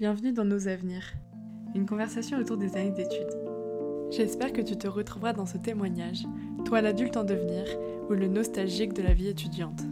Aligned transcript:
bienvenue 0.00 0.32
dans 0.32 0.46
Nos 0.46 0.66
Avenirs, 0.66 1.12
une 1.74 1.84
conversation 1.84 2.38
autour 2.38 2.56
des 2.56 2.74
années 2.74 2.90
d'études. 2.90 3.36
J'espère 4.10 4.50
que 4.50 4.62
tu 4.62 4.78
te 4.78 4.88
retrouveras 4.88 5.34
dans 5.34 5.44
ce 5.44 5.58
témoignage, 5.58 6.24
toi 6.64 6.80
l'adulte 6.80 7.18
en 7.18 7.24
devenir 7.24 7.66
ou 8.08 8.14
le 8.14 8.26
nostalgique 8.26 8.94
de 8.94 9.02
la 9.02 9.12
vie 9.12 9.28
étudiante. 9.28 9.82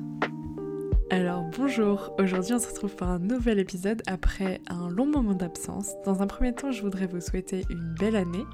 Alors 1.10 1.44
bonjour, 1.58 2.14
aujourd'hui 2.18 2.54
on 2.54 2.58
se 2.58 2.68
retrouve 2.68 2.96
pour 2.96 3.06
un 3.06 3.18
nouvel 3.18 3.58
épisode 3.58 4.00
après 4.06 4.62
un 4.70 4.88
long 4.88 5.04
moment 5.04 5.34
d'absence. 5.34 5.92
Dans 6.06 6.22
un 6.22 6.26
premier 6.26 6.54
temps, 6.54 6.72
je 6.72 6.80
voudrais 6.80 7.06
vous 7.06 7.20
souhaiter 7.20 7.66
une 7.68 7.94
belle 8.00 8.16
année. 8.16 8.46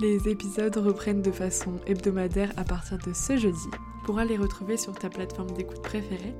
Les 0.00 0.26
épisodes 0.26 0.78
reprennent 0.78 1.20
de 1.20 1.32
façon 1.32 1.74
hebdomadaire 1.86 2.54
à 2.56 2.64
partir 2.64 2.96
de 2.96 3.12
ce 3.12 3.36
jeudi. 3.36 3.68
Tu 3.70 4.06
pourras 4.06 4.24
les 4.24 4.38
retrouver 4.38 4.78
sur 4.78 4.98
ta 4.98 5.10
plateforme 5.10 5.50
d'écoute 5.50 5.82
préférée 5.82 6.34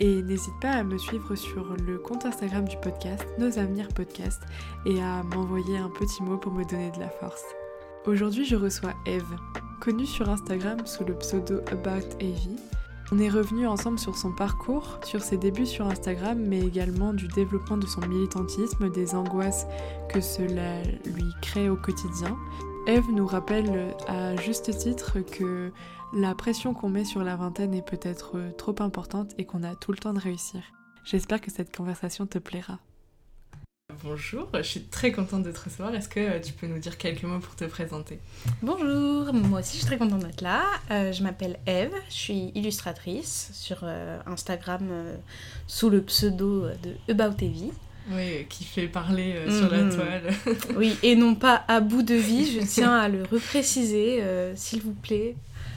et 0.00 0.22
n'hésite 0.22 0.58
pas 0.60 0.70
à 0.70 0.82
me 0.82 0.96
suivre 0.96 1.34
sur 1.34 1.76
le 1.86 1.98
compte 1.98 2.24
Instagram 2.24 2.66
du 2.66 2.76
podcast, 2.78 3.26
Nos 3.38 3.58
Avenirs 3.58 3.88
Podcast, 3.88 4.42
et 4.86 5.00
à 5.00 5.22
m'envoyer 5.22 5.76
un 5.76 5.90
petit 5.90 6.22
mot 6.22 6.38
pour 6.38 6.52
me 6.52 6.64
donner 6.64 6.90
de 6.90 7.00
la 7.00 7.10
force. 7.10 7.44
Aujourd'hui, 8.06 8.46
je 8.46 8.56
reçois 8.56 8.94
Eve, 9.04 9.36
connue 9.78 10.06
sur 10.06 10.30
Instagram 10.30 10.78
sous 10.86 11.04
le 11.04 11.14
pseudo 11.18 11.60
About 11.70 12.16
Evie. 12.18 12.56
On 13.12 13.18
est 13.18 13.28
revenu 13.28 13.66
ensemble 13.66 13.98
sur 13.98 14.16
son 14.16 14.32
parcours, 14.32 15.00
sur 15.04 15.20
ses 15.20 15.36
débuts 15.36 15.66
sur 15.66 15.86
Instagram, 15.86 16.38
mais 16.38 16.60
également 16.60 17.12
du 17.12 17.28
développement 17.28 17.76
de 17.76 17.86
son 17.86 18.00
militantisme, 18.06 18.90
des 18.90 19.14
angoisses 19.14 19.66
que 20.08 20.22
cela 20.22 20.82
lui 21.04 21.26
crée 21.42 21.68
au 21.68 21.76
quotidien. 21.76 22.38
Eve 22.86 23.10
nous 23.12 23.26
rappelle 23.26 23.94
à 24.08 24.34
juste 24.36 24.76
titre 24.78 25.18
que 25.20 25.70
la 26.12 26.34
pression 26.34 26.74
qu'on 26.74 26.88
met 26.88 27.04
sur 27.04 27.22
la 27.22 27.36
vingtaine 27.36 27.74
est 27.74 27.86
peut-être 27.86 28.36
euh, 28.36 28.50
trop 28.50 28.74
importante 28.80 29.32
et 29.38 29.44
qu'on 29.44 29.62
a 29.62 29.74
tout 29.74 29.92
le 29.92 29.98
temps 29.98 30.12
de 30.12 30.18
réussir. 30.18 30.60
J'espère 31.04 31.40
que 31.40 31.50
cette 31.50 31.74
conversation 31.74 32.26
te 32.26 32.38
plaira. 32.38 32.78
Bonjour, 34.04 34.48
je 34.54 34.62
suis 34.62 34.82
très 34.84 35.12
contente 35.12 35.42
de 35.42 35.50
te 35.50 35.60
recevoir. 35.60 35.94
Est-ce 35.94 36.08
que 36.08 36.20
euh, 36.20 36.40
tu 36.40 36.52
peux 36.52 36.66
nous 36.66 36.78
dire 36.78 36.96
quelques 36.96 37.22
mots 37.22 37.38
pour 37.38 37.54
te 37.54 37.64
présenter? 37.64 38.18
Bonjour, 38.62 39.32
moi 39.32 39.60
aussi 39.60 39.74
je 39.74 39.78
suis 39.78 39.86
très 39.86 39.98
contente 39.98 40.24
d'être 40.24 40.40
là. 40.40 40.62
Euh, 40.90 41.12
je 41.12 41.22
m'appelle 41.22 41.58
Eve, 41.66 41.92
je 42.08 42.14
suis 42.14 42.52
illustratrice 42.54 43.50
sur 43.52 43.84
Instagram 44.26 44.88
sous 45.66 45.90
le 45.90 46.02
pseudo 46.02 46.66
de 46.82 47.12
About 47.12 47.36
Evie. 47.44 47.72
Oui, 48.10 48.46
qui 48.48 48.64
fait 48.64 48.88
parler 48.88 49.36
sur 49.48 49.70
la 49.70 49.82
mhm. 49.82 49.94
toile. 49.94 50.34
oui, 50.76 50.96
et 51.02 51.14
non 51.14 51.34
pas 51.34 51.64
à 51.68 51.80
bout 51.80 52.02
de 52.02 52.14
vie, 52.14 52.50
je 52.50 52.66
tiens 52.66 52.96
à 52.96 53.08
le 53.08 53.22
repréciser, 53.24 54.22
s'il 54.54 54.82
vous 54.82 54.94
plaît 54.94 55.36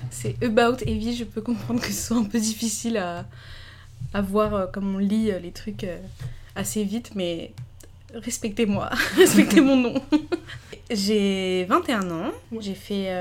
c'est 0.09 0.41
About 0.43 0.77
Evie. 0.85 1.15
Je 1.15 1.23
peux 1.23 1.41
comprendre 1.41 1.81
que 1.81 1.87
ce 1.87 2.07
soit 2.07 2.17
un 2.17 2.23
peu 2.23 2.39
difficile 2.39 2.97
à, 2.97 3.25
à 4.13 4.21
voir 4.21 4.53
euh, 4.53 4.67
comme 4.67 4.95
on 4.95 4.99
lit 4.99 5.31
euh, 5.31 5.39
les 5.39 5.51
trucs 5.51 5.83
euh, 5.83 5.97
assez 6.55 6.83
vite, 6.83 7.11
mais 7.15 7.53
respectez-moi, 8.13 8.89
respectez 9.15 9.61
mon 9.61 9.75
nom. 9.75 10.01
j'ai 10.91 11.65
21 11.65 12.11
ans, 12.11 12.31
j'ai 12.59 12.75
fait 12.75 13.11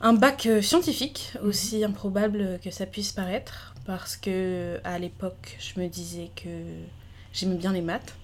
un 0.00 0.14
bac 0.14 0.48
scientifique, 0.62 1.34
aussi 1.42 1.84
improbable 1.84 2.58
que 2.64 2.70
ça 2.70 2.86
puisse 2.86 3.12
paraître, 3.12 3.74
parce 3.84 4.16
que 4.16 4.80
à 4.84 4.98
l'époque, 4.98 5.58
je 5.60 5.80
me 5.80 5.88
disais 5.88 6.30
que 6.34 6.48
j'aimais 7.32 7.56
bien 7.56 7.72
les 7.72 7.82
maths. 7.82 8.14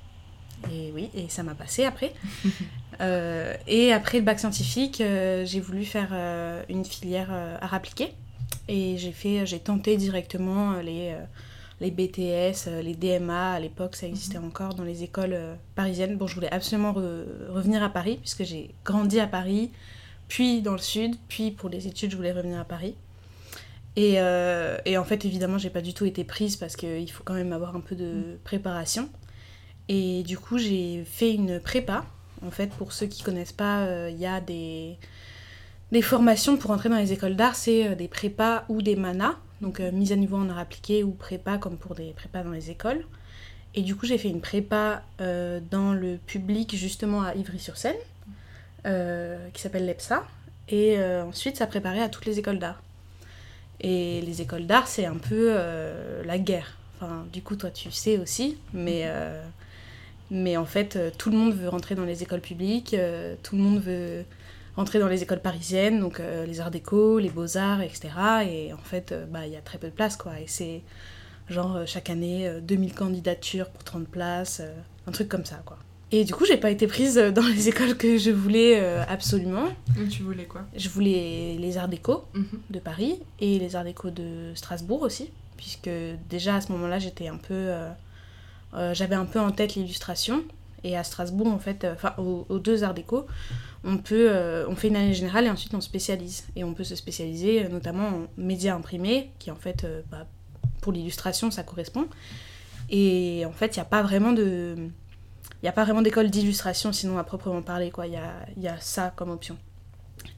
Et 0.73 0.91
oui, 0.93 1.09
et 1.15 1.29
ça 1.29 1.45
m'a 1.45 1.55
passé 1.55 1.85
après. 1.85 2.15
Euh, 3.01 3.55
et 3.67 3.93
après 3.93 4.19
le 4.19 4.25
bac 4.25 4.41
scientifique, 4.41 5.01
euh, 5.01 5.45
j'ai 5.45 5.61
voulu 5.61 5.85
faire 5.85 6.09
euh, 6.13 6.63
une 6.69 6.85
filière 6.85 7.31
art 7.61 7.75
appliqué. 7.75 8.13
Et 8.69 8.97
j'ai 8.99 9.13
fait, 9.13 9.47
j'ai 9.47 9.61
tenté 9.61 9.97
directement 9.97 10.81
les, 10.81 11.15
les 11.81 11.91
BTS, 11.91 12.69
les 12.83 12.95
DMA. 12.95 13.53
À 13.53 13.61
l'époque, 13.61 13.97
ça 13.97 14.07
existait 14.07 14.39
mhm. 14.39 14.47
encore 14.47 14.75
dans 14.75 14.85
les 14.85 15.05
écoles 15.05 15.39
parisiennes. 15.75 16.17
Bon, 16.17 16.27
je 16.27 16.35
voulais 16.35 16.53
absolument 16.53 16.93
revenir 16.93 17.83
à 17.83 17.89
Paris, 17.89 18.19
puisque 18.21 18.45
j'ai 18.45 18.71
grandi 18.85 19.21
à 19.21 19.27
Paris, 19.27 19.71
puis 20.29 20.61
dans 20.61 20.73
le 20.73 20.79
sud, 20.79 21.17
puis 21.29 21.51
pour 21.51 21.71
les 21.71 21.87
études, 21.87 22.11
je 22.11 22.17
voulais 22.17 22.33
revenir 22.33 22.61
à 22.61 22.65
Paris. 22.65 22.95
Et, 23.97 24.17
et 24.85 24.99
en 24.99 25.05
fait, 25.05 25.25
évidemment, 25.25 25.57
j'ai 25.57 25.71
pas 25.71 25.83
du 25.83 25.95
tout 25.95 26.05
été 26.05 26.25
prise 26.25 26.57
parce 26.57 26.77
qu'il 26.77 27.11
faut 27.11 27.25
quand 27.25 27.35
même 27.35 27.55
avoir 27.55 27.75
un 27.75 27.81
peu 27.81 27.97
de 27.97 28.13
mhm. 28.13 28.39
préparation. 28.45 29.09
Et 29.89 30.23
du 30.25 30.39
coup, 30.39 30.59
j'ai 30.59 31.05
fait 31.07 31.33
une 31.33 31.59
prépa 31.59 32.05
en 32.47 32.51
fait, 32.51 32.69
pour 32.71 32.93
ceux 32.93 33.07
qui 33.07 33.23
connaissent 33.23 33.53
pas, 33.53 33.81
euh, 33.81 34.11
il 34.11 34.19
y 34.19 34.27
a 34.27 34.41
des, 34.41 34.97
formations 36.03 36.57
pour 36.57 36.71
entrer 36.71 36.89
dans 36.89 36.99
les 36.99 37.13
écoles 37.13 37.37
d'art, 37.37 37.55
c'est 37.55 37.89
euh, 37.89 37.95
des 37.95 38.09
prépas 38.09 38.65
ou 38.69 38.83
des 38.83 38.97
manas, 38.97 39.37
donc 39.61 39.81
euh, 39.81 39.91
mise 39.91 40.13
à 40.13 40.17
niveau 40.17 40.37
en 40.37 40.49
art 40.49 40.59
appliqué 40.59 41.03
ou 41.03 41.13
prépa 41.13 41.59
comme 41.59 41.77
pour 41.77 41.95
des 41.95 42.13
prépas 42.13 42.43
dans 42.43 42.51
les 42.51 42.71
écoles. 42.71 43.05
Et 43.75 43.83
du 43.83 43.97
coup, 43.97 44.07
j'ai 44.07 44.19
fait 44.19 44.29
une 44.29 44.41
prépa 44.41 45.03
dans 45.71 45.93
le 45.93 46.17
public 46.17 46.75
justement 46.75 47.23
à 47.23 47.35
Ivry-sur-Seine, 47.35 47.99
qui 49.53 49.63
s'appelle 49.63 49.85
l'EPSA. 49.87 50.27
Et 50.69 50.99
ensuite, 50.99 51.59
ça 51.59 51.67
préparait 51.67 52.01
à 52.01 52.09
toutes 52.09 52.25
les 52.25 52.39
écoles 52.39 52.59
d'art. 52.59 52.83
Et 53.81 54.23
les 54.23 54.41
écoles 54.41 54.67
d'art, 54.67 54.89
c'est 54.89 55.05
un 55.05 55.19
peu 55.19 55.55
la 56.25 56.39
guerre. 56.39 56.79
Enfin, 56.97 57.27
du 57.31 57.43
coup, 57.43 57.57
toi, 57.57 57.71
tu 57.71 57.93
sais 57.93 58.19
aussi, 58.19 58.57
mais 58.73 59.07
mais 60.31 60.57
en 60.57 60.65
fait, 60.65 60.97
euh, 60.97 61.11
tout 61.17 61.31
le 61.31 61.37
monde 61.37 61.55
veut 61.55 61.69
rentrer 61.69 61.95
dans 61.95 62.05
les 62.05 62.23
écoles 62.23 62.41
publiques, 62.41 62.95
euh, 62.95 63.35
tout 63.43 63.57
le 63.57 63.63
monde 63.63 63.81
veut 63.81 64.25
rentrer 64.77 64.99
dans 64.99 65.09
les 65.09 65.23
écoles 65.23 65.41
parisiennes, 65.41 66.01
donc 66.01 66.21
euh, 66.21 66.47
les 66.47 66.61
arts 66.61 66.71
déco, 66.71 67.19
les 67.19 67.31
beaux-arts, 67.31 67.81
etc. 67.81 68.11
Et 68.49 68.73
en 68.73 68.79
fait, 68.79 69.15
bah, 69.31 69.47
il 69.47 69.53
y 69.53 69.57
a 69.57 69.61
très 69.61 69.79
peu 69.79 69.89
de 69.89 69.93
place, 69.93 70.17
quoi. 70.17 70.39
Et 70.41 70.47
c'est 70.47 70.83
genre 71.49 71.81
chaque 71.87 72.11
année 72.11 72.51
2000 72.63 72.95
candidatures 72.95 73.71
pour 73.71 73.83
30 73.83 74.07
places, 74.07 74.63
un 75.07 75.13
truc 75.13 75.29
comme 75.29 75.47
ça, 75.47 75.63
quoi. 75.65 75.79
Et 76.11 76.25
du 76.25 76.33
coup, 76.33 76.45
j'ai 76.47 76.57
pas 76.57 76.71
été 76.71 76.87
prise 76.87 77.17
dans 77.17 77.47
les 77.47 77.69
écoles 77.71 77.97
que 77.97 78.19
je 78.19 78.31
voulais 78.31 78.79
absolument. 79.09 79.69
tu 80.11 80.23
voulais 80.23 80.45
quoi? 80.45 80.63
Je 80.77 80.89
voulais 80.89 81.57
les 81.59 81.79
arts 81.79 81.89
déco 81.89 82.25
mhm. 82.35 82.47
de 82.71 82.79
Paris 82.79 83.19
et 83.41 83.59
les 83.59 83.77
arts 83.77 83.85
déco 83.85 84.11
de 84.11 84.53
Strasbourg 84.55 85.03
aussi, 85.03 85.31
puisque 85.57 85.91
déjà 86.31 86.57
à 86.57 86.61
ce 86.61 86.71
moment-là, 86.73 86.99
j'étais 86.99 87.29
un 87.29 87.37
peu 87.37 87.55
euh, 87.55 87.91
j'avais 88.73 89.15
un 89.15 89.27
peu 89.27 89.41
en 89.41 89.51
tête 89.51 89.75
l'illustration. 89.75 90.45
Et 90.85 90.97
à 90.97 91.05
Strasbourg, 91.05 91.49
en 91.49 91.59
fait, 91.59 91.85
euh, 91.85 91.95
enfin, 91.95 92.15
aux, 92.19 92.59
deux 92.59 92.85
arts 92.85 92.95
déco, 92.95 93.27
on, 93.85 93.99
peut, 93.99 94.29
euh, 94.31 94.67
on 94.69 94.77
fait 94.77 94.89
une 94.89 94.97
année 94.97 95.15
générale 95.15 95.47
et 95.47 95.51
ensuite 95.51 95.75
on 95.75 95.81
spécialise. 95.81 96.47
Et 96.57 96.65
on 96.65 96.75
peut 96.75 96.85
se 96.85 96.95
spécialiser 96.95 97.69
notamment 97.69 98.09
en 98.09 98.27
médias 98.37 98.75
imprimés, 98.75 99.31
qui 99.39 99.51
en 99.51 99.57
fait, 99.57 99.87
bah, 100.11 100.27
pour 100.81 100.93
l'illustration, 100.93 101.51
ça 101.51 101.63
correspond. 101.63 102.07
Et 102.91 103.45
en 103.47 103.53
fait, 103.53 103.77
il 103.77 103.81
n'y 103.81 103.83
a 103.83 103.87
pas 103.87 104.03
vraiment 104.03 104.33
d'école 106.03 106.31
d'illustration, 106.31 106.93
sinon 106.93 107.19
à 107.19 107.25
proprement 107.25 107.63
parler, 107.63 107.91
quoi. 107.91 108.07
Il 108.07 108.13
y 108.13 108.17
a, 108.17 108.33
y 108.57 108.69
a 108.69 108.79
ça 108.81 109.13
comme 109.15 109.31
option. 109.31 109.57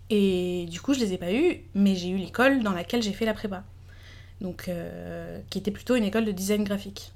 Et 0.08 0.66
du 0.68 0.80
coup, 0.80 0.94
je 0.94 1.00
les 1.00 1.12
ai 1.12 1.18
pas 1.18 1.32
eues, 1.32 1.60
mais 1.74 1.94
j'ai 1.94 2.08
eu 2.08 2.16
l'école 2.16 2.62
dans 2.62 2.72
laquelle 2.72 3.02
j'ai 3.02 3.12
fait 3.12 3.26
la 3.26 3.34
prépa. 3.34 3.62
Donc, 4.40 4.70
qui 5.50 5.58
était 5.58 5.70
plutôt 5.70 5.96
une 5.96 6.04
école 6.04 6.24
de 6.24 6.32
design 6.32 6.64
graphique. 6.64 7.12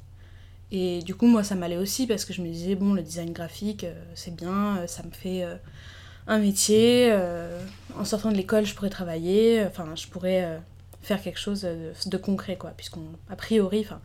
Et 0.70 1.02
du 1.02 1.14
coup, 1.14 1.26
moi, 1.26 1.44
ça 1.44 1.54
m'allait 1.54 1.76
aussi 1.76 2.06
parce 2.06 2.24
que 2.24 2.32
je 2.32 2.42
me 2.42 2.48
disais, 2.48 2.74
bon, 2.74 2.94
le 2.94 3.02
design 3.02 3.32
graphique, 3.32 3.84
euh, 3.84 3.94
c'est 4.14 4.34
bien, 4.34 4.78
euh, 4.78 4.86
ça 4.86 5.02
me 5.02 5.10
fait 5.10 5.44
euh, 5.44 5.56
un 6.26 6.38
métier. 6.38 7.12
en 7.96 8.04
sortant 8.04 8.30
de 8.30 8.36
l'école, 8.36 8.66
je 8.66 8.74
pourrais 8.74 8.90
travailler, 8.90 9.64
enfin, 9.66 9.94
je 9.94 10.06
pourrais 10.08 10.60
faire 11.02 11.22
quelque 11.22 11.38
chose 11.38 11.62
de, 12.06 12.16
concret, 12.16 12.56
quoi. 12.56 12.70
Puisqu'on, 12.70 13.06
a 13.28 13.36
priori, 13.36 13.80
enfin, 13.80 14.00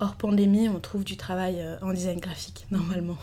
hors 0.00 0.16
pandémie, 0.16 0.68
on 0.68 0.80
trouve 0.80 1.04
du 1.04 1.16
travail 1.16 1.64
en 1.80 1.92
design 1.92 2.18
graphique, 2.18 2.66
normalement. 2.70 3.18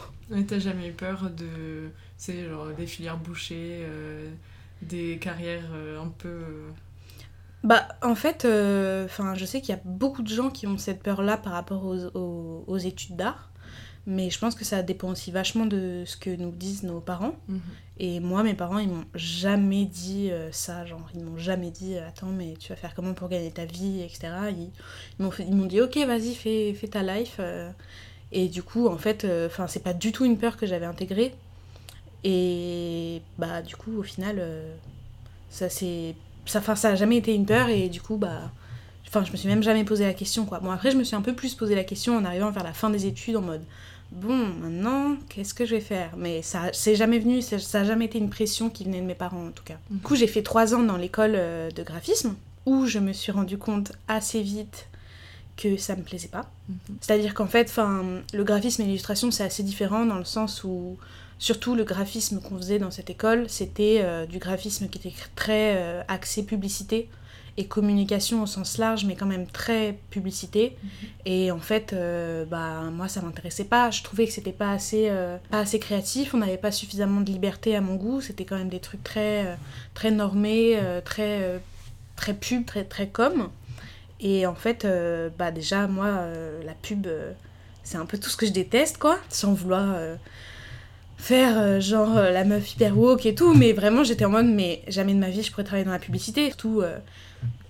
T'as 0.47 0.59
jamais 0.59 0.87
eu 0.87 0.93
peur 0.93 1.29
de, 1.29 1.89
c'est 2.17 2.45
genre 2.45 2.67
des 2.77 2.87
filières 2.87 3.17
bouchées, 3.17 3.85
des 4.81 5.17
carrières 5.17 5.69
un 6.01 6.07
peu 6.07 6.39
bah, 7.67 7.85
en 8.01 8.15
fait, 8.15 8.45
euh, 8.45 9.09
je 9.35 9.43
sais 9.43 9.59
qu'il 9.59 9.75
y 9.75 9.77
a 9.77 9.81
beaucoup 9.83 10.21
de 10.21 10.29
gens 10.29 10.49
qui 10.49 10.67
ont 10.67 10.77
cette 10.77 11.03
peur-là 11.03 11.35
par 11.35 11.51
rapport 11.51 11.83
aux, 11.83 12.63
aux, 12.65 12.77
études 12.77 13.17
d'art. 13.17 13.51
Mais 14.05 14.29
je 14.29 14.39
pense 14.39 14.55
que 14.55 14.63
ça 14.63 14.83
dépend 14.83 15.09
aussi 15.09 15.31
vachement 15.31 15.65
de 15.65 16.03
ce 16.05 16.15
que 16.15 16.29
nous 16.29 16.51
disent 16.51 16.83
nos 16.83 17.01
parents. 17.01 17.35
Mhm. 17.49 17.59
Et 17.97 18.21
moi, 18.21 18.41
mes 18.43 18.53
parents, 18.53 18.77
ils 18.77 18.87
m'ont 18.87 19.03
jamais 19.15 19.83
dit 19.83 20.31
euh, 20.31 20.49
ça. 20.53 20.85
Genre, 20.85 21.09
ils 21.13 21.21
m'ont 21.21 21.37
jamais 21.37 21.69
dit 21.69 21.97
Attends, 21.97 22.27
mais 22.27 22.53
tu 22.57 22.69
vas 22.69 22.77
faire 22.77 22.95
comment 22.95 23.13
pour 23.13 23.27
gagner 23.27 23.51
ta 23.51 23.65
vie, 23.65 24.01
etc. 24.01 24.29
Ils, 24.49 24.71
ils 25.19 25.53
m'ont 25.53 25.65
dit 25.65 25.81
Ok, 25.81 25.97
vas-y, 25.97 26.35
fais, 26.35 26.73
fais 26.73 26.87
ta 26.87 27.03
life. 27.03 27.35
Euh. 27.39 27.69
Et 28.31 28.47
du 28.47 28.63
coup, 28.63 28.87
en 28.87 28.97
fait, 28.97 29.27
enfin 29.45 29.67
c'est 29.67 29.83
pas 29.83 29.93
du 29.93 30.13
tout 30.13 30.23
une 30.23 30.37
peur 30.37 30.55
que 30.55 30.65
j'avais 30.65 30.85
intégrée. 30.85 31.35
Et 32.23 33.21
bah, 33.37 33.61
du 33.61 33.75
coup, 33.75 33.97
au 33.97 34.03
final, 34.03 34.41
ça 35.49 35.67
s'est 35.67 36.15
ça, 36.47 36.61
ça 36.75 36.89
a 36.89 36.95
jamais 36.95 37.17
été 37.17 37.33
une 37.33 37.45
peur 37.45 37.69
et 37.69 37.89
du 37.89 38.01
coup, 38.01 38.17
bah. 38.17 38.51
Enfin, 39.07 39.23
je 39.23 39.31
me 39.31 39.37
suis 39.37 39.47
même 39.47 39.63
jamais 39.63 39.85
posé 39.85 40.05
la 40.05 40.13
question, 40.13 40.45
quoi. 40.45 40.59
Bon, 40.59 40.69
après, 40.69 40.91
je 40.91 40.97
me 40.97 41.03
suis 41.05 41.15
un 41.15 41.21
peu 41.21 41.33
plus 41.33 41.55
posé 41.55 41.75
la 41.75 41.85
question 41.85 42.17
en 42.17 42.25
arrivant 42.25 42.51
vers 42.51 42.65
la 42.65 42.73
fin 42.73 42.89
des 42.89 43.05
études 43.05 43.37
en 43.37 43.41
mode 43.41 43.61
bon, 44.11 44.47
maintenant, 44.61 45.17
qu'est-ce 45.29 45.53
que 45.53 45.65
je 45.65 45.75
vais 45.75 45.81
faire? 45.81 46.11
Mais 46.17 46.41
ça 46.41 46.69
c'est 46.73 46.95
jamais 46.95 47.19
venu, 47.19 47.41
ça, 47.41 47.57
n'a 47.57 47.85
jamais 47.85 48.05
été 48.05 48.17
une 48.17 48.29
pression 48.29 48.69
qui 48.69 48.83
venait 48.83 49.01
de 49.01 49.05
mes 49.05 49.15
parents 49.15 49.47
en 49.47 49.51
tout 49.51 49.63
cas. 49.63 49.77
Du 49.89 49.99
coup, 49.99 50.15
j'ai 50.15 50.27
fait 50.27 50.43
trois 50.43 50.73
ans 50.73 50.83
dans 50.83 50.97
l'école 50.97 51.33
euh, 51.35 51.71
de 51.71 51.83
graphisme 51.83 52.35
où 52.65 52.85
je 52.85 52.99
me 52.99 53.13
suis 53.13 53.31
rendu 53.31 53.57
compte 53.57 53.93
assez 54.07 54.41
vite 54.41 54.87
que 55.55 55.77
ça 55.77 55.95
me 55.95 56.03
plaisait 56.03 56.27
pas. 56.27 56.49
Mhm. 56.69 56.77
C'est-à-dire 57.01 57.33
qu'en 57.33 57.47
fait, 57.47 57.67
enfin, 57.69 58.03
le 58.33 58.43
graphisme 58.43 58.81
et 58.83 58.85
l'illustration, 58.85 59.31
c'est 59.31 59.43
assez 59.43 59.63
différent 59.63 60.05
dans 60.05 60.17
le 60.17 60.25
sens 60.25 60.63
où, 60.63 60.97
surtout 61.39 61.75
le 61.75 61.83
graphisme 61.83 62.41
qu'on 62.41 62.57
faisait 62.57 62.79
dans 62.79 62.91
cette 62.91 63.09
école, 63.09 63.49
c'était 63.49 64.01
euh, 64.01 64.25
du 64.25 64.39
graphisme 64.39 64.87
qui 64.87 64.97
était 64.97 65.13
très 65.35 65.75
euh, 65.77 66.01
axé 66.07 66.43
publicité 66.43 67.09
et 67.57 67.65
communication 67.65 68.43
au 68.43 68.45
sens 68.45 68.77
large, 68.77 69.05
mais 69.05 69.15
quand 69.15 69.25
même 69.25 69.47
très 69.47 69.97
publicité. 70.11 70.77
Et 71.25 71.49
en 71.51 71.59
fait, 71.59 71.91
euh, 71.91 72.45
bah, 72.45 72.81
moi, 72.91 73.07
ça 73.07 73.21
m'intéressait 73.21 73.63
pas. 73.63 73.89
Je 73.89 74.03
trouvais 74.03 74.27
que 74.27 74.31
c'était 74.31 74.51
pas 74.51 74.71
assez, 74.71 75.07
euh, 75.09 75.37
pas 75.49 75.59
assez 75.61 75.79
créatif. 75.79 76.35
On 76.35 76.37
n'avait 76.37 76.57
pas 76.57 76.71
suffisamment 76.71 77.19
de 77.21 77.31
liberté 77.31 77.75
à 77.75 77.81
mon 77.81 77.95
goût. 77.95 78.21
C'était 78.21 78.45
quand 78.45 78.57
même 78.57 78.69
des 78.69 78.79
trucs 78.79 79.03
très, 79.03 79.57
très 79.95 80.11
normés, 80.11 80.79
très, 81.03 81.59
très 82.15 82.35
pub, 82.35 82.63
très, 82.65 82.83
très 82.83 83.07
com. 83.07 83.49
Et 84.19 84.45
en 84.45 84.55
fait, 84.55 84.85
euh, 84.85 85.29
bah, 85.35 85.49
déjà, 85.49 85.87
moi, 85.87 86.27
la 86.63 86.73
pub, 86.73 87.07
c'est 87.81 87.97
un 87.97 88.05
peu 88.05 88.19
tout 88.19 88.29
ce 88.29 88.37
que 88.37 88.45
je 88.45 88.51
déteste, 88.51 88.99
quoi. 88.99 89.17
Sans 89.29 89.53
vouloir 89.53 89.95
faire 91.17 91.57
euh, 91.57 91.79
genre 91.79 92.15
euh, 92.15 92.31
la 92.31 92.45
meuf 92.45 92.73
hyper 92.73 92.97
woke 92.97 93.25
et 93.25 93.35
tout. 93.35 93.53
Mais 93.53 93.73
vraiment, 93.73 94.03
j'étais 94.03 94.25
en 94.25 94.29
mode, 94.29 94.45
mais 94.45 94.83
jamais 94.87 95.13
de 95.13 95.19
ma 95.19 95.29
vie, 95.29 95.43
je 95.43 95.51
pourrais 95.51 95.63
travailler 95.63 95.85
dans 95.85 95.91
la 95.91 95.99
publicité. 95.99 96.47
Surtout 96.47 96.81
euh, 96.81 96.97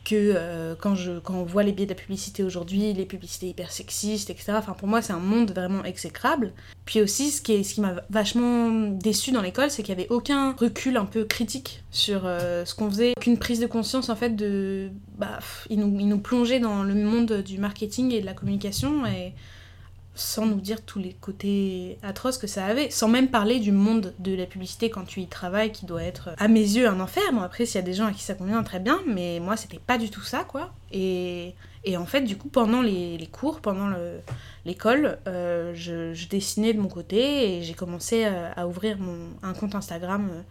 que 0.06 0.74
quand, 0.80 0.96
je, 0.96 1.20
quand 1.20 1.34
on 1.34 1.44
voit 1.44 1.64
les 1.64 1.74
biais 1.74 1.86
de 1.86 1.92
la 1.92 2.00
publicité 2.00 2.42
aujourd'hui, 2.42 2.94
les 2.94 3.06
publicités 3.06 3.48
hyper 3.50 3.74
sexistes, 3.74 4.30
etc. 4.30 4.54
Enfin, 4.56 4.72
pour 4.72 4.88
moi, 4.88 5.02
c'est 5.02 5.12
un 5.12 5.20
monde 5.20 5.52
vraiment 5.52 5.84
exécrable. 5.84 6.54
Puis 6.86 7.02
aussi, 7.02 7.30
ce 7.30 7.42
qui, 7.42 7.62
qui 7.62 7.82
m'a 7.82 7.96
vachement 8.10 8.70
déçu 8.90 9.34
dans 9.34 9.42
l'école, 9.42 9.70
c'est 9.70 9.84
qu'il 9.84 9.94
n'y 9.94 10.02
avait 10.02 10.10
aucun 10.10 10.54
recul 10.54 10.96
un 10.96 11.04
peu 11.04 11.26
critique 11.26 11.84
sur 11.92 12.22
ce 12.22 12.74
qu'on 12.74 12.90
faisait, 12.90 13.12
aucune 13.18 13.38
prise 13.38 13.60
de 13.60 13.68
conscience 13.68 14.08
en 14.08 14.16
fait 14.16 14.34
de. 14.34 14.92
Bah, 15.18 15.40
ils, 15.70 15.78
nous, 15.78 16.00
ils 16.00 16.08
nous 16.08 16.20
plongeaient 16.20 16.62
dans 16.62 16.84
le 16.84 16.96
monde 16.96 17.42
du 17.42 17.58
marketing 17.58 18.14
et 18.14 18.22
de 18.22 18.26
la 18.26 18.34
communication 18.34 19.06
et 19.06 19.34
sans 20.18 20.46
nous 20.48 20.60
dire 20.60 20.82
tous 20.84 21.00
les 21.00 21.14
côtés 21.14 22.00
atroces 22.02 22.38
que 22.38 22.48
ça 22.48 22.66
avait, 22.66 22.90
sans 22.90 23.08
même 23.08 23.30
parler 23.30 23.60
du 23.60 23.72
monde 23.72 24.14
de 24.20 24.34
la 24.36 24.46
publicité 24.48 24.90
quand 24.90 25.06
tu 25.06 25.22
y 25.22 25.28
travailles, 25.28 25.72
qui 25.72 25.86
doit 25.86 26.04
être, 26.04 26.30
à 26.40 26.48
mes 26.48 26.60
yeux, 26.60 26.88
un 26.90 27.00
enfer. 27.00 27.24
Bon, 27.32 27.42
après, 27.42 27.66
s'il 27.66 27.76
y 27.76 27.84
a 27.84 27.84
des 27.84 27.94
gens 27.94 28.08
à 28.08 28.12
qui 28.12 28.24
ça 28.24 28.34
convient, 28.34 28.64
très 28.64 28.80
bien, 28.80 29.00
mais 29.08 29.40
moi, 29.40 29.56
c'était 29.56 29.80
pas 29.80 29.98
du 29.98 30.10
tout 30.10 30.22
ça, 30.24 30.44
quoi. 30.44 30.74
Et, 30.92 31.54
et 31.84 31.98
en 31.98 32.06
fait, 32.06 32.22
du 32.22 32.36
coup, 32.36 32.50
pendant 32.50 32.82
les, 32.82 33.18
les 33.18 33.28
cours, 33.28 33.62
pendant 33.62 33.88
le- 33.88 34.20
l'école, 34.66 35.20
euh, 35.28 35.72
je, 35.76 36.28
dessinais 36.28 36.74
de 36.74 36.80
mon 36.80 36.90
côté 36.90 37.58
et 37.60 37.64
j'ai 37.64 37.74
commencé 37.76 38.26
euh, 38.26 38.50
à 38.56 38.68
ouvrir 38.68 38.98
mon, 38.98 39.30
un 39.44 39.54
compte 39.54 39.76
Instagram 39.76 40.30
euh, 40.34 40.42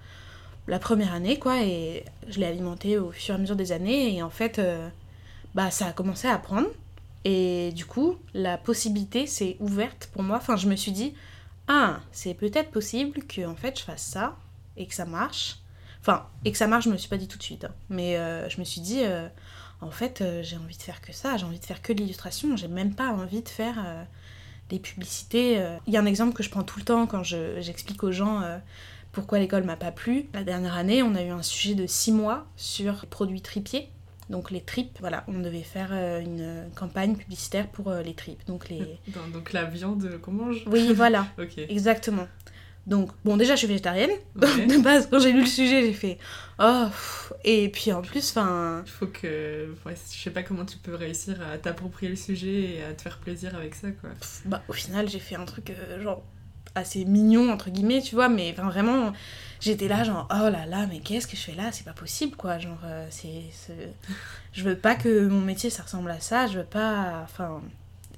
la 0.69 0.79
première 0.79 1.13
année, 1.13 1.39
quoi, 1.39 1.61
et 1.63 2.05
je 2.29 2.39
l'ai 2.39 2.47
alimenté 2.47 2.99
au 2.99 3.11
fur 3.11 3.35
et 3.35 3.37
à 3.37 3.41
mesure 3.41 3.57
des 3.57 3.73
années, 3.73 4.17
et 4.17 4.23
en 4.23 4.31
fait, 4.31 4.61
bah, 5.55 5.71
ça 5.71 5.87
a 5.87 5.93
commencé 5.93 6.29
à 6.29 6.39
prendre. 6.39 6.69
Et 7.29 7.73
du 7.73 7.85
coup, 7.87 8.19
la 8.35 8.57
possibilité 8.57 9.27
s'est 9.27 9.57
ouverte 9.59 10.09
pour 10.13 10.23
moi. 10.23 10.37
Enfin, 10.37 10.55
je 10.57 10.69
me 10.69 10.77
suis 10.77 10.93
dit, 10.93 11.13
ah, 11.67 11.99
c'est 12.13 12.35
peut-être 12.35 12.71
possible 12.71 13.25
que 13.25 13.53
fait 13.57 13.77
je 13.81 13.83
fasse 13.85 14.03
ça 14.05 14.37
et 14.77 14.87
que 14.87 14.95
ça 14.95 15.07
marche. 15.07 15.59
Enfin, 16.01 16.29
et 16.45 16.53
que 16.53 16.57
ça 16.59 16.69
marche, 16.69 16.85
je 16.85 16.91
me 16.91 16.97
suis 16.97 17.09
pas 17.09 17.17
dit 17.17 17.27
tout 17.27 17.37
de 17.37 17.43
suite. 17.43 17.65
hein. 17.65 17.75
Mais 17.91 18.17
euh, 18.17 18.49
je 18.49 18.61
me 18.61 18.65
suis 18.65 18.81
dit, 18.81 19.01
euh, 19.03 19.27
en 19.81 19.91
fait, 19.91 20.21
euh, 20.21 20.41
j'ai 20.45 20.57
envie 20.57 20.77
de 20.77 20.83
faire 20.83 21.01
que 21.01 21.13
ça. 21.13 21.37
J'ai 21.37 21.47
envie 21.47 21.59
de 21.59 21.65
faire 21.65 21.83
que 21.83 21.93
de 21.93 21.99
l'illustration. 21.99 22.57
J'ai 22.57 22.69
même 22.69 22.95
pas 22.95 23.09
envie 23.09 23.43
de 23.43 23.49
faire 23.49 24.07
des 24.69 24.79
publicités. 24.79 25.61
Il 25.89 25.93
y 25.93 25.97
a 25.97 26.01
un 26.01 26.07
exemple 26.07 26.33
que 26.33 26.45
je 26.45 26.51
prends 26.51 26.63
tout 26.63 26.79
le 26.79 26.85
temps 26.85 27.09
quand 27.09 27.25
je- 27.25 27.61
j'explique 27.61 28.05
aux 28.05 28.13
gens. 28.13 28.43
pourquoi 29.11 29.39
l'école 29.39 29.65
m'a 29.65 29.77
pas 29.77 29.93
plu. 29.93 30.29
La 30.35 30.45
dernière 30.45 30.75
année, 30.77 31.03
on 31.03 31.15
a 31.15 31.23
eu 31.23 31.31
un 31.31 31.43
sujet 31.43 31.75
de 31.75 31.87
6 31.87 32.13
mois 32.13 32.47
sur 32.57 33.07
produits 33.07 33.41
tripiers. 33.41 33.89
Donc 34.31 34.51
les 34.51 34.61
tripes, 34.61 34.97
voilà, 35.01 35.25
on 35.29 35.39
devait 35.39 35.63
faire 35.63 35.91
euh, 35.93 36.21
une 36.21 36.69
campagne 36.75 37.15
publicitaire 37.17 37.69
pour 37.69 37.89
euh, 37.89 38.03
les 38.03 38.15
tripes. 38.15 38.45
Donc 38.47 38.69
les... 38.69 38.99
Donc 39.33 39.53
la 39.53 39.65
viande 39.65 40.19
qu'on 40.21 40.33
mange 40.33 40.65
Oui, 40.67 40.93
voilà, 40.93 41.27
Ok. 41.39 41.59
exactement. 41.69 42.27
Donc, 42.87 43.11
bon, 43.25 43.37
déjà, 43.37 43.55
je 43.55 43.59
suis 43.59 43.67
végétarienne. 43.67 44.13
Ouais. 44.37 44.67
de 44.69 44.81
base, 44.81 45.09
quand 45.11 45.19
j'ai 45.19 45.33
lu 45.33 45.41
le 45.41 45.47
sujet, 45.47 45.83
j'ai 45.83 45.93
fait 45.93 46.19
Oh, 46.61 46.85
pff. 46.87 47.33
et 47.43 47.69
puis 47.69 47.93
en 47.93 48.01
plus, 48.01 48.31
enfin. 48.31 48.83
Il 48.87 48.91
faut 48.93 49.09
que. 49.09 49.75
ouais, 49.85 49.95
je 50.13 50.17
sais 50.23 50.31
pas 50.31 50.45
comment 50.45 50.65
tu 50.65 50.79
peux 50.79 50.95
réussir 50.95 51.37
à 51.53 51.59
t'approprier 51.59 52.09
le 52.11 52.17
sujet 52.17 52.77
et 52.77 52.85
à 52.85 52.93
te 52.95 53.03
faire 53.03 53.19
plaisir 53.19 53.57
avec 53.57 53.75
ça, 53.75 53.91
quoi. 53.91 54.11
Bah, 54.45 54.63
au 54.69 54.73
final, 54.73 55.09
j'ai 55.09 55.19
fait 55.19 55.35
un 55.35 55.45
truc, 55.47 55.71
euh, 55.71 56.01
genre, 56.01 56.23
assez 56.77 57.05
mignon, 57.05 57.51
entre 57.51 57.71
guillemets, 57.71 58.03
tu 58.03 58.15
vois, 58.15 58.29
mais 58.29 58.53
vraiment, 58.53 59.13
j'étais 59.61 59.89
là, 59.89 60.05
genre, 60.05 60.29
oh 60.31 60.49
là 60.51 60.67
là, 60.67 60.87
mais 60.89 61.01
qu'est-ce 61.01 61.27
que 61.27 61.37
je 61.37 61.43
fais 61.43 61.55
là? 61.55 61.71
C'est 61.73 61.85
pas 61.85 61.93
possible, 61.93 62.37
quoi. 62.37 62.59
Genre, 62.59 62.79
euh, 62.85 63.07
c'est. 63.11 63.43
Je 64.53 64.63
veux 64.65 64.77
pas 64.77 64.95
que 64.95 65.27
mon 65.27 65.41
métier, 65.41 65.71
ça 65.71 65.83
ressemble 65.83 66.11
à 66.11 66.21
ça, 66.21 66.47
je 66.47 66.59
veux 66.59 66.65
pas. 66.65 67.21
Enfin. 67.25 67.61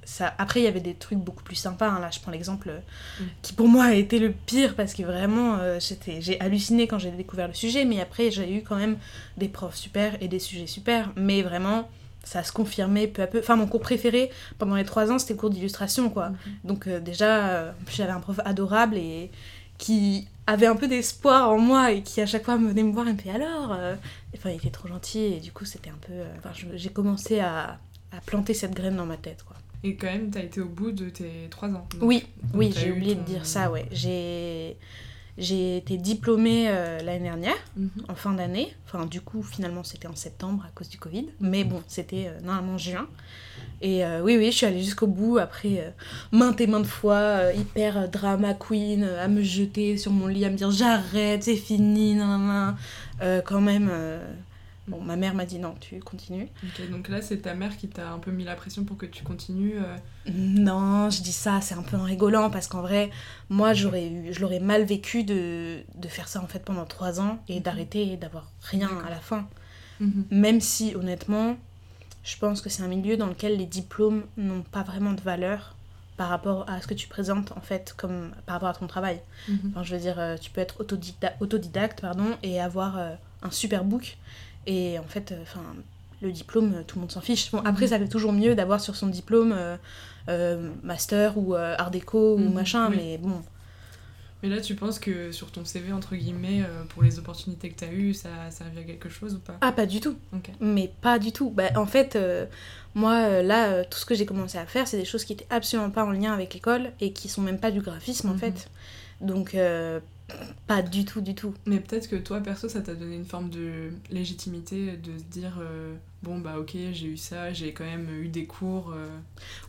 Ça... 0.05 0.35
Après, 0.39 0.61
il 0.61 0.65
y 0.65 0.69
avait 0.69 0.81
des 0.81 0.95
trucs 0.95 1.19
beaucoup 1.19 1.43
plus 1.43 1.55
sympas. 1.57 1.89
hein. 1.89 2.01
Là, 2.01 2.09
je 2.11 2.19
prends 2.21 2.31
l'exemple 2.31 2.71
euh, 2.71 2.79
Mm. 3.21 3.25
qui, 3.43 3.53
pour 3.53 3.69
moi, 3.69 3.85
a 3.85 3.93
été 3.93 4.19
le 4.19 4.33
pire 4.33 4.75
parce 4.75 4.95
que 4.95 5.03
vraiment, 5.03 5.57
euh, 5.59 5.79
j'étais... 5.81 6.23
j'ai 6.23 6.41
halluciné 6.41 6.87
quand 6.87 6.99
j'ai 6.99 7.11
découvert 7.11 7.47
le 7.47 7.53
sujet. 7.53 7.85
Mais 7.85 8.01
après, 8.01 8.31
j'ai 8.31 8.51
eu 8.51 8.63
quand 8.63 8.77
même 8.77 8.97
des 9.37 9.49
profs 9.49 9.77
super 9.77 10.17
et 10.23 10.29
des 10.29 10.39
sujets 10.39 10.67
super. 10.67 11.11
Mais 11.17 11.43
vraiment, 11.43 11.91
ça 12.25 12.43
se 12.43 12.53
confirmait 12.53 13.07
peu 13.07 13.21
à 13.21 13.27
peu. 13.27 13.41
Enfin, 13.41 13.57
mon 13.57 13.67
cours 13.67 13.83
préféré 13.83 14.31
pendant 14.59 14.77
les 14.77 14.85
trois 14.87 15.13
ans, 15.13 15.19
c'était 15.19 15.35
le 15.35 15.41
cours 15.41 15.51
d'illustration, 15.51 16.09
quoi. 16.09 16.33
Donc 16.65 16.87
euh, 16.87 17.01
déjà, 17.01 17.75
j'avais 17.91 18.13
un 18.13 18.21
prof 18.21 18.41
adorable 18.47 18.97
et 18.97 19.31
qui 19.77 20.27
avait 20.51 20.67
un 20.67 20.77
peu 20.77 20.89
d'espoir 20.89 21.51
en 21.51 21.59
moi 21.59 21.93
et 21.93 22.03
qui 22.03 22.21
à 22.21 22.27
chaque 22.27 22.45
fois 22.45 22.57
me 22.59 22.69
venait 22.69 22.83
me 22.83 22.93
voir 22.93 23.07
et 23.07 23.13
me 23.13 23.19
fait 23.19 23.31
alors 23.31 23.73
euh, 23.73 23.95
Enfin, 24.35 24.51
il 24.51 24.57
était 24.57 24.71
trop 24.71 24.89
gentil 24.89 25.19
et 25.21 25.41
du 25.41 25.53
coup, 25.53 25.65
c'était 25.65 25.91
un 25.91 25.99
peu... 26.01 26.13
euh, 26.13 26.35
Enfin, 26.39 26.51
j'ai 26.75 26.91
commencé 26.91 27.41
à, 27.41 27.79
à 28.13 28.21
planter 28.25 28.55
cette 28.55 28.75
graine 28.75 28.97
dans 28.97 29.07
ma 29.07 29.17
tête, 29.17 29.43
quoi. 29.45 29.57
Et 29.85 29.95
quand 29.95 30.07
même, 30.09 30.31
t'as 30.31 30.43
été 30.43 30.61
au 30.61 30.69
bout 30.69 30.91
de 30.93 31.09
tes 31.09 31.49
trois 31.51 31.69
ans. 31.69 31.87
Oui, 32.01 32.27
oui, 32.55 32.75
j'ai 32.77 32.91
oublié 32.93 33.15
de 33.15 33.21
dire 33.23 33.47
ça, 33.47 33.71
ouais. 33.71 33.87
J'ai... 33.93 34.77
J'ai 35.41 35.77
été 35.77 35.97
diplômée 35.99 36.67
euh, 36.69 36.99
l'année 36.99 37.23
dernière, 37.25 37.55
Mhm. 37.77 37.91
en 38.09 38.15
fin 38.17 38.33
d'année. 38.33 38.75
Enfin, 38.87 39.07
du 39.07 39.21
coup, 39.21 39.43
finalement, 39.43 39.85
c'était 39.85 40.09
en 40.09 40.17
septembre 40.17 40.65
à 40.67 40.71
cause 40.75 40.89
du 40.89 40.99
Covid. 40.99 41.27
Mais 41.41 41.63
bon, 41.63 41.81
c'était 41.87 42.27
euh, 42.27 42.41
normalement 42.45 42.77
juin. 42.77 43.07
Et 43.81 44.05
euh, 44.05 44.21
oui, 44.25 44.37
oui, 44.37 44.47
je 44.51 44.57
suis 44.57 44.67
allée 44.67 44.83
jusqu'au 44.83 45.07
bout 45.07 45.39
après 45.39 45.95
maintes 46.33 46.61
et 46.61 46.67
maintes 46.67 46.87
fois, 46.87 47.53
hyper 47.55 48.09
drama 48.09 48.55
queen, 48.55 49.05
à 49.05 49.29
me 49.29 49.41
jeter 49.43 49.97
sur 49.97 50.11
mon 50.11 50.27
lit, 50.27 50.45
à 50.45 50.51
me 50.51 50.57
dire 50.57 50.73
j'arrête, 50.73 51.45
c'est 51.45 51.55
fini, 51.55 52.15
nan, 52.17 52.77
nan, 53.21 53.43
quand 53.45 53.61
même, 53.61 53.89
bon, 54.89 55.01
ma 55.01 55.17
mère 55.17 55.35
m'a 55.35 55.45
dit 55.47 55.59
non, 55.59 55.75
tu 55.81 56.01
continues. 56.01 56.49
Donc 56.91 57.09
là, 57.09 57.23
c'est 57.23 57.39
ta 57.39 57.55
mère 57.55 57.77
qui 57.77 57.89
t'a 57.89 58.11
un 58.11 58.19
peu 58.19 58.31
mis 58.31 58.45
la 58.45 58.55
pression 58.55 58.85
pour 58.85 58.97
que 58.97 59.07
tu 59.07 59.23
continues. 59.25 59.75
euh, 59.77 59.97
Non, 60.33 61.11
je 61.11 61.23
dis 61.23 61.33
ça, 61.33 61.61
c'est 61.61 61.75
un 61.75 61.83
peu 61.83 61.97
en 61.97 62.03
rigolant 62.05 62.51
parce 62.51 62.67
qu'en 62.69 62.83
vrai, 62.83 63.11
moi, 63.49 63.75
j'aurais 63.75 64.09
eu, 64.09 64.33
je 64.33 64.41
l'aurais 64.41 64.61
mal 64.61 64.85
vécu 64.85 65.25
de, 65.25 65.81
de 65.95 66.09
faire 66.09 66.29
ça 66.29 66.41
en 66.43 66.47
fait 66.47 66.65
pendant 66.65 66.85
trois 66.85 67.21
ans 67.21 67.39
et 67.49 67.57
Mhm. 67.57 67.63
d'arrêter 67.63 68.13
et 68.13 68.17
d'avoir 68.17 68.51
rien 68.63 68.91
à 69.07 69.11
la 69.11 69.21
fin. 69.21 69.49
Mhm. 70.01 70.25
Même 70.31 70.61
si, 70.61 70.95
honnêtement, 70.95 71.57
je 72.25 72.37
pense 72.37 72.61
que 72.61 72.69
c'est 72.69 72.83
un 72.83 72.89
milieu 72.89 73.17
dans 73.17 73.27
lequel 73.27 73.57
les 73.57 73.67
diplômes 73.67 74.25
n'ont 74.37 74.63
pas 74.63 74.83
vraiment 74.83 75.13
de 75.13 75.21
valeur 75.21 75.75
par 76.17 76.29
rapport 76.31 76.69
à 76.69 76.81
ce 76.81 76.87
que 76.89 76.95
tu 76.95 77.07
présentes 77.09 77.53
en 77.53 77.61
fait 77.61 77.95
comme 77.97 78.33
par 78.45 78.55
rapport 78.55 78.69
à 78.71 78.75
ton 78.75 78.87
travail. 78.89 79.21
Mhm. 79.49 79.59
Enfin, 79.71 79.83
je 79.85 79.95
veux 79.95 80.01
dire, 80.01 80.19
euh, 80.19 80.37
tu 80.37 80.51
peux 80.51 80.61
être 80.61 80.83
autodida- 80.83 81.35
autodidacte 81.41 82.01
pardon, 82.01 82.37
et 82.43 82.61
avoir 82.61 82.99
euh, 82.99 83.15
un 83.43 83.51
super 83.53 83.85
book. 83.85 84.19
Et 84.71 84.99
en 84.99 85.05
fait, 85.05 85.33
euh, 85.33 85.43
enfin, 85.43 85.63
le 86.21 86.31
diplôme, 86.31 86.75
euh, 86.75 86.83
tout 86.87 86.97
le 86.97 87.01
monde 87.01 87.11
s'en 87.11 87.23
fiche. 87.23 87.51
Bon, 87.51 87.59
après, 87.65 87.87
Mhm. 87.87 87.89
ça 87.89 87.99
fait 87.99 88.09
toujours 88.09 88.33
mieux 88.33 88.55
d'avoir 88.55 88.81
sur 88.81 88.95
son 88.97 89.07
diplôme 89.07 89.53
euh, 89.53 89.77
euh, 90.29 90.71
master 90.83 91.39
ou 91.39 91.55
euh, 91.55 91.75
art 91.79 91.91
déco 91.91 92.35
ou 92.35 92.39
Mhm, 92.39 92.53
machin, 92.53 92.91
oui. 92.91 92.97
mais 92.97 93.19
bon. 93.19 93.43
Mais 94.43 94.51
là, 94.51 94.61
tu 94.61 94.75
penses 94.77 94.99
que 94.99 95.33
sur 95.33 95.51
ton 95.51 95.65
CV, 95.65 95.91
entre 95.93 96.15
guillemets, 96.15 96.63
pour 96.91 97.03
les 97.03 97.19
opportunités 97.19 97.71
que 97.71 97.75
t'as 97.81 97.91
eues, 97.91 98.15
ça 98.15 98.29
a 98.47 98.51
servi 98.53 98.79
à 98.79 98.83
quelque 98.85 99.09
chose 99.09 99.35
ou 99.35 99.41
pas? 99.41 99.57
Ah, 99.63 99.73
pas 99.73 99.85
du 99.87 100.01
tout. 100.01 100.17
Mais 100.61 100.93
pas 101.01 101.19
du 101.19 101.33
tout. 101.33 101.51
Bah, 101.51 101.71
en 101.75 101.87
fait, 101.87 102.17
moi, 102.95 103.43
là, 103.43 103.83
tout 103.85 103.99
ce 103.99 104.07
que 104.07 104.15
j'ai 104.15 104.27
commencé 104.27 104.57
à 104.57 104.65
faire, 104.67 104.87
c'est 104.87 104.97
des 104.97 105.05
choses 105.05 105.25
qui 105.25 105.33
étaient 105.33 105.49
absolument 105.51 105.91
pas 105.91 106.05
en 106.05 106.13
lien 106.13 106.33
avec 106.33 106.55
l'école 106.55 106.93
et 107.01 107.13
qui 107.13 107.29
sont 107.29 107.43
même 107.43 107.59
pas 107.59 107.73
du 107.73 107.81
graphisme, 107.81 108.29
en 108.29 108.35
Mhm. 108.35 108.39
fait. 108.39 108.71
Donc, 109.21 109.57
pas 110.67 110.83
du 110.83 111.05
tout, 111.05 111.21
du 111.21 111.35
tout. 111.35 111.55
Mais 111.67 111.81
peut-être 111.81 112.09
que 112.09 112.17
toi, 112.17 112.41
perso, 112.41 112.69
ça 112.69 112.81
t'a 112.83 112.95
donné 112.95 113.17
une 113.17 113.25
forme 113.25 113.49
de 113.51 113.91
légitimité 114.11 114.97
de 114.99 115.17
se 115.19 115.25
dire 115.25 115.57
euh, 115.61 115.95
bon, 116.23 116.39
bah 116.39 116.57
ok, 116.59 116.73
j'ai 116.93 117.07
eu 117.07 117.17
ça, 117.17 117.53
j'ai 117.55 117.73
quand 117.73 117.85
même 117.85 118.09
eu 118.23 118.29
des 118.29 118.45
cours. 118.45 118.93
euh, 118.95 119.07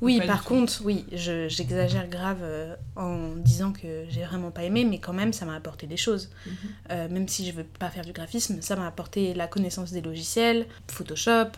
Oui, 0.02 0.20
par 0.28 0.44
contre, 0.44 0.82
oui, 0.84 1.06
je- 1.14 1.48
j'exagère 1.48 2.10
grave 2.10 2.40
euh, 2.42 2.76
en 2.98 3.36
disant 3.38 3.72
que 3.72 4.04
j'ai 4.10 4.24
vraiment 4.26 4.52
pas 4.52 4.64
aimé, 4.64 4.84
mais 4.84 5.00
quand 5.00 5.14
même, 5.14 5.32
ça 5.32 5.46
m'a 5.46 5.56
apporté 5.56 5.88
des 5.88 5.98
choses. 5.98 6.30
Mhm. 6.46 7.10
Même 7.12 7.28
si 7.30 7.46
je 7.46 7.54
veux 7.54 7.64
pas 7.64 7.90
faire 7.90 8.04
du 8.04 8.12
graphisme, 8.12 8.62
ça 8.62 8.76
m'a 8.76 8.88
apporté 8.88 9.34
la 9.34 9.48
connaissance 9.48 9.92
des 9.92 10.02
logiciels, 10.02 10.66
Photoshop, 10.88 11.52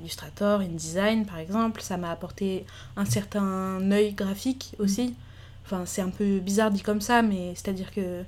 Illustrator, 0.00 0.60
InDesign 0.60 1.26
par 1.26 1.38
exemple. 1.38 1.82
Ça 1.82 1.96
m'a 1.98 2.10
apporté 2.10 2.64
un 2.96 3.04
certain 3.04 3.90
œil 3.92 4.12
graphique 4.14 4.74
aussi. 4.78 5.14
Enfin, 5.70 5.84
c'est 5.84 6.00
un 6.00 6.08
peu 6.08 6.38
bizarre 6.40 6.70
dit 6.70 6.80
comme 6.80 7.02
ça, 7.02 7.20
mais 7.20 7.52
c'est-à-dire 7.54 7.90
que 7.92 8.22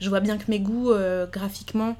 je 0.00 0.08
vois 0.08 0.20
bien 0.20 0.38
que 0.38 0.44
mes 0.50 0.60
goûts 0.60 0.92
euh, 0.92 1.26
graphiquement, 1.26 1.94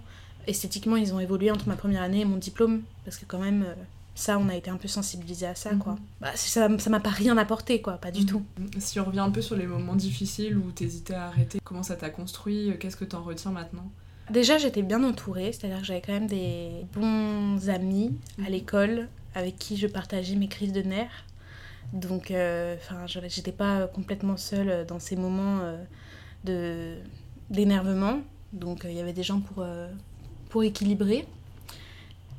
esthétiquement, 0.47 0.97
ils 0.97 1.13
ont 1.13 1.21
évolué 1.21 1.51
entre 1.51 1.69
ma 1.69 1.77
première 1.77 2.01
année 2.03 2.21
et 2.21 2.25
mon 2.25 2.39
diplôme, 2.39 2.81
parce 3.05 3.19
que 3.19 3.27
quand 3.27 3.39
même, 3.39 3.63
euh, 3.65 3.75
ça, 4.15 4.39
on 4.39 4.49
a 4.49 4.55
été 4.57 4.71
un 4.71 4.79
peu 4.79 4.89
sensibilisé 4.89 5.47
à 5.47 5.55
ça, 5.55 5.73
Mhm. 5.73 5.79
quoi. 5.81 5.97
Bah, 6.23 6.31
ça 6.35 6.69
ça 6.79 6.89
m'a 6.91 7.01
pas 7.01 7.11
rien 7.11 7.37
apporté, 7.37 7.83
quoi, 7.83 7.99
pas 7.99 8.11
du 8.11 8.25
tout. 8.25 8.43
Si 8.79 8.99
on 8.99 9.05
revient 9.05 9.19
un 9.21 9.31
peu 9.31 9.43
sur 9.43 9.55
les 9.57 9.67
moments 9.67 9.97
difficiles 9.97 10.57
où 10.57 10.71
t'hésitais 10.73 11.13
à 11.13 11.27
arrêter, 11.27 11.59
comment 11.63 11.83
ça 11.83 11.97
t'a 11.97 12.09
construit 12.09 12.73
Qu'est-ce 12.81 12.97
que 12.97 13.05
t'en 13.05 13.23
retiens 13.23 13.51
maintenant? 13.51 13.91
Déjà, 14.31 14.57
j'étais 14.57 14.83
bien 14.83 15.05
entourée, 15.05 15.53
c'est-à-dire 15.53 15.81
que 15.81 15.85
j'avais 15.87 16.01
quand 16.01 16.15
même 16.15 16.27
des 16.27 16.87
bons 16.95 17.69
amis 17.69 18.17
à 18.39 18.43
Mhm. 18.45 18.49
l'école 18.49 19.09
avec 19.35 19.59
qui 19.59 19.77
je 19.77 19.87
partageais 19.87 20.37
mes 20.37 20.49
crises 20.49 20.73
de 20.73 20.81
nerfs. 20.81 21.26
Donc, 21.93 22.31
euh, 22.31 22.77
enfin, 22.77 23.07
j'étais 23.07 23.53
pas 23.53 23.87
complètement 23.87 24.37
seule 24.37 24.87
dans 24.87 24.99
ces 24.99 25.17
moments 25.17 25.61
euh, 25.63 25.83
de 26.45 26.97
d'énervement. 27.51 28.21
Donc, 28.53 28.85
euh, 28.85 28.91
il 28.91 28.97
y 28.97 29.01
avait 29.01 29.13
des 29.13 29.23
gens 29.23 29.41
pour, 29.41 29.63
euh, 29.63 29.89
pour 30.49 30.65
équilibrer. 30.65 31.27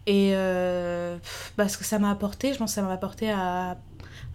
Et 0.06 0.32
euh, 0.36 1.18
pff, 1.18 1.54
bah, 1.58 1.66
que 1.66 1.84
ça 1.84 2.00
m'a 2.00 2.12
apporté, 2.12 2.54
je 2.54 2.58
pense 2.58 2.72
que 2.72 2.76
ça 2.76 2.82
m'a 2.82 2.94
apporté 2.94 3.30
à 3.32 3.78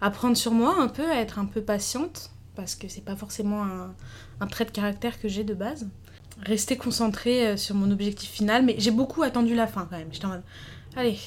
apprendre 0.01 0.37
sur 0.37 0.51
moi 0.51 0.75
un 0.79 0.87
peu, 0.87 1.09
à 1.09 1.15
être 1.15 1.39
un 1.39 1.45
peu 1.45 1.61
patiente, 1.61 2.31
parce 2.55 2.75
que 2.75 2.87
c'est 2.87 3.03
pas 3.03 3.15
forcément 3.15 3.63
un, 3.63 3.95
un 4.39 4.47
trait 4.47 4.65
de 4.65 4.71
caractère 4.71 5.19
que 5.19 5.27
j'ai 5.27 5.43
de 5.43 5.53
base 5.53 5.87
rester 6.41 6.77
concentrée 6.77 7.47
euh, 7.47 7.57
sur 7.57 7.75
mon 7.75 7.91
objectif 7.91 8.29
final, 8.29 8.63
mais 8.63 8.75
j'ai 8.77 8.91
beaucoup 8.91 9.23
attendu 9.23 9.55
la 9.55 9.67
fin 9.67 9.87
quand 9.89 9.97
même. 9.97 10.09
J'étais 10.11 10.25
en 10.25 10.29
mode, 10.29 10.43
allez, 10.95 11.17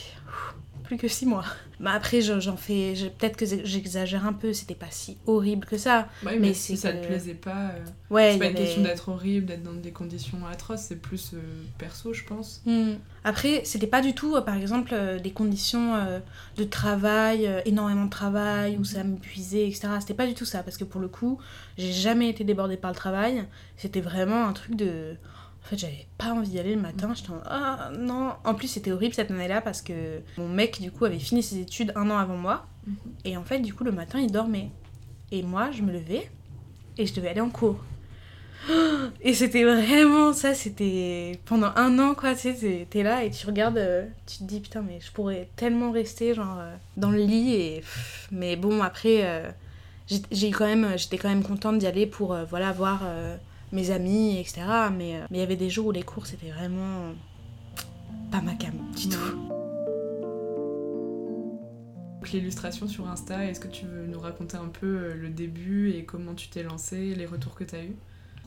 plus 0.87 0.97
que 0.97 1.09
six 1.09 1.27
mois. 1.27 1.45
Bah 1.81 1.91
après, 1.95 2.23
je- 2.23 2.41
j'en 2.41 2.57
fais, 2.57 2.95
peut-être 3.19 3.37
que 3.37 3.45
j'exagère 3.65 4.25
un 4.27 4.33
peu, 4.33 4.53
c'était 4.55 4.75
pas 4.75 4.87
si 4.91 5.19
horrible 5.27 5.67
que 5.67 5.77
ça. 5.77 6.09
Ouais, 6.25 6.33
Mais 6.35 6.39
mais, 6.39 6.55
c'est 6.55 6.75
si 6.75 6.77
ça 6.79 6.93
que- 6.93 7.03
te 7.03 7.07
plaisait 7.09 7.35
pas, 7.35 7.73
euh, 7.75 7.85
Ouais, 8.09 8.31
c'est 8.33 8.39
pas 8.39 8.47
une 8.47 8.57
avait- 8.57 8.65
question 8.65 8.83
d'être 8.83 9.09
horrible, 9.11 9.47
d'être 9.47 9.63
dans 9.63 9.75
des 9.75 9.91
conditions 9.91 10.39
atroces, 10.51 10.81
c'est 10.89 10.97
plus 11.01 11.33
euh, 11.35 11.39
perso, 11.77 12.13
je 12.15 12.25
pense. 12.25 12.63
Hmm. 12.65 12.93
Après, 13.25 13.63
c'était 13.65 13.87
pas 13.89 14.01
du 14.01 14.15
tout, 14.15 14.37
euh, 14.37 14.41
par 14.41 14.55
exemple, 14.57 14.95
des 15.23 15.31
conditions 15.33 15.95
de 16.57 16.65
travail, 16.65 17.51
énormément 17.67 18.05
de 18.05 18.11
travail, 18.11 18.77
où 18.79 18.85
ça 18.85 19.03
m'épuisait, 19.05 19.67
etc. 19.67 19.89
C'était 20.01 20.15
pas 20.15 20.27
du 20.27 20.35
tout 20.35 20.45
ça, 20.45 20.63
parce 20.63 20.77
que 20.77 20.85
pour 20.85 21.01
le 21.01 21.09
coup, 21.09 21.39
j'ai 21.77 21.93
jamais 21.93 22.29
été 22.31 22.45
débordée 22.45 22.77
par 22.77 22.91
le 22.93 22.97
travail. 22.97 23.45
C'était 23.77 24.01
vraiment 24.01 24.47
un 24.47 24.53
truc 24.53 24.77
de. 24.77 25.17
En 25.67 25.69
fait, 25.71 25.79
j'avais 25.79 26.07
pas 26.17 26.33
envie 26.33 26.49
d'y 26.51 26.61
aller 26.61 26.77
le 26.77 26.81
matin. 26.81 27.13
J'étais 27.13 27.31
en 27.31 27.41
ah 27.45 27.91
non. 27.99 28.35
En 28.45 28.55
plus, 28.55 28.69
c'était 28.69 28.93
horrible 28.93 29.15
cette 29.15 29.33
année-là 29.33 29.61
parce 29.61 29.83
que 29.83 30.21
mon 30.39 30.49
mec, 30.49 30.81
du 30.81 30.93
coup, 30.93 31.05
avait 31.05 31.19
fini 31.19 31.43
ses 31.43 31.59
études 31.59 31.93
un 31.97 32.09
an 32.09 32.19
avant 32.19 32.37
moi. 32.37 32.67
Mhm. 32.87 32.95
Et 33.25 33.37
en 33.37 33.43
fait, 33.43 33.59
du 33.59 33.75
coup, 33.75 33.83
le 33.83 33.91
matin, 33.91 34.21
il 34.21 34.31
dormait. 34.31 34.71
Et 35.33 35.43
moi, 35.43 35.73
je 35.73 35.83
me 35.83 35.93
levais 35.93 36.31
et 36.99 37.05
je 37.07 37.13
devais 37.15 37.31
aller 37.31 37.41
en 37.41 37.51
cours. 37.51 37.83
Et 39.21 39.35
c'était 39.35 39.65
vraiment 39.65 40.33
ça, 40.33 40.55
c'était 40.55 41.39
pendant 41.45 41.71
un 41.77 41.99
an 41.99 42.15
quoi, 42.15 42.35
tu 42.35 42.53
sais, 42.55 42.87
t'es- 42.89 43.03
là 43.03 43.23
et 43.25 43.31
tu 43.31 43.47
regardes, 43.47 43.79
euh, 43.79 44.07
tu 44.27 44.39
te 44.39 44.45
dis 44.45 44.61
putain 44.61 44.83
mais 44.83 44.99
je 45.01 45.13
pourrais 45.13 45.49
tellement 45.57 45.93
rester 45.93 46.35
genre 46.35 46.59
euh, 46.59 46.75
dans 46.97 47.11
le 47.11 47.19
lit 47.19 47.55
et 47.55 47.85
mais 48.33 48.57
bon 48.57 48.83
après 48.83 49.21
euh, 49.23 49.49
j'ai- 50.33 50.51
quand 50.51 50.67
même 50.67 50.97
j'étais 50.97 51.17
quand 51.19 51.29
même 51.29 51.45
contente 51.45 51.79
d'y 51.79 51.87
aller 51.87 52.07
pour 52.07 52.37
voilà 52.51 52.73
voir 52.73 53.03
mes 53.77 53.91
amis 53.91 54.39
etc 54.39 54.63
mais 54.97 55.17
euh, 55.17 55.27
mais 55.31 55.39
il 55.39 55.41
y 55.41 55.45
avait 55.45 55.57
des 55.57 55.71
jours 55.71 55.87
où 55.87 55.93
les 55.93 56.03
cours 56.03 56.27
c'était 56.27 56.51
vraiment 56.51 57.13
pas 58.31 58.41
ma 58.41 58.55
cam 58.55 58.75
du 58.97 59.09
tout. 59.09 59.57
L'illustration 62.33 62.89
sur 62.89 63.09
Insta, 63.09 63.45
est-ce 63.45 63.61
que 63.61 63.69
tu 63.69 63.87
veux 63.87 64.07
nous 64.07 64.19
raconter 64.19 64.57
un 64.57 64.69
peu 64.69 64.87
euh, 64.87 65.15
le 65.15 65.29
début 65.29 65.93
et 65.93 66.05
comment 66.05 66.35
tu 66.35 66.49
t'es 66.49 66.65
lancé, 66.65 67.15
les 67.15 67.25
retours 67.25 67.55
que 67.55 67.63
t'as 67.63 67.85
eu 67.85 67.95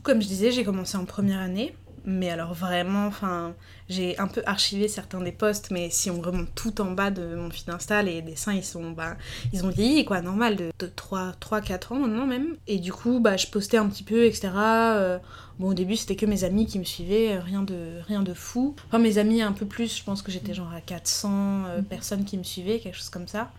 Comme 0.02 0.20
je 0.20 0.28
disais, 0.28 0.50
j'ai 0.50 0.64
commencé 0.64 0.98
en 0.98 1.06
première 1.06 1.40
année. 1.40 1.74
Mais 2.04 2.30
alors 2.30 2.54
vraiment, 2.54 3.06
enfin, 3.06 3.54
j'ai 3.88 4.18
un 4.18 4.26
peu 4.26 4.42
archivé 4.46 4.88
certains 4.88 5.20
des 5.20 5.32
posts, 5.32 5.70
mais 5.70 5.90
si 5.90 6.10
on 6.10 6.20
remonte 6.20 6.54
tout 6.54 6.80
en 6.80 6.92
bas 6.92 7.10
de 7.10 7.34
mon 7.34 7.50
feed 7.50 7.68
Insta, 7.70 8.02
les 8.02 8.22
dessins, 8.22 8.54
ils 8.54 8.64
sont, 8.64 8.90
bah, 8.92 9.16
ils 9.52 9.64
ont 9.64 9.68
vieilli, 9.68 10.04
quoi, 10.04 10.22
normal, 10.22 10.56
de, 10.56 10.70
de 10.78 10.86
3, 10.86 11.32
3, 11.40 11.60
4 11.60 11.92
ans 11.92 11.98
maintenant 11.98 12.26
même. 12.26 12.56
Et 12.66 12.78
du 12.78 12.92
coup, 12.92 13.20
bah, 13.20 13.36
je 13.36 13.46
postais 13.48 13.76
un 13.76 13.88
petit 13.88 14.02
peu, 14.04 14.24
etc. 14.24 14.48
Euh, 14.56 15.18
bon, 15.58 15.68
au 15.68 15.74
début, 15.74 15.96
c'était 15.96 16.16
que 16.16 16.26
mes 16.26 16.44
amis 16.44 16.66
qui 16.66 16.78
me 16.78 16.84
suivaient, 16.84 17.36
euh, 17.36 17.40
rien 17.40 17.62
de, 17.62 18.00
rien 18.06 18.22
de 18.22 18.32
fou. 18.34 18.74
Enfin, 18.86 18.98
mes 18.98 19.18
amis 19.18 19.42
un 19.42 19.52
peu 19.52 19.66
plus, 19.66 19.98
je 19.98 20.02
pense 20.02 20.22
que 20.22 20.32
j'étais 20.32 20.54
genre 20.54 20.72
à 20.72 20.80
400 20.80 21.64
euh, 21.66 21.78
Mhm. 21.78 21.84
personnes 21.84 22.24
qui 22.24 22.38
me 22.38 22.44
suivaient, 22.44 22.78
quelque 22.80 22.96
chose 22.96 23.10
comme 23.10 23.28
ça. 23.28 23.50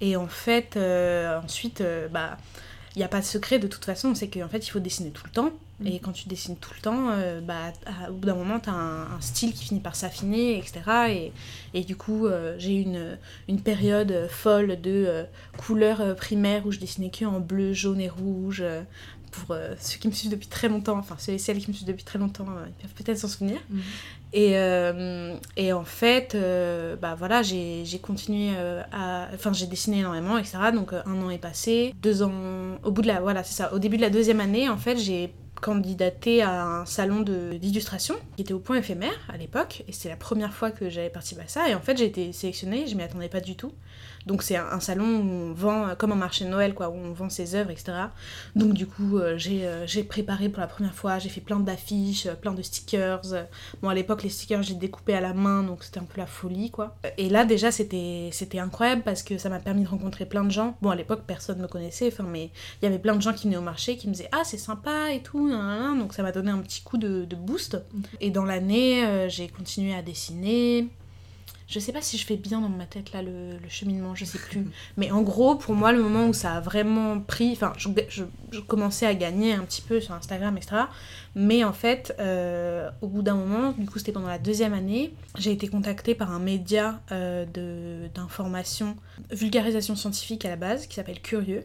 Et 0.00 0.16
en 0.16 0.28
fait, 0.28 0.76
euh, 0.76 1.40
ensuite, 1.42 1.82
bah, 2.12 2.36
il 2.94 2.98
n'y 3.00 3.04
a 3.04 3.08
pas 3.08 3.20
de 3.20 3.24
secret 3.26 3.58
de 3.58 3.66
toute 3.66 3.84
façon, 3.84 4.14
c'est 4.14 4.28
qu'en 4.28 4.48
fait, 4.48 4.66
il 4.66 4.70
faut 4.70 4.78
dessiner 4.80 5.10
tout 5.10 5.24
le 5.26 5.30
temps. 5.30 5.50
Et 5.84 5.98
quand 5.98 6.12
tu 6.12 6.26
dessines 6.28 6.56
tout 6.56 6.70
le 6.74 6.80
temps, 6.80 7.10
euh, 7.10 7.40
bah, 7.42 7.72
à- 7.84 8.10
au 8.10 8.14
bout 8.14 8.26
d'un 8.26 8.34
moment, 8.34 8.58
tu 8.58 8.70
as 8.70 8.72
un, 8.72 9.02
un 9.02 9.20
style 9.20 9.52
qui 9.52 9.64
finit 9.66 9.80
par 9.80 9.94
s'affiner, 9.94 10.56
etc. 10.56 10.80
Et, 11.10 11.32
et 11.78 11.84
du 11.84 11.96
coup, 11.96 12.26
euh, 12.26 12.54
j'ai 12.58 12.76
eu 12.78 12.82
une, 12.82 13.18
une 13.46 13.60
période 13.60 14.26
folle 14.30 14.80
de 14.80 15.04
euh, 15.06 15.24
couleurs 15.58 16.16
primaires 16.16 16.66
où 16.66 16.72
je 16.72 16.78
dessinais 16.78 17.10
que 17.10 17.26
en 17.26 17.40
bleu, 17.40 17.74
jaune 17.74 18.00
et 18.00 18.08
rouge. 18.08 18.64
pour 19.32 19.54
ceux 19.78 19.98
qui 19.98 20.08
me 20.08 20.12
suivent 20.14 20.30
depuis 20.30 20.48
très 20.48 20.68
longtemps, 20.68 20.96
enfin 20.96 21.16
ceux 21.18 21.32
et 21.34 21.38
celles 21.38 21.58
qui 21.58 21.68
me 21.68 21.74
suivent 21.74 21.88
depuis 21.88 22.04
très 22.04 22.18
longtemps, 22.18 22.46
ils 22.66 22.82
peuvent 22.88 22.94
peut-être 23.04 23.18
s'en 23.18 23.28
souvenir. 23.28 23.58
Mhm. 23.68 23.82
Et, 24.32 24.52
et 25.58 25.72
en 25.74 25.84
fait, 25.84 26.34
bah 27.02 27.14
voilà, 27.18 27.42
j'ai 27.42 27.84
j'ai 27.84 27.98
continué 27.98 28.50
à. 28.92 29.28
Enfin, 29.34 29.52
j'ai 29.52 29.66
dessiné 29.66 29.98
énormément, 29.98 30.38
etc. 30.38 30.56
Donc, 30.72 30.92
un 30.94 31.22
an 31.22 31.28
est 31.28 31.36
passé. 31.38 31.92
Deux 32.02 32.22
ans. 32.22 32.32
Au 32.82 32.90
bout 32.90 33.02
de 33.02 33.08
la. 33.08 33.20
Voilà, 33.20 33.44
c'est 33.44 33.54
ça. 33.54 33.74
Au 33.74 33.78
début 33.78 33.98
de 33.98 34.02
la 34.02 34.10
deuxième 34.10 34.40
année, 34.40 34.68
en 34.70 34.78
fait, 34.78 34.96
j'ai 34.96 35.32
candidaté 35.60 36.42
à 36.42 36.64
un 36.64 36.86
salon 36.86 37.20
d'illustration 37.20 38.14
qui 38.36 38.42
était 38.42 38.54
au 38.54 38.58
point 38.58 38.76
éphémère 38.76 39.18
à 39.28 39.36
l'époque. 39.36 39.84
Et 39.88 39.92
c'était 39.92 40.08
la 40.08 40.16
première 40.16 40.52
fois 40.52 40.70
que 40.70 40.88
j'avais 40.90 41.10
participé 41.10 41.42
à 41.42 41.48
ça. 41.48 41.68
Et 41.68 41.74
en 41.74 41.80
fait, 41.80 41.96
j'ai 41.96 42.06
été 42.06 42.32
sélectionnée, 42.32 42.86
je 42.86 42.94
m'y 42.94 43.02
attendais 43.02 43.28
pas 43.28 43.40
du 43.40 43.56
tout. 43.56 43.72
Donc, 44.26 44.42
c'est 44.42 44.56
un, 44.56 44.66
un 44.66 44.80
salon 44.80 45.04
où 45.04 45.22
on 45.22 45.52
vend, 45.52 45.88
euh, 45.88 45.94
comme 45.94 46.12
un 46.12 46.16
marché 46.16 46.44
de 46.44 46.50
Noël, 46.50 46.74
quoi, 46.74 46.88
où 46.88 46.94
on 46.94 47.12
vend 47.12 47.30
ses 47.30 47.54
œuvres, 47.54 47.70
etc. 47.70 47.92
Donc, 48.56 48.72
du 48.72 48.86
coup, 48.86 49.18
euh, 49.18 49.38
j'ai 49.38 49.66
euh, 49.66 49.86
j'ai 49.86 50.02
préparé 50.02 50.48
pour 50.48 50.60
la 50.60 50.66
première 50.66 50.94
fois, 50.94 51.18
j'ai 51.18 51.28
fait 51.28 51.40
plein 51.40 51.60
d'affiches, 51.60 52.28
plein 52.40 52.52
de 52.52 52.62
stickers. 52.62 53.22
Bon, 53.82 53.88
à 53.88 53.94
l'époque, 53.94 54.22
les 54.22 54.28
stickers, 54.28 54.62
j'ai 54.62 54.74
découpé 54.74 55.14
à 55.14 55.20
la 55.20 55.32
main, 55.32 55.62
donc 55.62 55.84
c'était 55.84 56.00
un 56.00 56.04
peu 56.04 56.20
la 56.20 56.26
folie, 56.26 56.70
quoi. 56.70 56.96
Et 57.18 57.28
là, 57.28 57.44
déjà, 57.44 57.70
c'était 57.70 58.30
c'était 58.32 58.58
incroyable 58.58 59.02
parce 59.04 59.22
que 59.22 59.38
ça 59.38 59.48
m'a 59.48 59.60
permis 59.60 59.84
de 59.84 59.88
rencontrer 59.88 60.26
plein 60.26 60.44
de 60.44 60.50
gens. 60.50 60.76
Bon, 60.82 60.90
à 60.90 60.96
l'époque, 60.96 61.22
personne 61.26 61.60
me 61.60 61.68
connaissait, 61.68 62.08
enfin, 62.08 62.24
mais 62.28 62.50
il 62.82 62.84
y 62.84 62.88
avait 62.88 62.98
plein 62.98 63.14
de 63.14 63.22
gens 63.22 63.32
qui 63.32 63.44
venaient 63.44 63.56
au 63.56 63.62
marché 63.62 63.96
qui 63.96 64.08
me 64.08 64.12
disaient 64.12 64.28
Ah, 64.32 64.42
c'est 64.44 64.58
sympa 64.58 65.12
et 65.12 65.22
tout, 65.22 65.48
nan, 65.48 65.58
nan, 65.58 65.80
nan. 65.80 65.98
donc 66.00 66.14
ça 66.14 66.22
m'a 66.22 66.32
donné 66.32 66.50
un 66.50 66.58
petit 66.58 66.82
coup 66.82 66.98
de, 66.98 67.24
de 67.24 67.36
boost. 67.36 67.74
Mhm. 67.92 68.02
Et 68.20 68.30
dans 68.30 68.44
l'année, 68.44 69.04
euh, 69.04 69.28
j'ai 69.28 69.48
continué 69.48 69.94
à 69.94 70.02
dessiner. 70.02 70.88
Je 71.68 71.80
sais 71.80 71.92
pas 71.92 72.00
si 72.00 72.16
je 72.16 72.24
fais 72.24 72.36
bien 72.36 72.60
dans 72.60 72.68
ma 72.68 72.86
tête 72.86 73.12
là 73.12 73.22
le, 73.22 73.58
cheminement, 73.68 74.14
je 74.14 74.24
sais 74.24 74.38
plus. 74.38 74.66
Mais 74.96 75.10
en 75.10 75.22
gros, 75.22 75.56
pour 75.56 75.74
moi, 75.74 75.92
le 75.92 76.00
moment 76.02 76.26
où 76.28 76.32
ça 76.32 76.52
a 76.54 76.60
vraiment 76.60 77.20
pris, 77.20 77.52
enfin, 77.52 77.72
je, 77.76 77.88
je- 78.08 78.24
je 78.52 78.60
commençais 78.60 79.06
à 79.06 79.14
gagner 79.14 79.52
un 79.54 79.64
petit 79.64 79.82
peu 79.82 80.00
sur 80.00 80.14
Instagram, 80.14 80.56
etc. 80.56 80.76
Mais 81.38 81.64
en 81.64 81.74
fait, 81.74 82.16
euh, 82.18 82.88
au 83.02 83.08
bout 83.08 83.20
d'un 83.20 83.34
moment, 83.34 83.72
du 83.72 83.84
coup, 83.84 83.98
c'était 83.98 84.10
pendant 84.10 84.26
la 84.26 84.38
deuxième 84.38 84.72
année, 84.72 85.12
j'ai 85.36 85.52
été 85.52 85.68
contactée 85.68 86.14
par 86.14 86.32
un 86.32 86.38
média 86.38 87.02
euh, 87.12 87.44
d'information, 88.14 88.96
vulgarisation 89.30 89.96
scientifique 89.96 90.46
à 90.46 90.48
la 90.48 90.56
base, 90.56 90.86
qui 90.86 90.94
s'appelle 90.94 91.20
Curieux. 91.20 91.62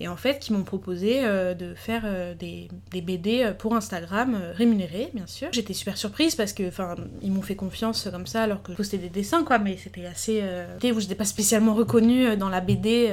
Et 0.00 0.08
en 0.08 0.16
fait, 0.16 0.38
qui 0.38 0.54
m'ont 0.54 0.64
proposé 0.64 1.22
euh, 1.22 1.52
de 1.52 1.74
faire 1.74 2.34
des, 2.38 2.68
des 2.92 3.02
BD 3.02 3.52
pour 3.58 3.74
Instagram, 3.74 4.40
rémunérés, 4.54 5.10
bien 5.12 5.26
sûr. 5.26 5.48
J'étais 5.52 5.74
super 5.74 5.98
surprise 5.98 6.34
parce 6.34 6.54
que, 6.54 6.66
enfin, 6.66 6.94
ils 7.20 7.30
m'ont 7.30 7.42
fait 7.42 7.56
confiance 7.56 8.08
comme 8.10 8.26
ça 8.26 8.44
alors 8.44 8.62
que 8.62 8.72
je 8.72 8.76
postais 8.78 8.96
des 8.96 9.10
dessins, 9.10 9.44
quoi, 9.44 9.58
mais 9.58 9.76
c'était 9.76 10.06
assez. 10.06 10.42
Où 10.82 10.98
j'étais 10.98 11.14
pas 11.14 11.26
spécialement 11.26 11.74
reconnue 11.74 12.38
dans 12.38 12.48
la 12.48 12.62
BD. 12.62 13.12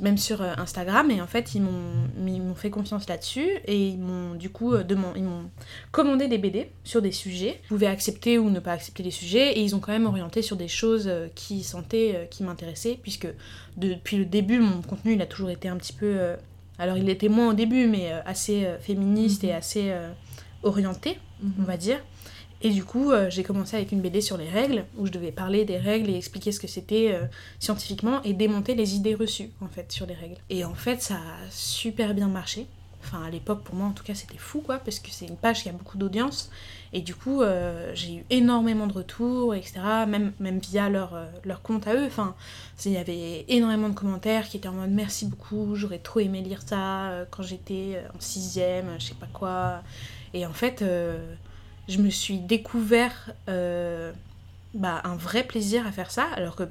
Même 0.00 0.18
sur 0.18 0.42
euh, 0.42 0.52
Instagram 0.58 1.10
et 1.10 1.20
en 1.22 1.26
fait 1.26 1.54
ils 1.54 1.62
m'ont 1.62 2.08
ils 2.26 2.42
m'ont 2.42 2.54
fait 2.54 2.70
confiance 2.70 3.08
là-dessus 3.08 3.48
et 3.66 3.88
ils 3.88 3.98
m'ont 3.98 4.34
du 4.34 4.50
coup 4.50 4.74
euh, 4.74 4.82
deman- 4.82 5.12
ils 5.16 5.22
m'ont 5.22 5.48
commandé 5.92 6.28
des 6.28 6.38
BD 6.38 6.70
sur 6.84 7.00
des 7.00 7.12
sujets 7.12 7.60
je 7.64 7.68
pouvais 7.68 7.86
accepter 7.86 8.38
ou 8.38 8.50
ne 8.50 8.60
pas 8.60 8.72
accepter 8.72 9.02
les 9.02 9.10
sujets 9.10 9.52
et 9.58 9.62
ils 9.62 9.74
ont 9.74 9.80
quand 9.80 9.92
même 9.92 10.06
orienté 10.06 10.42
sur 10.42 10.56
des 10.56 10.68
choses 10.68 11.06
euh, 11.08 11.28
qui 11.34 11.62
sentaient 11.62 12.28
qui 12.30 12.42
m'intéressaient 12.42 12.98
puisque 13.00 13.28
depuis 13.76 14.16
le 14.18 14.24
début 14.26 14.58
mon 14.58 14.82
contenu 14.82 15.14
il 15.14 15.22
a 15.22 15.26
toujours 15.26 15.50
été 15.50 15.68
un 15.68 15.76
petit 15.76 15.92
peu 15.94 16.06
euh, 16.16 16.36
alors 16.78 16.98
il 16.98 17.08
était 17.08 17.28
moins 17.28 17.50
au 17.50 17.54
début 17.54 17.86
mais 17.86 18.12
assez 18.26 18.64
euh, 18.66 18.78
féministe 18.78 19.42
Mhm. 19.44 19.48
et 19.48 19.52
assez 19.54 19.84
euh, 19.90 20.10
orienté 20.62 21.18
on 21.42 21.60
Mhm. 21.60 21.66
va 21.66 21.76
dire. 21.76 21.98
Et 22.62 22.70
du 22.70 22.84
coup, 22.84 23.10
euh, 23.10 23.28
j'ai 23.28 23.42
commencé 23.42 23.76
avec 23.76 23.92
une 23.92 24.00
BD 24.00 24.20
sur 24.20 24.36
les 24.36 24.48
règles, 24.48 24.84
où 24.96 25.06
je 25.06 25.12
devais 25.12 25.32
parler 25.32 25.64
des 25.64 25.76
règles 25.76 26.10
et 26.10 26.16
expliquer 26.16 26.52
ce 26.52 26.60
que 26.60 26.66
c'était 26.66 27.12
euh, 27.12 27.26
scientifiquement 27.58 28.22
et 28.22 28.32
démonter 28.32 28.74
les 28.74 28.94
idées 28.94 29.14
reçues, 29.14 29.50
en 29.60 29.68
fait, 29.68 29.92
sur 29.92 30.06
les 30.06 30.14
règles. 30.14 30.36
Et 30.48 30.64
en 30.64 30.74
fait, 30.74 31.02
ça 31.02 31.16
a 31.16 31.50
super 31.50 32.14
bien 32.14 32.28
marché. 32.28 32.66
Enfin, 33.04 33.22
à 33.24 33.30
l'époque, 33.30 33.62
pour 33.62 33.74
moi, 33.76 33.86
en 33.86 33.92
tout 33.92 34.02
cas, 34.02 34.14
c'était 34.14 34.38
fou, 34.38 34.62
quoi, 34.62 34.78
parce 34.78 34.98
que 34.98 35.10
c'est 35.10 35.26
une 35.26 35.36
page 35.36 35.62
qui 35.62 35.68
a 35.68 35.72
beaucoup 35.72 35.98
d'audience. 35.98 36.50
Et 36.92 37.02
du 37.02 37.14
coup, 37.14 37.42
euh, 37.42 37.92
j'ai 37.94 38.14
eu 38.14 38.24
énormément 38.30 38.86
de 38.86 38.94
retours, 38.94 39.54
etc., 39.54 39.74
même, 40.08 40.32
même 40.40 40.58
via 40.58 40.88
leur, 40.88 41.16
leur 41.44 41.60
compte 41.60 41.86
à 41.86 41.94
eux. 41.94 42.06
Enfin, 42.06 42.34
il 42.84 42.92
y 42.92 42.96
avait 42.96 43.44
énormément 43.48 43.90
de 43.90 43.94
commentaires 43.94 44.48
qui 44.48 44.56
étaient 44.56 44.66
en 44.66 44.72
mode 44.72 44.90
merci 44.90 45.26
beaucoup, 45.26 45.76
j'aurais 45.76 45.98
trop 45.98 46.20
aimé 46.20 46.40
lire 46.40 46.62
ça 46.66 47.26
quand 47.30 47.42
j'étais 47.42 48.02
en 48.16 48.20
sixième, 48.20 48.86
je 48.98 49.04
sais 49.04 49.14
pas 49.14 49.28
quoi. 49.32 49.82
Et 50.34 50.46
en 50.46 50.52
fait, 50.52 50.82
je 51.88 51.98
me 51.98 52.10
suis 52.10 52.38
découvert 52.38 53.32
euh, 53.48 54.12
bah, 54.74 55.00
un 55.04 55.16
vrai 55.16 55.44
plaisir 55.44 55.86
à 55.86 55.92
faire 55.92 56.10
ça, 56.10 56.26
alors 56.34 56.56
que 56.56 56.64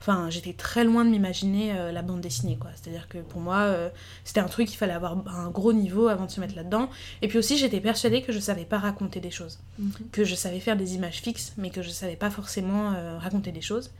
enfin, 0.00 0.28
j'étais 0.28 0.52
très 0.52 0.84
loin 0.84 1.04
de 1.04 1.10
m'imaginer 1.10 1.72
euh, 1.72 1.90
la 1.92 2.02
bande 2.02 2.20
dessinée, 2.20 2.56
quoi. 2.58 2.70
C'est-à-dire 2.74 3.08
que 3.08 3.18
pour 3.18 3.40
moi, 3.40 3.60
euh, 3.60 3.88
c'était 4.24 4.40
un 4.40 4.48
truc 4.48 4.68
qu'il 4.68 4.76
fallait 4.76 4.92
avoir 4.92 5.16
un 5.28 5.48
gros 5.50 5.72
niveau 5.72 6.08
avant 6.08 6.26
de 6.26 6.30
se 6.30 6.40
mettre 6.40 6.54
là-dedans. 6.56 6.90
Et 7.22 7.28
puis 7.28 7.38
aussi, 7.38 7.56
j'étais 7.56 7.80
persuadée 7.80 8.20
que 8.22 8.32
je 8.32 8.38
savais 8.38 8.64
pas 8.66 8.78
raconter 8.78 9.20
des 9.20 9.30
choses, 9.30 9.60
Mhm. 9.78 9.92
que 10.12 10.24
je 10.24 10.34
savais 10.34 10.60
faire 10.60 10.76
des 10.76 10.94
images 10.94 11.20
fixes, 11.20 11.52
mais 11.56 11.70
que 11.70 11.80
je 11.82 11.90
savais 11.90 12.16
pas 12.16 12.30
forcément 12.30 12.92
raconter 13.18 13.50
des 13.52 13.62
choses. 13.62 13.90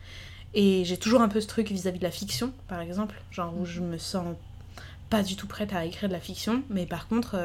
Et 0.52 0.85
j'ai 0.85 0.99
toujours 0.99 1.21
un 1.23 1.28
peu 1.28 1.40
ce 1.40 1.47
truc 1.49 1.71
vis-à-vis 1.71 1.99
de 1.99 2.04
la 2.04 2.11
fiction, 2.11 2.52
par 2.68 2.80
exemple, 2.80 3.14
genre 3.30 3.52
où 3.59 3.64
je 3.66 3.80
me 3.80 3.99
sens 3.99 4.37
pas 5.11 5.23
du 5.23 5.37
tout 5.37 5.47
prête 5.47 5.73
à 5.73 5.85
écrire 5.85 6.09
de 6.09 6.14
la 6.14 6.21
fiction, 6.21 6.62
mais 6.71 6.87
par 6.87 7.09
contre, 7.09 7.37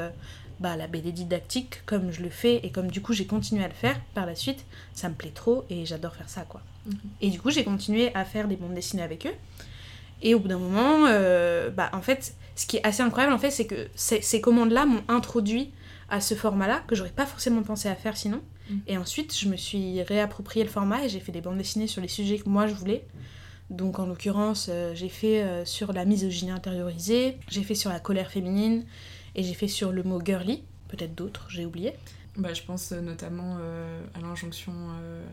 bah, 0.59 0.75
la 0.75 0.87
BD 0.87 1.11
didactique, 1.11 1.85
comme 1.85 2.11
je 2.11 2.21
le 2.21 2.29
fais 2.29 2.57
et 2.63 2.69
comme 2.69 2.91
du 2.91 3.01
coup 3.01 3.13
j'ai 3.13 3.25
continué 3.25 3.63
à 3.63 3.67
le 3.67 3.73
faire 3.73 3.99
par 4.13 4.25
la 4.25 4.35
suite, 4.35 4.65
ça 4.93 5.09
me 5.09 5.15
plaît 5.15 5.31
trop 5.33 5.65
et 5.69 5.85
j'adore 5.85 6.15
faire 6.15 6.29
ça, 6.29 6.41
quoi. 6.41 6.61
Mhm. 6.85 6.95
Et 7.21 7.29
du 7.29 7.39
coup, 7.39 7.49
j'ai 7.49 7.63
continué 7.63 8.13
à 8.15 8.25
faire 8.25 8.47
des 8.47 8.55
bandes 8.55 8.73
dessinées 8.73 9.03
avec 9.03 9.25
eux. 9.25 9.33
Et 10.21 10.35
au 10.35 10.39
bout 10.39 10.49
d'un 10.49 10.57
moment, 10.57 11.05
euh, 11.07 11.69
bah, 11.69 11.89
en 11.93 12.01
fait, 12.01 12.35
ce 12.55 12.65
qui 12.65 12.77
est 12.77 12.85
assez 12.85 13.01
incroyable, 13.01 13.33
en 13.33 13.37
fait, 13.37 13.51
c'est 13.51 13.67
que 13.67 13.87
ces, 13.95 14.21
ces 14.21 14.41
commandes-là 14.41 14.85
m'ont 14.85 15.03
introduit 15.07 15.71
à 16.09 16.19
ce 16.19 16.35
format-là, 16.35 16.83
que 16.87 16.95
j'aurais 16.95 17.09
pas 17.09 17.25
forcément 17.25 17.61
pensé 17.63 17.87
à 17.87 17.95
faire 17.95 18.17
sinon. 18.17 18.41
Mhm. 18.69 18.81
Et 18.87 18.97
ensuite, 18.97 19.37
je 19.37 19.47
me 19.47 19.55
suis 19.55 20.01
réapproprié 20.03 20.65
le 20.65 20.71
format 20.71 21.05
et 21.05 21.09
j'ai 21.09 21.19
fait 21.19 21.31
des 21.31 21.41
bandes 21.41 21.57
dessinées 21.57 21.87
sur 21.87 22.01
les 22.01 22.07
sujets 22.07 22.39
que 22.39 22.49
moi 22.49 22.67
je 22.67 22.73
voulais. 22.73 23.05
Donc 23.69 23.99
en 23.99 24.07
l'occurrence, 24.07 24.67
euh, 24.69 24.95
j'ai 24.95 25.09
fait 25.09 25.43
euh, 25.43 25.63
sur 25.63 25.93
la 25.93 26.03
misogynie 26.03 26.51
intériorisée, 26.51 27.37
j'ai 27.49 27.63
fait 27.63 27.75
sur 27.75 27.91
la 27.91 27.99
colère 27.99 28.31
féminine 28.31 28.83
et 29.35 29.43
j'ai 29.43 29.53
fait 29.53 29.67
sur 29.67 29.91
le 29.91 30.03
mot 30.03 30.21
girly, 30.23 30.63
peut-être 30.87 31.15
d'autres, 31.15 31.47
j'ai 31.49 31.65
oublié. 31.65 31.93
Bah, 32.37 32.53
je 32.53 32.61
pense 32.61 32.91
euh, 32.91 33.01
notamment 33.01 33.57
euh, 33.59 34.01
à 34.15 34.21
l'injonction 34.21 34.71
euh, 34.73 35.25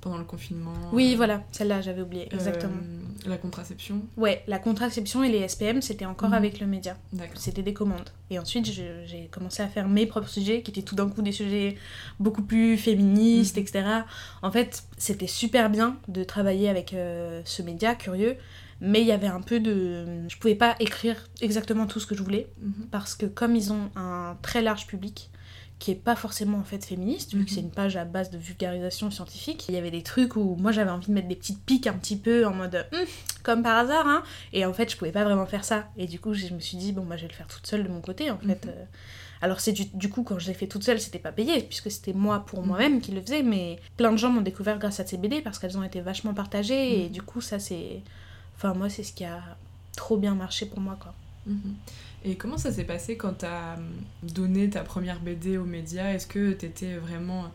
pendant 0.00 0.18
le 0.18 0.24
confinement. 0.24 0.72
Oui, 0.92 1.12
euh, 1.12 1.16
voilà, 1.16 1.42
celle-là 1.52 1.80
j'avais 1.80 2.02
oublié, 2.02 2.28
exactement. 2.34 2.74
la 3.26 3.36
contraception. 3.38 4.02
Ouais, 4.16 4.42
la 4.46 4.58
contraception 4.58 5.22
et 5.22 5.28
les 5.30 5.46
SPM, 5.48 5.80
c'était 5.82 6.06
encore 6.06 6.30
Mhm. 6.30 6.34
avec 6.34 6.60
le 6.60 6.66
média. 6.66 6.96
D'accord. 7.12 7.36
C'était 7.38 7.62
des 7.62 7.72
commandes. 7.74 8.10
Et 8.30 8.38
ensuite, 8.38 8.66
j'ai 8.66 9.28
commencé 9.30 9.62
à 9.62 9.68
faire 9.68 9.88
mes 9.88 10.06
propres 10.06 10.28
sujets, 10.28 10.62
qui 10.62 10.70
étaient 10.70 10.82
tout 10.82 10.94
d'un 10.94 11.08
coup 11.08 11.22
des 11.22 11.32
sujets 11.32 11.76
beaucoup 12.18 12.42
plus 12.42 12.76
féministes, 12.76 13.56
Mhm. 13.56 13.62
etc. 13.62 13.84
En 14.42 14.50
fait, 14.50 14.84
c'était 14.98 15.26
super 15.26 15.68
bien 15.70 15.96
de 16.08 16.24
travailler 16.24 16.68
avec 16.68 16.90
ce 17.44 17.62
média 17.62 17.94
curieux, 17.94 18.36
mais 18.80 19.00
il 19.00 19.06
y 19.06 19.12
avait 19.12 19.26
un 19.26 19.40
peu 19.42 19.60
de... 19.60 20.06
Je 20.28 20.36
pouvais 20.38 20.54
pas 20.54 20.74
écrire 20.80 21.28
exactement 21.40 21.86
tout 21.86 22.00
ce 22.00 22.06
que 22.06 22.14
je 22.14 22.22
voulais, 22.22 22.48
Mhm. 22.60 22.86
parce 22.90 23.14
que 23.14 23.26
comme 23.26 23.54
ils 23.56 23.72
ont 23.72 23.90
un 23.96 24.36
très 24.42 24.62
large 24.62 24.86
public, 24.86 25.30
qui 25.78 25.92
est 25.92 25.94
pas 25.94 26.14
forcément 26.14 26.58
en 26.58 26.64
fait 26.64 26.84
féministe, 26.84 27.32
vu 27.34 27.44
que 27.46 27.50
Mhm. 27.50 27.54
c'est 27.54 27.60
une 27.62 27.70
page 27.70 27.96
à 27.96 28.04
base 28.04 28.30
de 28.30 28.36
vulgarisation 28.36 29.10
scientifique, 29.10 29.66
il 29.70 29.74
y 29.74 29.78
avait 29.78 29.90
des 29.90 30.02
trucs 30.02 30.36
où 30.36 30.54
moi 30.56 30.72
j'avais 30.72 30.90
envie 30.90 31.06
de 31.06 31.12
mettre 31.12 31.28
des 31.28 31.36
petites 31.36 31.64
piques 31.64 31.86
un 31.86 31.94
petit 31.94 32.16
peu 32.16 32.46
en 32.46 32.52
mode... 32.52 32.86
Hum, 32.92 32.98
comme 33.42 33.62
par 33.62 33.78
hasard, 33.78 34.06
hein. 34.06 34.22
Et 34.52 34.66
en 34.66 34.72
fait, 34.74 34.90
je 34.92 34.96
pouvais 34.98 35.12
pas 35.12 35.24
vraiment 35.24 35.46
faire 35.46 35.64
ça. 35.64 35.88
Et 35.96 36.06
du 36.06 36.20
coup, 36.20 36.34
je 36.34 36.52
me 36.52 36.60
suis 36.60 36.76
dit, 36.76 36.92
bon, 36.92 37.06
bah, 37.06 37.16
je 37.16 37.22
vais 37.22 37.28
le 37.28 37.34
faire 37.34 37.46
toute 37.46 37.66
seule 37.66 37.82
de 37.84 37.88
mon 37.88 38.02
côté, 38.02 38.30
en 38.30 38.36
fait. 38.38 38.66
Mhm. 38.66 38.70
Euh, 38.72 38.84
Alors, 39.42 39.60
c'est 39.60 39.72
du, 39.72 39.86
du 39.94 40.10
coup, 40.10 40.22
quand 40.22 40.38
je 40.38 40.46
l'ai 40.48 40.52
fait 40.52 40.66
toute 40.66 40.84
seule, 40.84 41.00
c'était 41.00 41.18
pas 41.18 41.32
payé, 41.32 41.62
puisque 41.62 41.90
c'était 41.90 42.12
moi 42.12 42.40
pour 42.44 42.62
moi-même 42.62 43.00
qui 43.00 43.12
le 43.12 43.22
faisais, 43.22 43.42
mais 43.42 43.78
plein 43.96 44.12
de 44.12 44.18
gens 44.18 44.28
m'ont 44.28 44.42
découvert 44.42 44.78
grâce 44.78 45.00
à 45.00 45.06
ces 45.06 45.16
BD 45.16 45.40
parce 45.40 45.58
qu'elles 45.58 45.78
ont 45.78 45.82
été 45.82 46.02
vachement 46.02 46.34
partagées, 46.34 47.04
et 47.04 47.08
du 47.08 47.22
coup, 47.22 47.40
ça, 47.40 47.58
c'est. 47.58 48.02
Enfin, 48.60 48.74
moi, 48.74 48.90
c'est 48.90 49.02
ce 49.02 49.14
qui 49.14 49.24
a 49.24 49.40
trop 49.96 50.18
bien 50.18 50.34
marché 50.34 50.66
pour 50.66 50.80
moi, 50.80 50.98
quoi. 51.00 51.14
Mhm. 51.46 51.74
Et 52.26 52.36
comment 52.36 52.58
ça 52.58 52.70
s'est 52.70 52.84
passé 52.84 53.16
quand 53.16 53.38
t'as 53.38 53.76
hum, 53.76 53.90
donné 54.22 54.68
ta 54.68 54.82
première 54.82 55.20
BD 55.20 55.56
aux 55.56 55.64
médias? 55.64 56.12
Est-ce 56.12 56.26
que 56.26 56.52
t'étais 56.52 56.96
vraiment... 56.96 57.50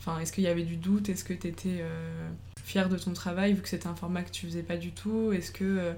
Enfin, 0.00 0.18
est-ce 0.20 0.32
qu'il 0.32 0.44
y 0.44 0.48
avait 0.48 0.62
du 0.62 0.76
doute? 0.76 1.10
Est-ce 1.10 1.24
que 1.24 1.34
t'étais 1.34 1.80
euh, 1.80 2.28
fière 2.64 2.88
de 2.88 2.96
ton 2.96 3.12
travail 3.12 3.52
vu 3.52 3.60
que 3.60 3.68
c'était 3.68 3.86
un 3.86 3.94
format 3.94 4.22
que 4.22 4.30
tu 4.30 4.46
faisais 4.46 4.62
pas 4.62 4.78
du 4.78 4.92
tout? 4.92 5.30
Est-ce 5.32 5.50
que 5.50 5.64
euh, 5.64 5.92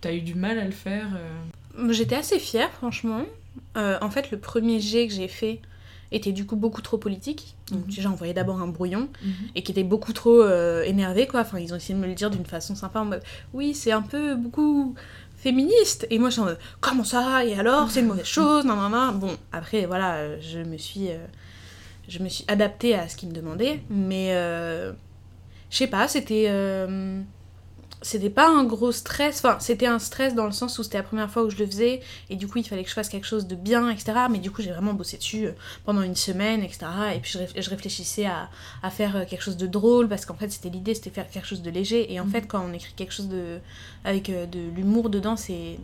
t'as 0.00 0.12
eu 0.12 0.22
du 0.22 0.34
mal 0.34 0.58
à 0.58 0.64
le 0.64 0.72
faire 0.72 1.08
euh? 1.14 1.92
J'étais 1.92 2.16
assez 2.16 2.40
fière, 2.40 2.72
franchement. 2.72 3.24
Euh, 3.76 3.98
en 4.00 4.10
fait, 4.10 4.32
le 4.32 4.38
premier 4.38 4.80
jet 4.80 5.06
que 5.06 5.14
j'ai 5.14 5.28
fait 5.28 5.60
était 6.12 6.32
du 6.32 6.46
coup 6.46 6.56
beaucoup 6.56 6.80
trop 6.82 6.96
politique. 6.98 7.54
Donc, 7.70 7.80
Mhm. 7.86 7.90
j'ai 7.90 8.06
envoyé 8.06 8.32
d'abord 8.34 8.60
un 8.60 8.66
brouillon. 8.68 9.08
et 9.54 9.62
qui 9.62 9.72
était 9.72 9.84
beaucoup 9.84 10.12
trop 10.12 10.40
euh, 10.42 10.82
énervé 10.84 11.26
quoi. 11.26 11.40
Enfin, 11.40 11.58
ils 11.58 11.72
ont 11.72 11.76
essayé 11.76 11.94
de 11.94 12.00
me 12.00 12.06
le 12.06 12.14
dire 12.14 12.30
d'une 12.30 12.46
façon 12.46 12.74
sympa 12.74 13.00
en 13.00 13.04
mode 13.06 13.22
oui, 13.52 13.74
c'est 13.74 13.92
un 13.92 14.02
peu 14.02 14.34
beaucoup 14.36 14.94
féministe. 15.36 16.06
Et 16.10 16.18
moi, 16.18 16.28
je 16.30 16.34
suis 16.34 16.42
en 16.42 16.46
mode 16.46 16.58
comment 16.80 17.04
ça? 17.04 17.44
Et 17.44 17.54
alors, 17.58 17.90
c'est 17.90 18.00
une 18.00 18.06
mauvaise 18.12 18.24
chose? 18.26 18.64
Non, 18.64 18.74
non, 18.76 18.88
non. 18.88 19.12
Bon, 19.12 19.36
après, 19.52 19.86
voilà, 19.86 20.38
je 20.40 20.58
me 20.60 20.76
suis, 20.78 21.10
euh, 21.10 21.18
je 22.08 22.18
me 22.20 22.28
suis 22.28 22.44
adaptée 22.48 22.94
à 22.94 23.08
ce 23.08 23.16
qu'ils 23.16 23.28
me 23.28 23.34
demandaient, 23.34 23.80
mais 23.90 24.28
euh, 24.32 24.92
je 25.70 25.76
sais 25.76 25.86
pas, 25.88 26.08
c'était. 26.08 26.46
C'était 28.00 28.30
pas 28.30 28.48
un 28.48 28.64
gros 28.64 28.92
stress, 28.92 29.38
enfin 29.38 29.58
c'était 29.60 29.86
un 29.86 29.98
stress 29.98 30.34
dans 30.34 30.46
le 30.46 30.52
sens 30.52 30.78
où 30.78 30.82
c'était 30.84 30.98
la 30.98 31.02
première 31.04 31.30
fois 31.30 31.42
où 31.44 31.50
je 31.50 31.56
le 31.56 31.66
faisais 31.66 32.00
et 32.30 32.36
du 32.36 32.46
coup 32.46 32.58
il 32.58 32.64
fallait 32.64 32.84
que 32.84 32.88
je 32.88 32.94
fasse 32.94 33.08
quelque 33.08 33.26
chose 33.26 33.46
de 33.48 33.56
bien, 33.56 33.90
etc. 33.90 34.12
Mais 34.30 34.38
du 34.38 34.50
coup 34.52 34.62
j'ai 34.62 34.70
vraiment 34.70 34.94
bossé 34.94 35.16
dessus 35.16 35.46
euh, 35.46 35.52
pendant 35.84 36.02
une 36.02 36.14
semaine, 36.14 36.62
etc. 36.62 36.86
Et 37.16 37.18
puis 37.20 37.30
je, 37.32 37.38
réf- 37.38 37.60
je 37.60 37.70
réfléchissais 37.70 38.26
à, 38.26 38.50
à 38.82 38.90
faire 38.90 39.16
euh, 39.16 39.24
quelque 39.28 39.42
chose 39.42 39.56
de 39.56 39.66
drôle 39.66 40.08
parce 40.08 40.26
qu'en 40.26 40.34
fait 40.36 40.50
c'était 40.50 40.70
l'idée 40.70 40.94
c'était 40.94 41.10
faire 41.10 41.28
quelque 41.28 41.46
chose 41.46 41.62
de 41.62 41.70
léger 41.70 42.12
et 42.12 42.20
en 42.20 42.24
Mhm. 42.24 42.30
fait 42.30 42.46
quand 42.46 42.64
on 42.64 42.72
écrit 42.72 42.92
quelque 42.94 43.12
chose 43.12 43.28
de 43.28 43.58
avec 44.04 44.30
euh, 44.30 44.46
de 44.46 44.60
l'humour 44.76 45.10
dedans 45.10 45.36
c'est 45.36 45.78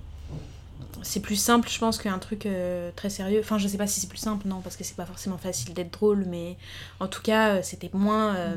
c'est 1.02 1.20
plus 1.20 1.36
simple 1.36 1.68
je 1.68 1.78
pense 1.78 1.98
qu'un 1.98 2.18
truc 2.18 2.46
euh, 2.46 2.90
très 2.96 3.10
sérieux 3.10 3.40
enfin 3.40 3.58
je 3.58 3.66
sais 3.68 3.76
pas 3.76 3.86
si 3.86 4.00
c'est 4.00 4.08
plus 4.08 4.18
simple 4.18 4.46
non 4.48 4.60
parce 4.60 4.76
que 4.76 4.84
c'est 4.84 4.96
pas 4.96 5.04
forcément 5.06 5.38
facile 5.38 5.74
d'être 5.74 5.92
drôle 5.92 6.24
mais 6.26 6.56
en 7.00 7.08
tout 7.08 7.22
cas 7.22 7.62
c'était 7.62 7.90
moins 7.92 8.34
euh, 8.36 8.54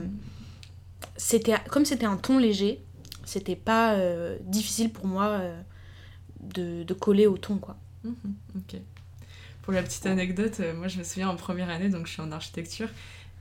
c'était 1.15 1.55
comme 1.69 1.85
c'était 1.85 2.05
un 2.05 2.17
ton 2.17 2.37
léger 2.37 2.79
c'était 3.27 3.55
pas 3.55 3.93
euh, 3.93 4.37
difficile 4.43 4.91
pour 4.91 5.05
moi 5.07 5.25
euh, 5.27 5.61
de, 6.41 6.83
de 6.83 6.93
coller 6.93 7.27
au 7.27 7.37
ton 7.37 7.57
quoi 7.57 7.77
Mhm, 8.03 8.13
Ok. 8.55 8.79
Pour 9.63 9.73
la 9.73 9.83
petite 9.83 10.05
anecdote, 10.05 10.59
euh, 10.61 10.73
moi 10.73 10.87
je 10.87 10.97
me 10.99 11.03
souviens 11.03 11.27
en 11.29 11.35
première 11.35 11.69
année, 11.69 11.89
donc 11.89 12.07
je 12.07 12.13
suis 12.13 12.21
en 12.21 12.31
architecture, 12.31 12.87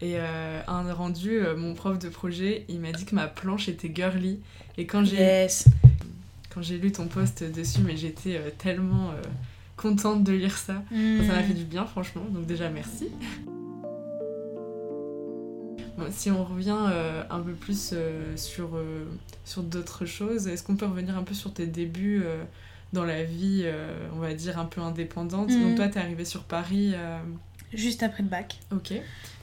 et 0.00 0.18
à 0.18 0.68
un 0.68 0.92
rendu, 0.92 1.40
mon 1.56 1.72
prof 1.74 1.98
de 1.98 2.08
projet, 2.10 2.64
il 2.68 2.80
m'a 2.80 2.92
dit 2.92 3.04
que 3.06 3.14
ma 3.14 3.28
planche 3.28 3.68
était 3.68 3.90
girly. 3.94 4.40
Et 4.76 4.86
quand 4.86 5.04
j'ai 5.04 5.16
yes 5.16 5.68
quand 6.52 6.60
j'ai 6.62 6.76
lu 6.78 6.90
ton 6.92 7.06
post 7.06 7.42
dessus, 7.44 7.80
mais 7.80 7.96
j'étais 7.96 8.40
tellement 8.58 9.12
contente 9.76 10.22
de 10.24 10.32
lire 10.32 10.56
ça. 10.58 10.82
Ça 10.90 11.32
m'a 11.32 11.42
fait 11.42 11.54
du 11.54 11.64
bien, 11.64 11.86
franchement, 11.86 12.24
donc 12.30 12.44
déjà 12.46 12.68
merci. 12.68 13.08
Bon, 15.96 16.06
si 16.10 16.30
on 16.30 16.44
revient 16.44 16.76
euh, 16.90 17.22
un 17.30 17.40
peu 17.40 17.52
plus 17.52 17.90
euh, 17.92 18.36
sur, 18.36 18.76
euh, 18.76 19.06
sur 19.44 19.62
d'autres 19.62 20.04
choses, 20.04 20.46
est-ce 20.46 20.62
qu'on 20.62 20.76
peut 20.76 20.86
revenir 20.86 21.16
un 21.16 21.22
peu 21.22 21.34
sur 21.34 21.52
tes 21.52 21.66
débuts 21.66 22.24
dans 22.92 23.04
la 23.04 23.24
vie, 23.24 23.66
on 24.14 24.18
va 24.18 24.34
dire, 24.34 24.58
un 24.58 24.66
peu 24.66 24.80
indépendante? 24.80 25.48
Donc 25.48 25.76
toi, 25.76 25.88
t'es 25.88 26.00
arrivée 26.00 26.24
sur 26.24 26.44
Paris, 26.44 26.94
juste 27.72 28.02
après 28.02 28.22
le 28.22 28.28
bac 28.28 28.60
ok. 28.72 28.92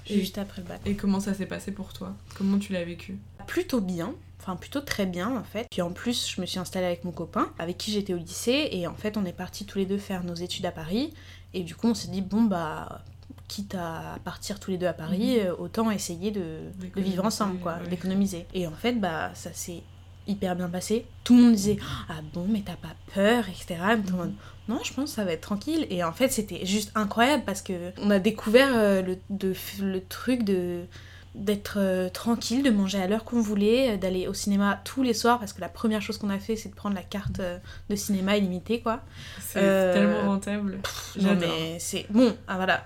Et, 0.07 0.19
juste 0.19 0.37
après 0.37 0.61
le 0.61 0.67
bac 0.67 0.81
et 0.85 0.95
comment 0.95 1.21
ça 1.21 1.33
s'est 1.33 1.45
passé 1.45 1.71
pour 1.71 1.93
toi? 1.93 2.13
Comment 2.37 2.59
tu 2.59 2.73
l'as 2.73 2.83
vécu? 2.83 3.17
Plutôt 3.47 3.79
bien, 3.79 4.13
enfin 4.41 4.57
plutôt 4.57 4.81
très 4.81 5.05
bien 5.05 5.37
en 5.37 5.43
fait. 5.43 5.67
Puis 5.71 5.81
en 5.81 5.91
plus, 5.91 6.29
je 6.29 6.41
me 6.41 6.45
suis 6.45 6.59
installée 6.59 6.85
avec 6.85 7.05
mon 7.05 7.11
copain, 7.11 7.51
avec 7.57 7.77
qui 7.77 7.91
j'étais 7.91 8.13
au 8.13 8.17
lycée, 8.17 8.69
et 8.71 8.85
en 8.85 8.95
fait, 8.95 9.15
on 9.15 9.25
est 9.25 9.33
partis 9.33 9.65
tous 9.65 9.77
les 9.77 9.85
deux 9.85 9.97
faire 9.97 10.25
nos 10.25 10.35
études 10.35 10.65
à 10.65 10.71
Paris. 10.71 11.13
Et 11.53 11.63
du 11.63 11.75
coup, 11.75 11.87
on 11.87 11.93
s'est 11.93 12.09
dit, 12.09 12.21
bon 12.21 12.43
bah, 12.43 13.03
quitte 13.53 13.75
à 13.75 14.17
partir 14.23 14.59
tous 14.59 14.71
les 14.71 14.77
deux 14.77 14.87
à 14.87 14.93
Paris, 14.93 15.37
Mhm. 15.39 15.47
euh, 15.47 15.55
autant 15.59 15.91
essayer 15.91 16.31
de, 16.31 16.41
vivre 16.95 17.23
ensemble, 17.25 17.59
quoi, 17.59 17.73
ouais. 17.81 17.87
d'économiser. 17.89 18.45
Et 18.53 18.65
en 18.67 18.71
fait, 18.71 18.93
bah, 18.93 19.31
ça 19.35 19.51
s'est 19.53 19.83
hyper 20.27 20.55
bien 20.55 20.69
passé. 20.69 21.05
Tout 21.23 21.35
le 21.35 21.43
monde 21.43 21.53
disait, 21.55 21.77
ah 22.09 22.21
bon, 22.33 22.45
mais 22.49 22.63
t'as 22.65 22.75
pas 22.77 22.95
peur, 23.13 23.43
etc. 23.49 23.75
Et 23.97 24.01
tout 24.01 24.13
le 24.13 24.17
monde, 24.23 24.33
non, 24.69 24.79
je 24.83 24.93
pense 24.93 25.09
que 25.11 25.15
ça 25.17 25.25
va 25.25 25.33
être 25.33 25.41
tranquille. 25.41 25.85
Et 25.89 26.03
en 26.03 26.13
fait, 26.13 26.29
c'était 26.29 26.65
juste 26.65 26.91
incroyable 26.95 27.43
parce 27.45 27.61
que 27.61 27.91
on 28.01 28.09
a 28.09 28.19
découvert 28.19 28.69
euh, 28.73 29.01
le, 29.01 29.17
de- 29.29 29.53
le 29.81 29.99
truc 30.03 30.43
de 30.43 30.85
d'être 31.35 31.77
euh, 31.79 32.09
tranquille, 32.09 32.61
de 32.61 32.69
manger 32.69 33.01
à 33.01 33.07
l'heure 33.07 33.23
qu'on 33.23 33.41
voulait, 33.41 33.93
euh, 33.93 33.97
d'aller 33.97 34.27
au 34.27 34.35
cinéma 34.35 34.79
tous 34.83 35.01
les 35.01 35.15
soirs 35.15 35.39
parce 35.39 35.51
que 35.51 35.61
la 35.61 35.69
première 35.69 36.01
chose 36.01 36.19
qu'on 36.19 36.29
a 36.29 36.37
fait 36.37 36.55
c'est 36.55 36.69
de 36.69 36.75
prendre 36.75 36.95
la 36.95 37.01
carte 37.01 37.39
euh, 37.39 37.57
de 37.89 37.95
cinéma 37.95 38.37
illimitée 38.37 38.81
quoi. 38.81 38.99
C'est 39.41 39.59
tellement 39.93 40.29
rentable. 40.29 40.73
Non 41.19 41.29
J'adore. 41.29 41.49
mais 41.49 41.79
c'est 41.79 42.05
bon, 42.09 42.35
ah 42.47 42.55
voilà, 42.57 42.83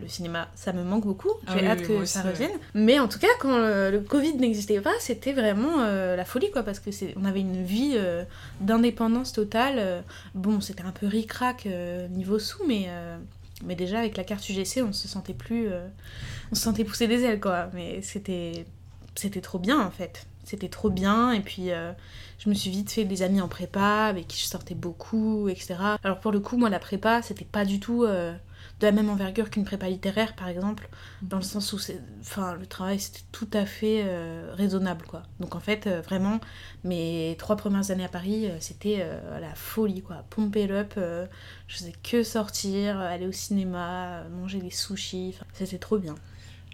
le 0.00 0.06
cinéma 0.06 0.48
ça 0.54 0.72
me 0.72 0.84
manque 0.84 1.06
beaucoup, 1.06 1.30
Ah 1.46 1.54
j'ai 1.54 1.60
oui, 1.62 1.66
hâte 1.66 1.80
oui, 1.80 1.86
que 1.86 2.04
ça 2.04 2.20
aussi, 2.20 2.26
ouais. 2.26 2.32
revienne. 2.32 2.58
Mais 2.74 3.00
en 3.00 3.08
tout 3.08 3.18
cas 3.18 3.28
quand 3.40 3.58
le 3.58 3.98
Covid 4.00 4.36
n'existait 4.36 4.80
pas 4.80 4.94
c'était 5.00 5.32
vraiment 5.32 5.78
la 5.84 6.24
folie 6.24 6.50
quoi 6.52 6.62
parce 6.62 6.78
que 6.78 6.92
c'est 6.92 7.14
on 7.20 7.24
avait 7.24 7.40
une 7.40 7.64
vie 7.64 7.96
d'indépendance 8.60 9.32
totale. 9.32 10.04
bon 10.34 10.60
c'était 10.60 10.84
un 10.84 10.92
peu 10.92 11.06
ric-rac 11.06 11.66
niveau 12.10 12.38
sous 12.38 12.64
mais... 12.66 12.88
mais 13.64 13.74
déjà 13.74 13.98
avec 14.00 14.16
la 14.16 14.24
carte 14.24 14.48
UGC 14.48 14.82
on 14.82 14.92
se 14.92 15.08
sentait 15.08 15.34
plus... 15.34 15.68
euh, 15.68 15.86
on 16.52 16.54
se 16.54 16.62
sentait 16.62 16.84
pousser 16.84 17.08
des 17.08 17.22
ailes 17.24 17.40
quoi. 17.40 17.70
Mais 17.74 18.02
c'était 18.02 18.66
c'était 19.14 19.40
trop 19.40 19.58
bien 19.58 19.80
en 19.80 19.90
fait. 19.90 20.26
C'était 20.44 20.68
trop 20.68 20.90
bien. 20.90 21.32
Et 21.32 21.40
puis 21.40 21.70
euh, 21.72 21.92
je 22.38 22.48
me 22.48 22.54
suis 22.54 22.70
vite 22.70 22.90
fait 22.90 23.04
des 23.04 23.22
amis 23.22 23.40
en 23.40 23.48
prépa 23.48 24.04
avec 24.06 24.28
qui 24.28 24.40
je 24.40 24.46
sortais 24.46 24.74
beaucoup 24.74 25.48
etc 25.48 25.76
alors 26.04 26.20
pour 26.20 26.30
le 26.32 26.40
coup 26.40 26.56
moi 26.56 26.70
la 26.70 26.78
prépa 26.78 27.20
c'était 27.20 27.44
pas 27.44 27.64
du 27.64 27.80
tout 27.80 28.04
euh, 28.04 28.32
de 28.80 28.86
la 28.86 28.92
même 28.92 29.10
envergure 29.10 29.50
qu'une 29.50 29.64
prépa 29.64 29.88
littéraire, 29.88 30.34
par 30.36 30.48
exemple, 30.48 30.88
dans 31.22 31.38
le 31.38 31.42
sens 31.42 31.72
où 31.72 31.78
c'est, 31.78 32.00
enfin, 32.20 32.54
le 32.54 32.66
travail 32.66 33.00
c'était 33.00 33.24
tout 33.32 33.48
à 33.52 33.66
fait 33.66 34.02
euh, 34.04 34.52
raisonnable, 34.54 35.04
quoi. 35.06 35.22
Donc 35.40 35.54
en 35.54 35.60
fait, 35.60 35.86
euh, 35.86 36.00
vraiment, 36.00 36.40
mes 36.84 37.36
trois 37.38 37.56
premières 37.56 37.90
années 37.90 38.04
à 38.04 38.08
Paris, 38.08 38.46
euh, 38.46 38.56
c'était 38.60 39.06
la 39.40 39.54
folie, 39.54 40.02
quoi. 40.02 40.24
Pomper 40.30 40.70
up, 40.70 40.94
je 40.96 41.76
faisais 41.76 41.94
que 42.02 42.22
sortir, 42.22 42.98
aller 42.98 43.26
au 43.26 43.32
cinéma, 43.32 44.24
manger 44.30 44.58
des 44.58 44.70
sushis, 44.70 45.36
c'était 45.52 45.78
trop 45.78 45.98
bien. 45.98 46.14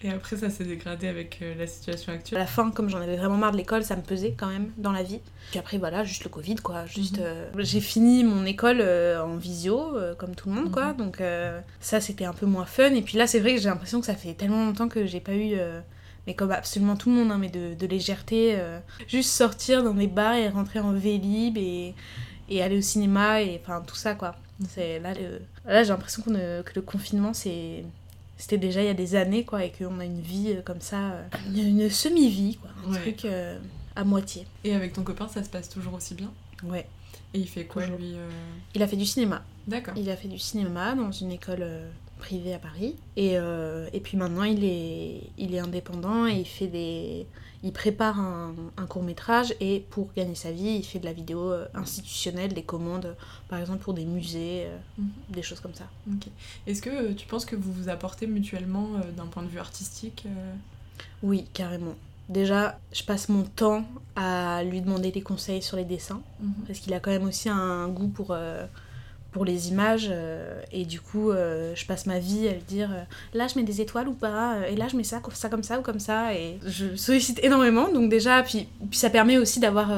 Et 0.04 0.10
après, 0.10 0.36
ça 0.36 0.50
s'est 0.50 0.64
dégradé 0.64 1.08
avec 1.08 1.38
euh, 1.40 1.54
la 1.58 1.66
situation 1.66 2.12
actuelle. 2.12 2.38
À 2.38 2.42
la 2.42 2.46
fin, 2.46 2.70
comme 2.70 2.90
j'en 2.90 3.00
avais 3.00 3.16
vraiment 3.16 3.38
marre 3.38 3.52
de 3.52 3.56
l'école, 3.56 3.84
ça 3.84 3.96
me 3.96 4.02
pesait 4.02 4.34
quand 4.36 4.48
même 4.48 4.70
dans 4.76 4.92
la 4.92 5.02
vie. 5.02 5.20
Puis 5.48 5.58
après, 5.58 5.78
voilà, 5.78 6.04
juste 6.04 6.24
le 6.24 6.28
Covid, 6.28 6.56
quoi. 6.56 6.84
Juste, 6.84 7.16
mhm. 7.16 7.24
euh, 7.24 7.50
j'ai 7.60 7.80
fini 7.80 8.22
mon 8.22 8.44
école 8.44 8.82
euh, 8.82 9.24
en 9.24 9.36
visio, 9.36 9.96
comme 10.18 10.34
tout 10.34 10.50
le 10.50 10.56
monde, 10.56 10.70
quoi. 10.70 10.92
Mhm. 10.92 10.96
Donc 10.98 11.22
ça, 11.80 12.00
c'était 12.02 12.26
un 12.26 12.34
peu 12.34 12.44
moins 12.44 12.66
fun. 12.66 12.92
Et 12.94 13.00
puis 13.00 13.16
là, 13.16 13.26
c'est 13.26 13.40
vrai 13.40 13.54
que 13.54 13.62
j'ai 13.62 13.70
l'impression 13.70 14.00
que 14.00 14.06
ça 14.06 14.14
fait 14.14 14.34
tellement 14.34 14.66
longtemps 14.66 14.88
que 14.88 15.06
j'ai 15.06 15.20
pas 15.20 15.34
eu 15.34 15.56
mais 16.26 16.32
comme 16.32 16.52
absolument 16.52 16.96
tout 16.96 17.10
le 17.10 17.16
monde, 17.16 17.32
hein, 17.32 17.38
mais 17.38 17.50
de, 17.50 17.86
légèreté. 17.86 18.58
juste 19.08 19.30
sortir 19.30 19.82
dans 19.82 19.94
des 19.94 20.06
bars 20.06 20.34
et 20.34 20.48
rentrer 20.50 20.80
en 20.80 20.92
Vélib 20.92 21.56
et, 21.56 21.94
et 22.50 22.62
aller 22.62 22.76
au 22.78 22.82
cinéma 22.82 23.42
et 23.42 23.60
enfin 23.62 23.82
tout 23.86 23.96
ça 23.96 24.14
quoi. 24.14 24.34
C'est 24.68 25.00
là, 25.00 25.12
là 25.66 25.82
j'ai 25.82 25.90
l'impression 25.90 26.22
que 26.22 26.30
le 26.74 26.82
confinement 26.82 27.34
c'est 27.34 27.84
c'était 28.44 28.58
déjà 28.58 28.82
il 28.82 28.86
y 28.86 28.90
a 28.90 28.94
des 28.94 29.14
années, 29.14 29.42
quoi, 29.42 29.64
et 29.64 29.72
qu'on 29.72 30.00
a 30.00 30.04
une 30.04 30.20
vie 30.20 30.52
euh, 30.52 30.60
comme 30.60 30.82
ça, 30.82 31.12
euh, 31.12 31.22
une 31.54 31.88
semi-vie, 31.88 32.58
quoi, 32.58 32.68
un 32.86 32.92
truc 32.92 33.24
euh, 33.24 33.58
à 33.96 34.04
moitié. 34.04 34.46
Et 34.64 34.74
avec 34.74 34.92
ton 34.92 35.02
copain, 35.02 35.28
ça 35.28 35.42
se 35.42 35.48
passe 35.48 35.70
toujours 35.70 35.94
aussi 35.94 36.14
bien? 36.14 36.30
Ouais. 36.62 36.86
Et 37.32 37.38
il 37.38 37.48
fait 37.48 37.64
quoi, 37.64 37.86
lui 37.86 38.16
Il 38.74 38.82
a 38.82 38.86
fait 38.86 38.98
du 38.98 39.06
cinéma. 39.06 39.42
D'accord. 39.66 39.94
Il 39.96 40.10
a 40.10 40.16
fait 40.16 40.28
du 40.28 40.38
cinéma 40.38 40.94
dans 40.94 41.10
une 41.10 41.32
école 41.32 41.66
privée 42.18 42.54
à 42.54 42.58
Paris. 42.58 42.96
Et, 43.16 43.34
et 43.34 44.00
puis 44.00 44.16
maintenant, 44.16 44.44
il 44.44 44.64
est, 44.64 45.20
il 45.38 45.54
est 45.54 45.58
indépendant 45.58 46.26
et 46.26 46.34
il 46.34 46.46
fait 46.46 46.66
des 46.66 47.26
il 47.64 47.72
prépare 47.72 48.20
un, 48.20 48.54
court 48.86 49.02
métrage 49.02 49.54
et 49.58 49.86
pour 49.88 50.10
gagner 50.14 50.34
sa 50.34 50.52
vie, 50.52 50.76
il 50.76 50.84
fait 50.84 50.98
de 50.98 51.06
la 51.06 51.14
vidéo 51.14 51.50
euh, 51.50 51.66
institutionnelle, 51.72 52.52
des 52.52 52.62
commandes, 52.62 53.16
par 53.48 53.58
exemple 53.58 53.82
pour 53.82 53.94
des 53.94 54.04
musées, 54.04 54.66
euh, 54.66 54.76
mhm. 54.98 55.08
des 55.30 55.42
choses 55.42 55.60
comme 55.60 55.72
ça. 55.72 55.84
Est-ce 56.66 56.82
que 56.82 56.90
euh, 56.90 57.14
tu 57.14 57.26
penses 57.26 57.46
que 57.46 57.56
vous 57.56 57.72
vous 57.72 57.88
apportez 57.88 58.26
mutuellement 58.26 58.90
d'un 59.16 59.24
point 59.26 59.42
de 59.42 59.48
vue 59.48 59.58
artistique 59.58 60.26
Oui, 61.22 61.46
carrément. 61.54 61.94
Déjà, 62.28 62.78
je 62.92 63.02
passe 63.02 63.30
mon 63.30 63.44
temps 63.44 63.84
à 64.14 64.62
lui 64.62 64.82
demander 64.82 65.10
des 65.10 65.22
conseils 65.22 65.62
sur 65.62 65.78
les 65.78 65.86
dessins, 65.86 66.20
mhm. 66.40 66.52
parce 66.66 66.80
qu'il 66.80 66.92
a 66.92 67.00
quand 67.00 67.12
même 67.12 67.24
aussi 67.24 67.48
un 67.48 67.88
goût 67.88 68.08
pour 68.08 68.36
pour 69.34 69.44
les 69.44 69.68
images 69.68 70.06
euh, 70.10 70.62
et 70.70 70.84
du 70.84 71.00
coup 71.00 71.32
euh, 71.32 71.74
je 71.74 71.84
passe 71.86 72.06
ma 72.06 72.20
vie 72.20 72.46
à 72.46 72.52
lui 72.52 72.62
dire 72.62 72.88
euh, 72.92 73.02
là 73.36 73.48
je 73.48 73.58
mets 73.58 73.64
des 73.64 73.80
étoiles 73.80 74.06
ou 74.06 74.14
pas 74.14 74.58
et 74.68 74.76
là 74.76 74.86
je 74.86 74.96
mets 74.96 75.02
ça, 75.02 75.20
ça 75.32 75.48
comme 75.48 75.64
ça 75.64 75.80
ou 75.80 75.82
comme 75.82 75.98
ça 75.98 76.32
et 76.34 76.60
je 76.64 76.94
sollicite 76.94 77.42
énormément 77.42 77.92
donc 77.92 78.08
déjà 78.08 78.44
puis, 78.44 78.68
puis 78.88 78.96
ça 78.96 79.10
permet 79.10 79.36
aussi 79.36 79.58
d'avoir 79.58 79.90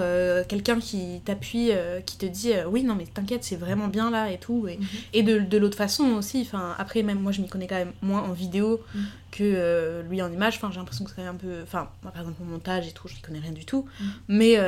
quelqu'un 0.48 0.80
qui 0.80 1.20
t'appuie 1.22 1.70
qui 2.06 2.16
te 2.16 2.24
dit 2.24 2.52
oui 2.70 2.82
non 2.82 2.94
mais 2.94 3.04
t'inquiète 3.04 3.44
c'est 3.44 3.56
vraiment 3.56 3.88
bien 3.88 4.10
là 4.10 4.32
et 4.32 4.38
tout 4.38 4.66
et, 4.68 4.78
mhm. 4.78 4.86
et 5.12 5.22
de, 5.22 5.38
de 5.38 5.58
l'autre 5.58 5.76
façon 5.76 6.04
aussi 6.12 6.40
enfin 6.40 6.74
après 6.78 7.02
même 7.02 7.20
moi 7.20 7.30
je 7.30 7.42
m'y 7.42 7.48
connais 7.48 7.66
quand 7.66 7.76
même 7.76 7.92
moins 8.00 8.22
en 8.22 8.32
vidéo 8.32 8.80
mhm. 8.94 9.04
que 9.32 10.02
lui 10.08 10.22
en 10.22 10.32
image 10.32 10.56
enfin 10.56 10.70
j'ai 10.72 10.78
l'impression 10.78 11.04
que 11.04 11.10
c'est 11.14 11.26
un 11.26 11.34
peu 11.34 11.60
enfin 11.62 11.90
par 12.02 12.16
exemple 12.18 12.38
mon 12.40 12.52
montage 12.52 12.88
et 12.88 12.92
tout 12.92 13.06
je 13.06 13.14
n'y 13.14 13.20
connais 13.20 13.40
rien 13.40 13.52
du 13.52 13.66
tout 13.66 13.86
mhm. 14.00 14.06
mais 14.28 14.58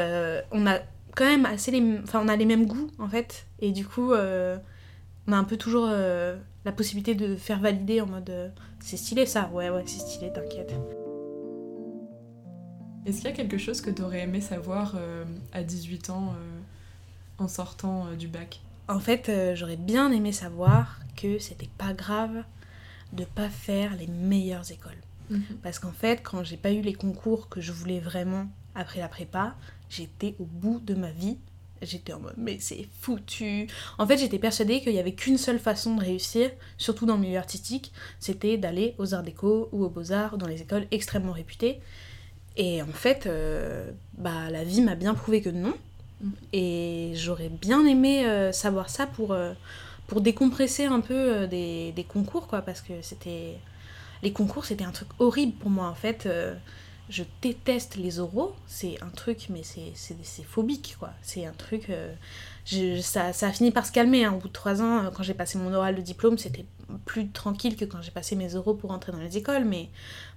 on 0.53 0.67
a 0.67 0.79
quand 1.15 1.25
même 1.25 1.47
assez 1.47 1.71
les... 1.71 1.99
Enfin, 2.03 2.21
on 2.25 2.29
a 2.29 2.37
les 2.37 2.45
mêmes 2.45 2.67
goûts, 2.67 2.91
en 2.99 3.09
fait. 3.09 3.47
Et 3.61 3.73
du 3.73 3.87
coup, 3.87 4.13
euh, 4.13 4.57
on 5.27 5.33
a 5.33 5.37
un 5.37 5.45
peu 5.45 5.57
toujours 5.57 5.87
euh, 5.89 6.37
la 6.65 6.73
possibilité 6.73 7.15
de 7.15 7.37
faire 7.37 7.61
valider 7.61 8.01
en 8.01 8.07
mode... 8.07 8.31
Euh, 8.31 8.49
c'est 8.81 8.97
stylé, 8.97 9.27
ça 9.27 9.51
Ouais, 9.53 9.71
ouais, 9.71 9.83
c'est 9.87 10.01
stylé, 10.01 10.33
t'inquiète. 10.33 10.73
Est-ce 13.07 13.17
qu'il 13.19 13.31
y 13.31 13.33
a 13.33 13.37
quelque 13.37 13.59
chose 13.59 13.81
que 13.81 13.91
t'aurais 13.91 14.21
aimé 14.21 14.41
savoir 14.41 14.97
à 15.53 15.63
18 15.63 16.11
ans 16.11 16.35
en 17.39 17.49
sortant 17.49 18.13
du 18.19 18.29
bac? 18.29 18.61
En 18.87 19.01
fait, 19.01 19.31
j'aurais 19.55 19.77
bien 19.77 20.13
aimé 20.13 20.31
savoir 20.31 21.01
que 21.17 21.39
c'était 21.39 21.71
pas 21.79 21.95
grave 21.95 22.45
de 23.13 23.25
pas 23.25 23.49
faire 23.49 23.97
les 23.97 24.07
meilleures 24.07 24.71
écoles. 24.71 25.01
Mhm. 25.31 25.43
Parce 25.63 25.79
qu'en 25.79 25.93
fait, 25.93 26.23
quand 26.23 26.45
j'ai 26.45 26.57
pas 26.57 26.73
eu 26.73 26.81
les 26.81 26.95
concours 26.95 27.49
que 27.49 27.61
je 27.61 27.73
voulais 27.73 28.01
vraiment 28.01 28.47
après 28.75 29.01
la 29.01 29.09
prépa, 29.09 29.55
j'étais 29.89 30.35
au 30.39 30.45
bout 30.45 30.81
de 30.81 30.95
ma 30.95 31.11
vie. 31.11 31.39
J'étais 31.81 32.13
en 32.13 32.19
mode, 32.19 32.35
mais 32.37 32.59
c'est 32.59 32.89
foutu. 33.01 33.69
En 33.99 34.07
fait, 34.07 34.19
j'étais 34.19 34.41
persuadée 34.41 34.81
qu'il 34.81 34.93
n'y 34.93 34.99
avait 34.99 35.13
qu'une 35.13 35.39
seule 35.39 35.61
façon 35.61 35.95
de 35.95 36.01
réussir, 36.01 36.51
surtout 36.77 37.07
dans 37.07 37.15
le 37.15 37.21
milieu 37.21 37.39
artistique, 37.39 37.93
c'était 38.19 38.57
d'aller 38.57 38.97
aux 38.99 39.15
arts 39.15 39.23
déco 39.23 39.69
ou 39.71 39.85
aux 39.85 39.89
beaux-arts, 39.89 40.39
dans 40.39 40.49
les 40.49 40.63
écoles 40.63 40.87
extrêmement 40.91 41.33
réputées. 41.33 41.81
Et 42.57 42.83
en 42.83 42.87
fait, 42.87 43.27
euh, 43.27 43.93
bah, 44.15 44.51
la 44.51 44.65
vie 44.65 44.81
m'a 44.81 44.97
bien 44.97 45.15
prouvé 45.15 45.41
que 45.41 45.51
non. 45.51 45.75
Mm. 46.21 46.31
Et 46.53 47.13
j'aurais 47.15 47.49
bien 47.49 47.87
aimé 47.87 48.27
euh, 48.27 48.51
savoir 48.51 48.91
ça 48.91 49.07
pour, 49.07 49.33
euh, 49.33 49.53
pour 50.09 50.21
décompresser 50.21 50.87
un 50.87 51.01
peu 51.01 51.47
des, 51.47 51.93
des, 51.93 52.05
concours, 52.05 52.49
quoi, 52.49 52.63
parce 52.63 52.81
que 52.81 52.95
c'était. 53.03 53.57
Les 54.25 54.33
concours, 54.33 54.65
c'était 54.65 54.83
un 54.83 54.91
truc 54.91 55.09
horrible 55.21 55.53
pour 55.53 55.71
moi, 55.71 55.87
en 55.87 55.95
fait 55.95 56.29
je 57.11 57.25
déteste 57.43 57.97
les 57.97 58.21
oraux, 58.21 58.55
c'est 58.67 59.03
un 59.03 59.09
truc, 59.09 59.49
mais 59.49 59.63
c'est 59.63 60.45
phobique, 60.45 60.97
quoi. 60.99 61.11
C'est 61.23 61.47
un 61.47 61.53
truc... 61.53 61.91
Euh, 61.91 62.13
ça, 63.01 63.33
ça, 63.33 63.49
a 63.49 63.53
fini 63.53 63.71
par 63.71 63.87
se 63.87 63.93
calmer, 63.93 64.27
hein. 64.27 64.35
au 64.35 64.39
bout 64.39 64.49
de 64.49 64.53
trois 64.53 64.83
ans, 64.83 65.05
euh, 65.05 65.11
quand 65.11 65.23
j'ai 65.23 65.33
passé 65.33 65.57
mon 65.57 65.73
oral 65.73 65.95
de 65.95 66.03
diplôme, 66.03 66.37
c'était 66.37 66.67
plus 67.07 67.31
tranquille 67.31 67.77
que 67.77 67.87
quand 67.87 68.03
j'ai 68.03 68.11
passé 68.11 68.37
mes 68.37 68.57
oraux 68.57 68.75
pour 68.75 68.91
entrer 68.91 69.13
dans 69.13 69.21
les 69.21 69.39
écoles, 69.39 69.65
mais 69.65 69.89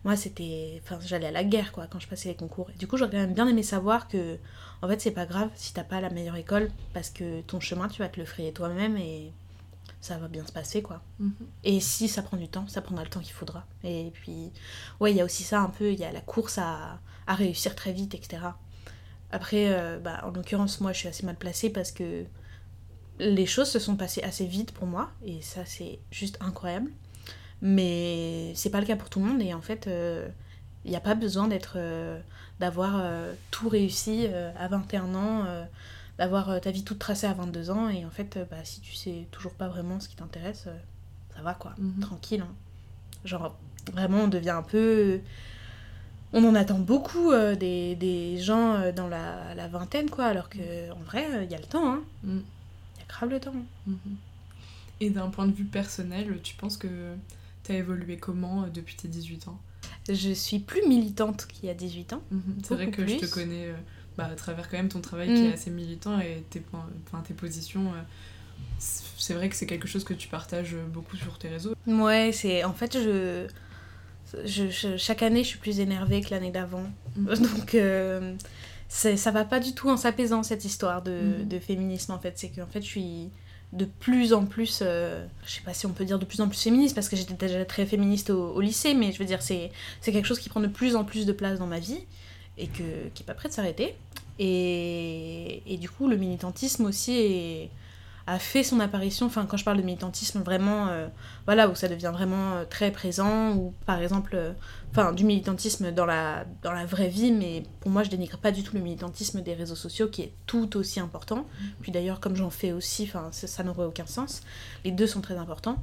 moi, 0.06 0.16
c'était... 0.16 0.82
Enfin, 0.84 0.98
j'allais 1.06 1.28
à 1.28 1.32
la 1.32 1.44
guerre, 1.44 1.74
quoi, 1.74 1.88
quand 1.88 2.00
je 2.00 2.08
passais 2.08 2.30
les 2.30 2.36
concours. 2.36 2.70
Du 2.80 2.88
coup, 2.88 2.96
j'aurais 2.96 3.12
quand 3.12 3.18
même 3.18 3.34
bien 3.34 3.48
aimé 3.48 3.64
savoir 3.64 4.08
que, 4.08 4.38
en 4.82 4.88
fait, 4.88 5.02
c'est 5.02 5.12
pas 5.12 5.26
grave 5.26 5.50
si 5.56 5.74
t'as 5.74 5.84
pas 5.84 6.00
la 6.00 6.10
meilleure 6.10 6.38
école, 6.38 6.72
parce 6.94 7.10
que 7.10 7.42
ton 7.42 7.60
chemin, 7.60 7.90
tu 7.90 8.02
vas 8.02 8.08
te 8.08 8.20
le 8.20 8.26
frayer 8.26 8.54
toi-même, 8.54 8.96
et 8.96 9.34
ça 10.02 10.18
va 10.18 10.28
bien 10.28 10.46
se 10.46 10.52
passer 10.52 10.82
quoi. 10.82 11.02
Mhm. 11.20 11.34
Et 11.64 11.80
si 11.80 12.08
ça 12.08 12.24
prend 12.24 12.38
du 12.38 12.48
temps, 12.48 12.68
ça 12.68 12.82
prendra 12.82 13.04
le 13.04 13.10
temps 13.10 13.20
qu'il 13.20 13.34
faudra. 13.34 13.66
Et 13.84 14.12
puis, 14.14 14.52
ouais, 15.00 15.12
il 15.12 15.18
y 15.18 15.22
a 15.22 15.26
aussi 15.26 15.44
ça 15.44 15.62
un 15.62 15.70
peu, 15.70 15.94
il 15.94 16.00
y 16.00 16.04
a 16.04 16.12
la 16.12 16.22
course 16.22 16.58
à, 16.58 17.00
à, 17.28 17.36
réussir 17.36 17.76
très 17.76 17.94
vite, 17.94 18.16
etc. 18.16 18.42
Après, 19.32 19.68
euh, 19.70 20.00
bah, 20.00 20.22
en 20.24 20.32
l'occurrence, 20.32 20.82
moi 20.82 20.92
je 20.92 20.98
suis 20.98 21.08
assez 21.08 21.26
mal 21.26 21.38
placée 21.38 21.70
parce 21.70 21.92
que 21.92 22.26
les 23.20 23.46
choses 23.46 23.70
se 23.70 23.80
sont 23.80 23.96
passées 23.96 24.24
assez 24.24 24.46
vite 24.46 24.72
pour 24.72 24.88
moi, 24.88 25.12
et 25.24 25.42
ça 25.42 25.66
c'est 25.66 26.00
juste 26.10 26.38
incroyable. 26.42 26.92
Mais 27.62 28.54
c'est 28.56 28.72
pas 28.72 28.80
le 28.80 28.88
cas 28.88 28.96
pour 28.96 29.10
tout 29.10 29.20
le 29.20 29.26
monde, 29.26 29.42
et 29.42 29.54
en 29.54 29.62
fait, 29.62 29.84
il 29.86 29.92
euh, 29.92 30.28
n'y 30.84 30.96
a 30.96 31.00
pas 31.02 31.16
besoin 31.16 31.48
d'être. 31.48 31.74
Euh, 31.78 32.20
d'avoir 32.60 33.04
tout 33.50 33.70
réussi 33.70 34.28
à 34.28 34.68
21 34.68 35.16
ans 35.16 35.66
d'avoir 36.22 36.52
euh, 36.52 36.60
ta 36.60 36.70
vie 36.70 36.84
toute 36.84 37.00
tracée 37.00 37.26
à 37.26 37.34
22 37.34 37.72
ans 37.72 37.90
et 37.90 38.06
en 38.06 38.12
fait 38.12 38.38
euh, 38.38 38.46
bah, 38.46 38.64
si 38.64 38.80
tu 38.80 38.94
sais 38.94 39.26
toujours 39.32 39.54
pas 39.54 39.68
vraiment 39.68 40.00
ce 40.00 40.08
qui 40.08 40.16
t'intéresse 40.16 40.66
euh, 40.68 40.78
ça 41.36 41.42
va 41.42 41.56
quoi 41.56 41.74
mhm. 41.80 42.00
tranquille 42.00 42.42
hein. 42.42 42.54
genre 43.26 43.58
vraiment 43.92 44.26
on 44.26 44.28
devient 44.28 44.52
un 44.52 44.62
peu 44.62 45.20
on 46.32 46.46
en 46.46 46.54
attend 46.54 46.78
beaucoup 46.78 47.34
des, 47.60 47.96
des, 47.96 48.38
gens 48.38 48.92
dans 48.96 49.08
la, 49.08 49.56
la, 49.56 49.68
vingtaine 49.68 50.12
quoi 50.12 50.26
alors 50.26 50.48
que 50.48 50.92
en 50.92 51.00
vrai 51.00 51.26
il 51.44 51.52
y 51.52 51.56
a 51.56 51.58
le 51.58 51.66
temps 51.66 51.92
hein. 51.92 52.04
Mm. 52.24 52.38
il 52.38 53.00
y 53.00 53.04
a 53.04 53.08
grave 53.08 53.30
le 53.32 53.40
temps 53.40 53.56
mhm. 53.88 53.98
et 55.00 55.10
d'un 55.10 55.30
point 55.30 55.48
de 55.48 55.54
vue 55.54 55.66
personnel 55.66 56.40
tu 56.44 56.54
penses 56.54 56.78
que 56.78 57.16
tu 57.64 57.72
as 57.72 57.76
évolué 57.78 58.18
comment 58.18 58.68
depuis 58.72 58.96
tes 58.96 59.08
18 59.08 59.48
ans? 59.48 59.60
Je 60.08 60.34
suis 60.34 60.60
plus 60.60 60.88
militante 60.88 61.48
qu'il 61.48 61.66
y 61.66 61.70
a 61.70 61.74
18 61.74 62.14
ans. 62.14 62.24
Mhm. 62.32 62.42
C'est 62.64 62.74
vrai 62.76 62.92
que 62.92 63.06
je 63.06 63.18
te 63.18 63.26
connais 63.26 63.72
bah, 64.22 64.30
à 64.32 64.36
travers 64.36 64.70
quand 64.70 64.78
même 64.78 64.90
ton 64.90 65.02
travail 65.02 65.28
qui 65.28 65.46
est 65.46 65.50
mm. 65.50 65.54
assez 65.54 65.70
militant 65.72 66.20
et 66.20 66.44
tes, 66.50 66.62
enfin, 66.74 67.24
tes 67.28 67.34
positions. 67.34 67.88
Euh, 67.88 68.02
c'est 68.80 69.34
vrai 69.34 69.50
que 69.50 69.56
c'est 69.56 69.66
quelque 69.66 69.88
chose 69.88 70.04
que 70.04 70.14
tu 70.14 70.28
partages 70.28 70.76
beaucoup 70.92 71.16
sur 71.16 71.38
tes 71.38 71.50
réseaux. 71.50 71.74
Ouais, 71.88 72.32
c'est 72.34 72.64
en 72.64 72.74
fait 72.74 72.98
je, 72.98 73.48
je, 74.46 74.98
chaque 74.98 75.24
année 75.24 75.44
je 75.44 75.50
suis 75.50 75.60
plus 75.60 75.80
énervée 75.80 76.22
que 76.22 76.32
l'année 76.32 76.52
d'avant. 76.52 76.86
Mm. 77.16 77.34
Donc 77.36 77.76
euh, 77.76 78.36
ça 78.90 79.32
va 79.32 79.46
pas 79.46 79.60
du 79.60 79.74
tout 79.74 79.90
en 79.90 79.98
s'apaisant 79.98 80.44
cette 80.44 80.66
histoire 80.66 81.02
de, 81.02 81.12
mm. 81.12 81.48
de, 81.48 81.60
féminisme 81.60 82.12
en 82.12 82.20
fait. 82.20 82.34
C'est 82.38 82.50
qu'en 82.50 82.68
fait 82.68 82.82
je 82.82 82.88
suis 82.88 83.30
de 83.74 83.86
plus 83.86 84.34
en 84.34 84.46
plus, 84.46 84.80
euh, 84.82 85.26
je 85.46 85.52
sais 85.52 85.62
pas 85.62 85.74
si 85.74 85.86
on 85.86 85.94
peut 85.94 86.04
dire 86.04 86.20
de 86.20 86.26
plus 86.26 86.42
en 86.42 86.50
plus 86.50 86.62
féministe 86.62 86.94
parce 86.94 87.08
que 87.08 87.16
j'étais 87.16 87.34
déjà 87.34 87.64
très 87.64 87.86
féministe 87.86 88.30
au, 88.30 88.52
au, 88.54 88.62
lycée, 88.62 88.94
mais 88.94 89.14
je 89.14 89.20
veux 89.20 89.26
dire 89.26 89.42
c'est 89.42 89.72
quelque 90.04 90.26
chose 90.26 90.40
qui 90.40 90.50
prend 90.50 90.60
de 90.60 90.68
plus 90.68 90.96
en 90.96 91.06
plus 91.06 91.26
de 91.26 91.32
place 91.32 91.58
dans 91.58 91.68
ma 91.68 91.80
vie 91.80 92.00
et 92.58 92.68
que, 92.68 93.08
qui 93.14 93.24
n'est 93.24 93.26
pas 93.26 93.34
prêt 93.34 93.50
de 93.50 93.54
s'arrêter. 93.54 93.96
Et, 94.44 95.62
et, 95.72 95.78
du 95.78 95.88
coup, 95.88 96.08
le 96.08 96.18
militantisme 96.18 96.86
aussi 96.86 97.70
a 98.28 98.40
fait 98.40 98.64
son 98.64 98.80
apparition, 98.80 99.26
enfin 99.26 99.46
quand 99.46 99.58
je 99.58 99.64
parle 99.64 99.78
de 99.78 99.82
militantisme 99.82 100.42
vraiment, 100.42 100.88
euh, 100.88 101.08
voilà, 101.46 101.68
où 101.68 101.76
ça 101.76 101.88
devient 101.88 102.12
vraiment 102.14 102.54
euh, 102.54 102.66
très 102.70 102.92
présent, 102.92 103.54
ou 103.56 103.74
par 103.86 104.02
exemple, 104.02 104.32
euh, 104.36 104.54
enfin 104.92 105.12
du 105.14 105.26
militantisme 105.26 105.92
dans 105.92 106.06
la, 106.06 106.46
dans 106.62 106.72
la 106.72 106.86
vraie 106.86 107.10
vie, 107.10 107.32
mais 107.32 107.64
pour 107.80 107.92
moi 107.92 108.04
je 108.04 108.10
dénigre 108.10 108.38
pas 108.38 108.52
du 108.52 108.64
tout 108.64 108.76
le 108.76 108.82
militantisme 108.82 109.42
des 109.42 109.54
réseaux 109.54 109.76
sociaux 109.76 110.08
qui 110.08 110.22
est 110.22 110.34
tout 110.46 110.78
aussi 110.78 111.00
important. 111.00 111.38
Mm. 111.38 111.66
Puis 111.82 111.92
d'ailleurs 111.92 112.20
comme 112.20 112.36
j'en 112.36 112.50
fais 112.50 112.72
aussi, 112.72 113.04
enfin 113.04 113.30
ça, 113.32 113.48
ça 113.48 113.64
n'aurait 113.64 113.86
aucun 113.86 114.06
sens. 114.06 114.42
Les 114.86 114.92
deux 114.92 115.08
sont 115.08 115.22
très 115.22 115.38
importants. 115.38 115.78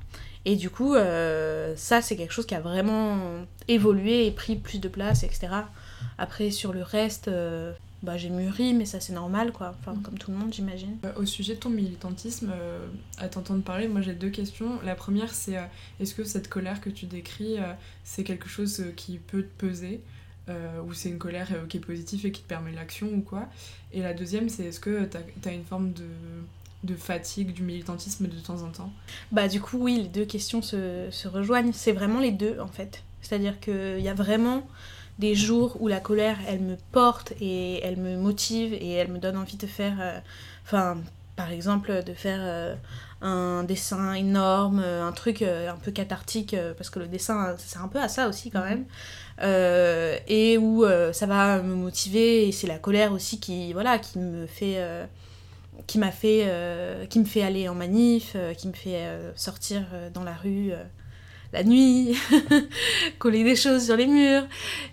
Et 0.44 0.56
du 0.56 0.70
coup, 0.70 0.94
ça 0.94 2.00
c'est 2.00 2.16
quelque 2.16 2.32
chose 2.32 2.46
qui 2.46 2.54
a 2.54 2.60
vraiment 2.60 3.18
évolué 3.66 4.26
et 4.26 4.30
pris 4.30 4.56
plus 4.56 4.78
de 4.78 4.88
place, 4.88 5.22
etc. 5.22 5.48
Après 6.16 6.50
sur 6.50 6.72
le 6.72 6.82
reste, 6.82 7.28
bah, 8.02 8.16
j'ai 8.16 8.30
mûri, 8.30 8.74
mais 8.74 8.84
ça 8.84 9.00
c'est 9.00 9.12
normal, 9.12 9.52
quoi. 9.52 9.74
Enfin, 9.80 9.94
mm. 9.94 10.02
comme 10.02 10.18
tout 10.18 10.30
le 10.30 10.36
monde, 10.36 10.52
j'imagine. 10.52 10.96
Euh, 11.04 11.12
au 11.16 11.26
sujet 11.26 11.54
de 11.54 11.60
ton 11.60 11.70
militantisme, 11.70 12.52
euh, 12.52 12.86
à 13.18 13.28
t'entendre 13.28 13.62
parler, 13.62 13.88
moi 13.88 14.00
j'ai 14.00 14.14
deux 14.14 14.30
questions. 14.30 14.78
La 14.84 14.94
première, 14.94 15.34
c'est 15.34 15.56
euh, 15.56 15.64
est-ce 15.98 16.14
que 16.14 16.24
cette 16.24 16.48
colère 16.48 16.80
que 16.80 16.90
tu 16.90 17.06
décris, 17.06 17.56
c'est 18.04 18.24
quelque 18.24 18.48
chose 18.48 18.84
qui 18.96 19.18
peut 19.18 19.42
te 19.42 19.66
peser 19.66 20.00
ou 20.86 20.94
c'est 20.94 21.10
une 21.10 21.18
colère 21.18 21.50
qui 21.68 21.76
est 21.76 21.80
positive 21.80 22.24
et 22.24 22.32
qui 22.32 22.40
te 22.40 22.48
permet 22.48 22.72
l'action 22.72 23.08
ou 23.08 23.20
quoi? 23.20 23.48
Et 23.92 24.00
la 24.00 24.14
deuxième, 24.14 24.48
c'est 24.48 24.64
est-ce 24.64 24.80
que 24.80 25.06
tu 25.42 25.48
as, 25.48 25.52
une 25.52 25.64
forme 25.64 25.92
de, 25.92 26.06
de 26.84 26.94
fatigue 26.94 27.52
du 27.52 27.62
militantisme 27.62 28.26
de 28.28 28.38
temps 28.38 28.62
en 28.62 28.70
temps? 28.70 28.90
Bah 29.30 29.46
du 29.46 29.60
coup 29.60 29.76
oui, 29.76 29.98
les 29.98 30.08
deux 30.08 30.24
questions 30.24 30.62
se, 30.62 31.08
se 31.10 31.28
rejoignent. 31.28 31.74
C'est 31.74 31.92
vraiment 31.92 32.20
les 32.20 32.32
deux 32.32 32.58
en 32.60 32.68
fait. 32.68 33.02
C'est-à-dire 33.20 33.60
qu'il 33.60 34.00
y 34.00 34.08
a 34.08 34.14
vraiment 34.14 34.66
des 35.18 35.34
jours 35.34 35.76
où 35.80 35.88
la 35.88 36.00
colère, 36.00 36.38
elle 36.46 36.60
me 36.60 36.76
porte 36.92 37.32
et 37.40 37.84
elle 37.84 37.96
me 37.96 38.16
motive 38.16 38.72
et 38.72 38.92
elle 38.92 39.08
me 39.08 39.18
donne 39.18 39.36
envie 39.36 39.56
de 39.56 39.66
faire, 39.66 39.96
euh, 40.00 40.18
enfin, 40.64 40.98
par 41.36 41.50
exemple, 41.50 42.04
de 42.04 42.14
faire 42.14 42.38
euh, 42.40 42.74
un 43.20 43.64
dessin 43.64 44.14
énorme, 44.14 44.80
euh, 44.80 45.06
un 45.06 45.12
truc 45.12 45.42
un 45.42 45.76
peu 45.82 45.90
cathartique, 45.90 46.54
parce 46.76 46.88
que 46.90 47.00
le 47.00 47.08
dessin, 47.08 47.56
ça 47.58 47.66
sert 47.66 47.82
un 47.82 47.88
peu 47.88 48.00
à 48.00 48.08
ça 48.08 48.28
aussi 48.28 48.50
quand 48.50 48.62
même, 48.62 48.84
et 50.28 50.56
où 50.58 50.84
ça 51.12 51.26
va 51.26 51.62
me 51.62 51.74
motiver 51.74 52.48
et 52.48 52.52
c'est 52.52 52.66
la 52.66 52.78
colère 52.78 53.12
aussi 53.12 53.40
qui, 53.40 53.72
voilà, 53.72 53.98
qui 53.98 54.18
me 54.18 54.46
fait 54.46 54.78
qui 55.86 55.98
m'a 55.98 56.10
fait 56.10 57.06
qui 57.08 57.20
me 57.20 57.24
fait 57.24 57.42
aller 57.42 57.68
en 57.68 57.74
manif 57.74 58.36
qui 58.56 58.66
me 58.66 58.72
fait 58.72 59.06
sortir 59.36 59.84
dans 60.12 60.24
la 60.24 60.34
rue 60.34 60.72
la 61.52 61.64
nuit, 61.64 62.16
coller 63.18 63.44
des 63.44 63.56
choses 63.56 63.86
sur 63.86 63.96
les 63.96 64.06
murs. 64.06 64.46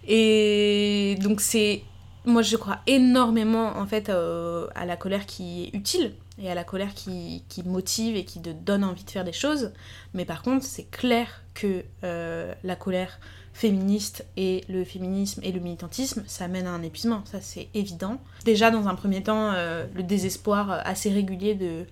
Et 0.08 1.18
donc 1.22 1.42
c'est, 1.42 1.84
moi 2.26 2.42
je 2.42 2.56
crois 2.58 2.80
énormément 2.88 3.78
en 3.78 3.86
fait 3.86 4.10
euh, 4.10 4.68
à 4.76 4.86
la 4.86 4.98
colère 4.98 5.26
qui 5.26 5.66
est 5.66 5.78
utile 5.78 6.14
et 6.42 6.50
à 6.50 6.56
la 6.56 6.64
colère 6.64 6.94
qui, 6.94 7.44
motive 7.66 8.16
et 8.16 8.26
qui 8.26 8.42
te 8.42 8.50
donne 8.50 8.84
envie 8.84 9.04
de 9.04 9.10
faire 9.10 9.24
des 9.24 9.34
choses. 9.34 9.72
Mais 10.14 10.26
par 10.26 10.42
contre 10.42 10.66
c'est 10.66 10.90
clair 10.90 11.44
que 11.54 11.84
euh, 12.04 12.54
la 12.64 12.76
colère 12.76 13.20
féministe 13.56 14.26
et 14.36 14.66
le 14.68 14.84
féminisme 14.84 15.40
et 15.42 15.52
le 15.52 15.60
militantisme, 15.60 16.24
ça 16.28 16.48
mène 16.48 16.68
à 16.68 16.72
un 16.72 16.84
épuisement, 16.84 17.24
ça 17.26 17.40
c'est 17.42 17.70
évident. 17.74 18.20
Déjà 18.44 18.70
dans 18.70 18.88
un 18.88 18.96
premier 18.96 19.24
temps, 19.24 19.54
euh, 19.54 19.86
le 19.96 20.04
désespoir 20.04 20.82
assez 20.86 21.10
régulier 21.10 21.56
de 21.56 21.86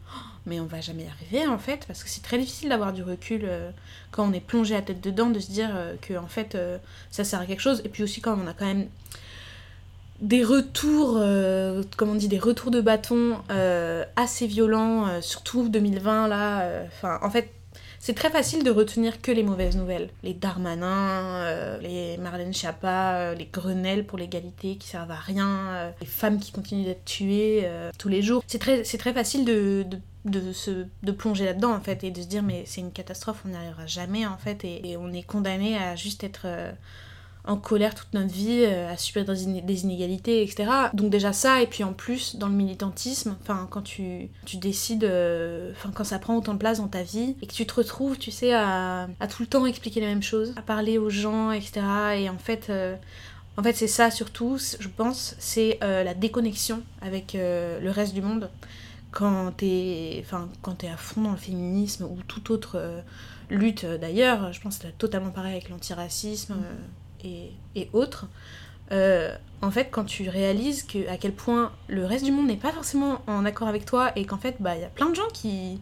mais 0.45 0.59
on 0.59 0.65
va 0.65 0.81
jamais 0.81 1.03
y 1.03 1.07
arriver 1.07 1.47
en 1.47 1.57
fait, 1.57 1.85
parce 1.87 2.03
que 2.03 2.09
c'est 2.09 2.21
très 2.21 2.37
difficile 2.37 2.69
d'avoir 2.69 2.93
du 2.93 3.03
recul 3.03 3.41
euh, 3.45 3.71
quand 4.11 4.27
on 4.27 4.33
est 4.33 4.41
plongé 4.41 4.75
à 4.75 4.81
tête 4.81 5.01
dedans, 5.01 5.29
de 5.29 5.39
se 5.39 5.51
dire 5.51 5.69
euh, 5.73 5.95
que 6.01 6.15
en 6.17 6.27
fait 6.27 6.55
euh, 6.55 6.77
ça 7.11 7.23
sert 7.23 7.39
à 7.39 7.45
quelque 7.45 7.61
chose, 7.61 7.81
et 7.85 7.89
puis 7.89 8.03
aussi 8.03 8.21
quand 8.21 8.37
on 8.37 8.47
a 8.47 8.53
quand 8.53 8.65
même 8.65 8.87
des 10.21 10.43
retours, 10.43 11.19
comme 11.97 12.09
on 12.09 12.15
dit, 12.15 12.29
des 12.29 12.39
retours 12.39 12.71
de 12.71 12.79
bâton 12.79 13.35
assez 14.15 14.47
violents, 14.47 15.21
surtout 15.21 15.67
2020 15.67 16.29
là, 16.29 16.83
enfin 16.87 17.19
en 17.21 17.29
fait 17.29 17.51
c'est 18.05 18.15
très 18.15 18.29
facile 18.29 18.65
de 18.65 18.69
retenir 18.69 19.21
que 19.21 19.31
les 19.31 19.43
mauvaises 19.43 19.77
nouvelles. 19.77 20.09
Les 20.23 20.33
Darmanin, 20.33 21.79
les 21.79 22.17
Marlène 22.17 22.53
Schiappa, 22.53 23.33
les 23.33 23.45
Grenelles 23.45 24.05
pour 24.05 24.17
l'égalité 24.17 24.75
qui 24.75 24.89
servent 24.89 25.11
à 25.11 25.15
rien, 25.15 25.93
les 26.01 26.05
femmes 26.05 26.37
qui 26.37 26.51
continuent 26.51 26.83
d'être 26.83 27.05
tuées 27.05 27.65
tous 27.97 28.09
les 28.09 28.21
jours. 28.21 28.43
C'est 28.45 28.59
très, 28.59 29.13
facile 29.13 29.45
de, 29.45 29.85
de, 30.25 30.51
se, 30.51 30.85
de 31.03 31.11
plonger 31.11 31.45
là-dedans 31.45 31.73
en 31.73 31.81
fait 31.81 32.03
et 32.03 32.11
de 32.11 32.21
se 32.21 32.27
dire 32.27 32.43
mais 32.43 32.63
c'est 32.65 32.81
une 32.81 32.91
catastrophe, 32.91 33.43
on 33.45 33.49
n'y 33.49 33.55
arrivera 33.55 33.85
jamais 33.85 34.25
en 34.25 34.37
fait 34.37 34.63
et, 34.63 34.95
on 34.97 35.11
est 35.11 35.23
condamné 35.23 35.77
à 35.77 35.95
juste 35.95 36.23
être 36.23 36.43
euh, 36.45 36.71
en 37.45 37.57
colère 37.57 37.93
toute 37.93 38.13
notre 38.13 38.33
vie, 38.33 38.63
euh, 38.65 38.91
à 38.91 38.97
subir 38.97 39.25
des 39.25 39.83
inégalités, 39.83 40.43
etc. 40.43 40.69
Donc 40.93 41.09
déjà 41.09 41.33
ça, 41.33 41.61
et 41.61 41.67
puis 41.67 41.83
en 41.83 41.93
plus 41.93 42.37
dans 42.37 42.47
le 42.47 42.53
militantisme, 42.53 43.35
enfin 43.41 43.67
quand 43.69 43.81
tu, 43.81 44.29
tu 44.45 44.57
décides, 44.57 45.03
euh, 45.03 45.71
enfin 45.71 45.91
quand 45.93 46.03
ça 46.03 46.19
prend 46.19 46.37
autant 46.37 46.53
de 46.53 46.59
place 46.59 46.77
dans 46.77 46.87
ta 46.87 47.03
vie 47.03 47.35
et 47.41 47.47
que 47.47 47.53
tu 47.53 47.65
te 47.65 47.73
retrouves, 47.73 48.17
tu 48.17 48.31
sais, 48.31 48.53
à, 48.53 49.07
à 49.19 49.27
tout 49.27 49.41
le 49.41 49.47
temps 49.47 49.65
expliquer 49.65 49.99
les 49.99 50.07
mêmes 50.07 50.23
choses, 50.23 50.53
à 50.55 50.61
parler 50.61 50.97
aux 50.97 51.09
gens, 51.09 51.51
etc. 51.51 51.81
Et 52.17 52.29
en 52.29 52.37
fait, 52.37 52.71
en 53.57 53.63
fait 53.63 53.73
c'est 53.73 53.87
ça 53.87 54.09
surtout, 54.11 54.57
je 54.57 54.87
pense, 54.87 55.35
c'est 55.39 55.79
la 55.81 56.13
déconnexion 56.13 56.81
avec 57.01 57.33
le 57.33 57.89
reste 57.89 58.13
du 58.13 58.21
monde 58.21 58.49
quand 59.13 59.51
t'es 59.55 60.23
enfin, 60.25 60.49
à 60.65 60.97
fond 60.97 61.21
dans 61.21 61.31
le 61.31 61.37
féminisme 61.37 62.05
ou 62.05 62.17
toute 62.27 62.49
autre 62.49 62.77
euh, 62.77 63.01
lutte 63.49 63.83
euh, 63.83 63.97
d'ailleurs, 63.97 64.51
je 64.51 64.59
pense 64.59 64.77
que 64.77 64.87
c'est 64.87 64.97
totalement 64.97 65.29
pareil 65.29 65.53
avec 65.53 65.69
l'antiracisme 65.69 66.53
euh, 66.53 66.73
et, 67.23 67.89
autres, 67.93 68.27
en 68.91 69.71
fait 69.71 69.89
quand 69.91 70.03
tu 70.03 70.29
réalises 70.29 70.83
que, 70.83 71.09
à 71.09 71.17
quel 71.17 71.33
point 71.33 71.71
le 71.87 72.05
reste 72.05 72.25
du 72.25 72.31
monde 72.31 72.47
n'est 72.47 72.57
pas 72.57 72.71
forcément 72.71 73.21
en 73.27 73.43
accord 73.45 73.67
avec 73.67 73.85
toi 73.85 74.11
et 74.15 74.25
qu'en 74.25 74.37
fait 74.37 74.57
bah, 74.59 74.75
il 74.75 74.81
y 74.81 74.85
a 74.85 74.89
plein 74.89 75.09
de 75.09 75.15
gens 75.15 75.27
qui 75.33 75.79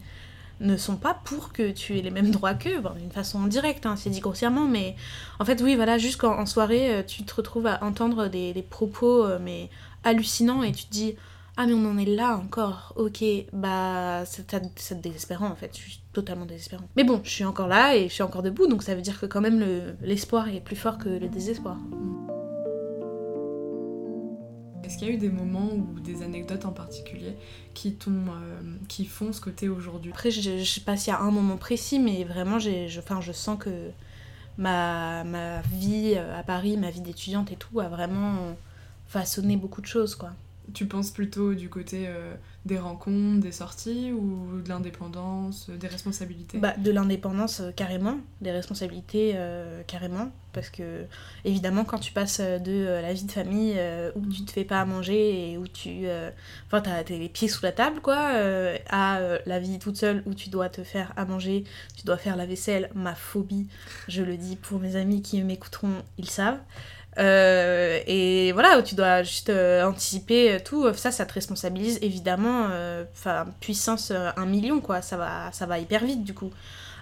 ne 0.60 0.76
sont 0.76 0.96
pas 0.96 1.20
pour 1.24 1.52
que 1.52 1.72
tu 1.72 1.98
aies 1.98 2.02
les 2.02 2.10
mêmes 2.10 2.30
droits 2.30 2.54
qu'eux, 2.54 2.80
d'une 2.96 3.10
façon 3.10 3.42
directe, 3.46 3.84
hein, 3.84 3.96
c'est 3.96 4.08
dit 4.08 4.20
grossièrement, 4.20 4.66
mais 4.66 4.96
en 5.40 5.44
fait 5.44 5.60
oui 5.60 5.76
voilà, 5.76 5.98
juste 5.98 6.20
quand 6.20 6.38
en 6.38 6.46
soirée 6.46 7.04
tu 7.06 7.24
te 7.24 7.34
retrouves 7.34 7.66
à 7.66 7.82
entendre 7.84 8.28
des, 8.28 8.64
propos 8.70 9.26
mais 9.40 9.68
hallucinants 10.04 10.62
et 10.62 10.72
tu 10.72 10.84
te 10.84 10.90
dis 10.90 11.16
ah 11.56 11.66
mais 11.66 11.74
on 11.74 11.84
en 11.84 11.98
est 11.98 12.06
là 12.06 12.36
encore, 12.36 12.94
ok, 12.96 13.22
bah 13.52 14.24
c'est 14.24 15.00
désespérant 15.00 15.48
en 15.48 15.56
fait, 15.56 15.70
je 15.76 15.82
suis 15.82 16.00
totalement 16.12 16.46
désespérant. 16.46 16.88
Mais 16.96 17.04
bon, 17.04 17.20
je 17.24 17.30
suis 17.30 17.44
encore 17.44 17.68
là 17.68 17.94
et 17.94 18.08
je 18.08 18.14
suis 18.14 18.22
encore 18.22 18.42
debout, 18.42 18.66
donc 18.66 18.82
ça 18.82 18.94
veut 18.94 19.02
dire 19.02 19.20
que 19.20 19.26
quand 19.26 19.40
même 19.40 19.62
l'espoir 20.00 20.48
est 20.48 20.60
plus 20.60 20.76
fort 20.76 20.98
que 20.98 21.08
le 21.08 21.28
désespoir. 21.28 21.76
Est-ce 24.84 24.98
qu'il 24.98 25.08
y 25.08 25.10
a 25.10 25.14
eu 25.14 25.18
des 25.18 25.30
moments 25.30 25.70
ou 25.72 26.00
des 26.00 26.22
anecdotes 26.22 26.64
en 26.64 26.72
particulier 26.72 27.34
qui, 27.72 27.96
euh, 28.08 28.60
qui 28.88 29.06
font 29.06 29.32
ce 29.32 29.40
que 29.40 29.48
t'es 29.48 29.68
aujourd'hui? 29.68 30.10
Après, 30.10 30.30
je, 30.30 30.58
je 30.58 30.64
sais 30.64 30.80
pas 30.80 30.96
s'il 30.96 31.12
y 31.12 31.16
a 31.16 31.20
un 31.20 31.30
moment 31.30 31.56
précis, 31.56 31.98
mais 31.98 32.24
vraiment, 32.24 32.58
je, 32.58 32.88
je 32.88 33.32
sens 33.32 33.58
que 33.58 33.90
ma, 34.58 35.24
ma 35.24 35.62
vie 35.62 36.14
euh, 36.16 36.38
à 36.38 36.42
Paris, 36.42 36.76
ma 36.76 36.90
vie 36.90 37.00
d'étudiante 37.00 37.52
et 37.52 37.56
tout, 37.56 37.80
a 37.80 37.88
vraiment 37.88 38.54
façonné 39.06 39.56
beaucoup 39.56 39.80
de 39.80 39.86
choses, 39.86 40.14
quoi. 40.14 40.30
Tu 40.74 40.86
penses 40.86 41.10
plutôt 41.10 41.54
du 41.54 41.68
côté 41.68 42.04
euh, 42.06 42.34
des 42.64 42.78
rencontres, 42.78 43.40
des 43.40 43.52
sorties 43.52 44.12
ou 44.12 44.60
de 44.62 44.68
l'indépendance, 44.68 45.68
des 45.70 45.88
responsabilités? 45.88 46.58
Bah, 46.58 46.74
De 46.78 46.90
l'indépendance 46.90 47.60
euh, 47.60 47.72
carrément, 47.72 48.18
des 48.40 48.52
responsabilités 48.52 49.32
euh, 49.34 49.82
carrément. 49.86 50.30
Parce 50.52 50.70
que 50.70 51.06
évidemment 51.44 51.84
quand 51.84 51.98
tu 51.98 52.12
passes 52.12 52.40
de 52.40 52.84
la 52.84 53.14
vie 53.14 53.24
de 53.24 53.30
famille 53.30 53.80
où 54.14 54.26
tu 54.26 54.44
te 54.44 54.52
fais 54.52 54.64
pas 54.64 54.82
à 54.82 54.84
manger 54.84 55.52
et 55.52 55.56
où 55.56 55.66
tu... 55.66 56.04
Enfin 56.66 56.82
t'as 56.82 57.02
les 57.04 57.30
pieds 57.30 57.48
sous 57.48 57.64
la 57.64 57.72
table 57.72 58.02
quoi, 58.02 58.18
à 58.90 59.18
la 59.46 59.60
vie 59.60 59.78
toute 59.78 59.96
seule 59.96 60.22
où 60.26 60.34
tu 60.34 60.50
dois 60.50 60.68
te 60.68 60.84
faire 60.84 61.14
à 61.16 61.24
manger, 61.24 61.64
tu 61.96 62.04
dois 62.04 62.18
faire 62.18 62.36
la 62.36 62.44
vaisselle, 62.44 62.90
ma 62.94 63.14
phobie, 63.14 63.66
je 64.08 64.22
le 64.22 64.36
dis 64.36 64.56
pour 64.56 64.78
mes 64.78 64.96
amis 64.96 65.22
qui 65.22 65.42
m'écouteront, 65.42 66.02
ils 66.18 66.28
savent. 66.28 66.60
Euh, 67.18 68.00
et 68.06 68.52
voilà, 68.52 68.80
tu 68.82 68.94
dois 68.94 69.22
juste 69.22 69.50
euh, 69.50 69.84
anticiper 69.84 70.58
tout, 70.64 70.92
ça, 70.94 71.10
ça 71.10 71.26
te 71.26 71.34
responsabilise 71.34 71.98
évidemment. 72.02 72.68
Euh, 72.70 73.04
enfin, 73.12 73.46
puissance 73.60 74.10
1 74.10 74.46
million, 74.46 74.80
quoi, 74.80 75.02
ça 75.02 75.16
va, 75.16 75.50
ça 75.52 75.66
va 75.66 75.78
hyper 75.78 76.04
vite 76.04 76.24
du 76.24 76.34
coup. 76.34 76.50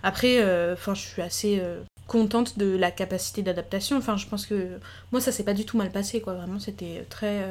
Après, 0.02 0.42
enfin, 0.72 0.94
je 0.94 1.02
suis 1.02 1.22
assez 1.22 1.62
contente 2.06 2.58
de 2.58 2.76
la 2.76 2.90
capacité 2.90 3.42
d'adaptation. 3.42 3.96
Enfin, 3.98 4.16
je 4.16 4.26
pense 4.26 4.46
que 4.46 4.78
moi, 5.12 5.20
ça 5.20 5.30
s'est 5.30 5.44
pas 5.44 5.54
du 5.54 5.66
tout 5.66 5.76
mal 5.76 5.90
passé, 5.90 6.20
quoi. 6.20 6.34
Vraiment, 6.34 6.58
c'était 6.58 7.06
très. 7.10 7.44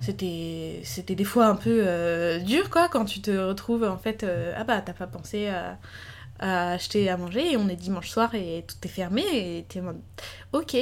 c'était 0.00 0.80
c'était 0.84 1.16
des 1.16 1.24
fois 1.24 1.46
un 1.46 1.56
peu 1.56 2.38
dur, 2.46 2.70
quoi, 2.70 2.88
quand 2.88 3.04
tu 3.04 3.20
te 3.20 3.32
retrouves 3.32 3.84
en 3.84 3.98
fait. 3.98 4.24
ah 4.56 4.64
bah, 4.64 4.80
t'as 4.80 4.92
pas 4.92 5.08
pensé 5.08 5.48
à 5.48 5.78
à 6.38 6.72
acheter 6.72 7.08
à 7.08 7.16
manger 7.16 7.52
et 7.52 7.56
on 7.56 7.68
est 7.68 7.76
dimanche 7.76 8.08
soir 8.08 8.34
et 8.34 8.64
tout 8.66 8.76
est 8.84 8.88
fermé 8.88 9.22
et 9.32 9.64
t'es 9.68 9.80
ok 10.52 10.76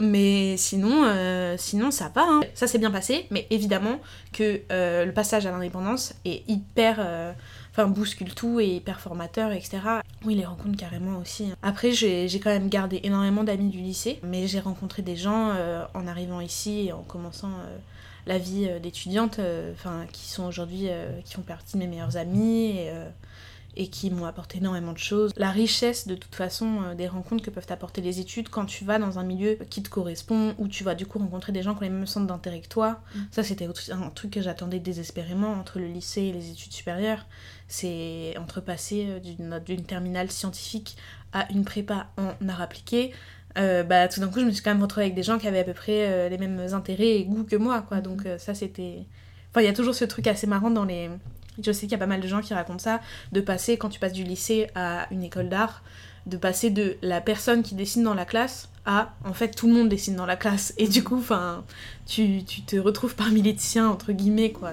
mais 0.00 0.56
sinon 0.56 1.04
euh, 1.04 1.56
sinon 1.58 1.90
ça 1.90 2.10
va 2.14 2.24
hein. 2.26 2.40
ça 2.54 2.66
s'est 2.66 2.78
bien 2.78 2.90
passé 2.90 3.26
mais 3.30 3.46
évidemment 3.50 4.00
que 4.32 4.62
euh, 4.70 5.04
le 5.04 5.12
passage 5.12 5.44
à 5.46 5.50
l'indépendance 5.50 6.14
est 6.24 6.48
hyper 6.48 6.96
euh, 6.98 7.32
enfin 7.72 7.86
bouscule 7.86 8.34
tout 8.34 8.58
et 8.58 8.66
hyper 8.66 9.00
formateur 9.00 9.52
etc 9.52 9.80
oui 10.24 10.34
les 10.34 10.46
rencontres 10.46 10.78
carrément 10.78 11.18
aussi 11.18 11.50
hein. 11.50 11.56
après 11.62 11.92
j'ai 11.92 12.28
quand 12.42 12.50
même 12.50 12.68
gardé 12.68 13.00
énormément 13.02 13.44
d'amis 13.44 13.68
du 13.68 13.78
lycée 13.78 14.18
mais 14.22 14.46
j'ai 14.46 14.60
rencontré 14.60 15.02
des 15.02 15.16
gens 15.16 15.52
en 15.94 16.06
arrivant 16.06 16.40
ici 16.40 16.86
et 16.88 16.92
en 16.92 17.02
commençant 17.02 17.50
la 18.26 18.38
vie 18.38 18.68
d'étudiante, 18.80 19.40
enfin 19.72 20.06
qui 20.12 20.28
sont 20.28 20.44
aujourd'hui, 20.44 20.88
qui 21.24 21.34
font 21.34 21.42
partie 21.42 21.74
de 21.74 21.78
mes 21.80 21.88
meilleurs 21.88 22.16
amis 22.16 22.78
et, 22.78 22.92
et 23.76 23.88
qui 23.88 24.10
m'ont 24.10 24.26
apporté 24.26 24.58
énormément 24.58 24.92
de 24.92 24.98
choses. 24.98 25.32
La 25.36 25.50
richesse 25.50 26.06
de 26.06 26.14
toute 26.14 26.34
façon 26.34 26.94
des 26.96 27.08
rencontres 27.08 27.42
que 27.42 27.50
peuvent 27.50 27.66
apporter 27.70 28.00
les 28.00 28.20
études 28.20 28.48
quand 28.48 28.66
tu 28.66 28.84
vas 28.84 28.98
dans 28.98 29.18
un 29.18 29.24
milieu 29.24 29.58
qui 29.70 29.82
te 29.82 29.88
correspond, 29.88 30.54
où 30.58 30.68
tu 30.68 30.84
vas 30.84 30.94
du 30.94 31.06
coup 31.06 31.18
rencontrer 31.18 31.52
des 31.52 31.62
gens 31.62 31.74
qui 31.74 31.80
ont 31.80 31.84
les 31.84 31.90
mêmes 31.90 32.06
centres 32.06 32.26
d'intérêt 32.26 32.60
que 32.60 32.68
toi. 32.68 33.00
Mm. 33.14 33.20
Ça 33.30 33.42
c'était 33.42 33.68
un 33.90 34.10
truc 34.10 34.32
que 34.32 34.42
j'attendais 34.42 34.78
désespérément 34.78 35.52
entre 35.52 35.78
le 35.78 35.86
lycée 35.86 36.22
et 36.22 36.32
les 36.32 36.50
études 36.50 36.72
supérieures. 36.72 37.26
C'est 37.68 38.34
entre 38.38 38.60
passer 38.60 39.20
d'une 39.20 39.84
terminale 39.84 40.30
scientifique 40.30 40.96
à 41.32 41.50
une 41.50 41.64
prépa 41.64 42.08
en 42.18 42.48
art 42.48 42.60
appliqué, 42.60 43.12
euh, 43.58 43.82
bah, 43.82 44.08
tout 44.08 44.20
d'un 44.20 44.28
coup, 44.28 44.40
je 44.40 44.44
me 44.44 44.50
suis 44.50 44.62
quand 44.62 44.70
même 44.70 44.82
retrouvée 44.82 45.04
avec 45.04 45.14
des 45.14 45.22
gens 45.22 45.38
qui 45.38 45.46
avaient 45.46 45.60
à 45.60 45.64
peu 45.64 45.74
près 45.74 46.08
euh, 46.08 46.28
les 46.28 46.38
mêmes 46.38 46.60
intérêts 46.72 47.16
et 47.16 47.24
goûts 47.24 47.44
que 47.44 47.56
moi, 47.56 47.82
quoi. 47.82 48.00
Donc, 48.00 48.26
euh, 48.26 48.38
ça, 48.38 48.54
c'était. 48.54 49.04
Enfin, 49.50 49.60
il 49.60 49.66
y 49.66 49.68
a 49.68 49.72
toujours 49.72 49.94
ce 49.94 50.04
truc 50.04 50.26
assez 50.26 50.46
marrant 50.46 50.70
dans 50.70 50.84
les. 50.84 51.10
Je 51.62 51.72
sais 51.72 51.82
qu'il 51.82 51.92
y 51.92 51.94
a 51.94 51.98
pas 51.98 52.06
mal 52.06 52.20
de 52.20 52.28
gens 52.28 52.40
qui 52.40 52.54
racontent 52.54 52.78
ça, 52.78 53.00
de 53.32 53.40
passer, 53.40 53.76
quand 53.76 53.88
tu 53.88 54.00
passes 54.00 54.12
du 54.12 54.24
lycée 54.24 54.68
à 54.74 55.06
une 55.10 55.22
école 55.22 55.48
d'art, 55.48 55.82
de 56.26 56.36
passer 56.36 56.70
de 56.70 56.96
la 57.02 57.20
personne 57.20 57.62
qui 57.62 57.74
dessine 57.74 58.04
dans 58.04 58.14
la 58.14 58.24
classe 58.24 58.68
à, 58.86 59.14
en 59.24 59.32
fait, 59.32 59.50
tout 59.50 59.66
le 59.66 59.74
monde 59.74 59.88
dessine 59.88 60.16
dans 60.16 60.26
la 60.26 60.36
classe. 60.36 60.72
Et 60.78 60.88
du 60.88 61.04
coup, 61.04 61.18
enfin, 61.18 61.64
tu, 62.06 62.44
tu 62.44 62.62
te 62.62 62.76
retrouves 62.76 63.14
parmi 63.14 63.42
les 63.42 63.54
tiens, 63.54 63.88
entre 63.88 64.12
guillemets, 64.12 64.52
quoi. 64.52 64.72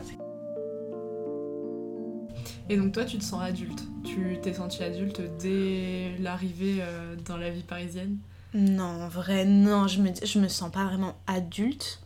Et 2.69 2.77
donc 2.77 2.93
toi, 2.93 3.03
tu 3.03 3.17
te 3.17 3.23
sens 3.23 3.41
adulte 3.41 3.83
Tu 4.03 4.37
t'es 4.41 4.53
senti 4.53 4.83
adulte 4.83 5.21
dès 5.39 6.15
l'arrivée 6.19 6.83
dans 7.25 7.37
la 7.37 7.49
vie 7.49 7.63
parisienne? 7.63 8.17
Non, 8.53 9.03
en 9.03 9.07
vrai, 9.07 9.45
non, 9.45 9.87
je 9.87 10.01
me, 10.01 10.09
je 10.23 10.39
me 10.39 10.47
sens 10.47 10.71
pas 10.71 10.85
vraiment 10.85 11.15
adulte. 11.27 12.01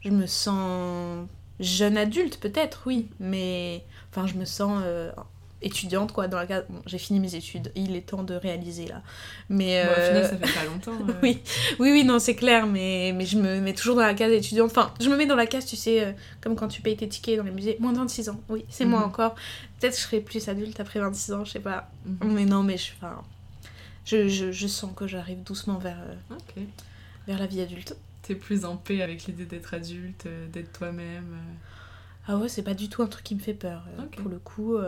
Je 0.00 0.10
me 0.10 0.26
sens 0.26 1.26
jeune 1.60 1.96
adulte, 1.96 2.38
peut-être, 2.38 2.82
oui, 2.86 3.08
mais 3.20 3.84
enfin, 4.10 4.26
je 4.26 4.34
me 4.34 4.44
sens 4.44 4.82
euh, 4.84 5.10
étudiante, 5.62 6.12
quoi, 6.12 6.28
dans 6.28 6.38
la 6.38 6.46
case. 6.46 6.64
Bon, 6.68 6.80
j'ai 6.86 6.98
fini 6.98 7.20
mes 7.20 7.34
études, 7.34 7.70
il 7.76 7.94
est 7.96 8.02
temps 8.02 8.22
de 8.22 8.34
réaliser, 8.34 8.86
là. 8.86 9.02
Mais. 9.48 9.84
Bon, 9.84 9.90
au 9.90 9.94
final, 9.94 10.16
euh, 10.16 10.28
ça 10.28 10.36
fait 10.36 10.60
pas 10.60 10.64
longtemps. 10.64 10.92
Euh. 11.08 11.12
oui. 11.22 11.40
oui, 11.78 11.90
oui, 11.92 12.04
non, 12.04 12.18
c'est 12.18 12.34
clair, 12.34 12.66
mais, 12.66 13.12
mais 13.14 13.26
je 13.26 13.38
me 13.38 13.60
mets 13.60 13.74
toujours 13.74 13.96
dans 13.96 14.02
la 14.02 14.14
case 14.14 14.32
étudiante. 14.32 14.70
Enfin, 14.70 14.92
je 15.00 15.08
me 15.08 15.16
mets 15.16 15.26
dans 15.26 15.36
la 15.36 15.46
case, 15.46 15.66
tu 15.66 15.76
sais, 15.76 16.14
comme 16.40 16.56
quand 16.56 16.68
tu 16.68 16.82
payes 16.82 16.96
tes 16.96 17.08
tickets 17.08 17.38
dans 17.38 17.44
les 17.44 17.50
musées, 17.50 17.76
moins 17.80 17.92
de 17.92 17.98
26 17.98 18.28
ans, 18.28 18.40
oui, 18.48 18.64
c'est 18.68 18.84
moi 18.84 19.00
mhm. 19.00 19.06
encore. 19.06 19.34
Peut-être 19.78 19.92
que 19.92 19.98
je 19.98 20.04
serai 20.04 20.20
plus 20.20 20.48
adulte 20.48 20.78
après 20.80 21.00
26 21.00 21.32
ans, 21.32 21.44
je 21.44 21.52
sais 21.52 21.60
pas. 21.60 21.90
Mhm. 22.06 22.32
Mais 22.32 22.44
non, 22.44 22.62
mais 22.62 22.76
je. 22.76 22.92
Enfin, 22.96 23.22
je, 24.04 24.28
je, 24.28 24.52
je 24.52 24.66
sens 24.66 24.90
que 24.94 25.06
j'arrive 25.06 25.42
doucement 25.42 25.78
vers, 25.78 25.98
euh, 25.98 26.60
vers 27.26 27.38
la 27.38 27.46
vie 27.46 27.60
adulte. 27.60 27.96
T'es 28.24 28.34
plus 28.34 28.64
en 28.64 28.76
paix 28.76 29.02
avec 29.02 29.26
l'idée 29.26 29.44
d'être 29.46 29.74
adulte, 29.74 30.26
euh, 30.26 30.48
d'être 30.48 30.72
toi-même 30.72 31.32
euh. 31.34 31.54
Ah 32.26 32.36
ouais, 32.38 32.48
c'est 32.48 32.62
pas 32.62 32.74
du 32.74 32.88
tout 32.88 33.02
un 33.02 33.06
truc 33.06 33.22
qui 33.22 33.34
me 33.34 33.40
fait 33.40 33.54
peur. 33.54 33.86
Pour 34.16 34.30
le 34.30 34.38
coup, 34.38 34.78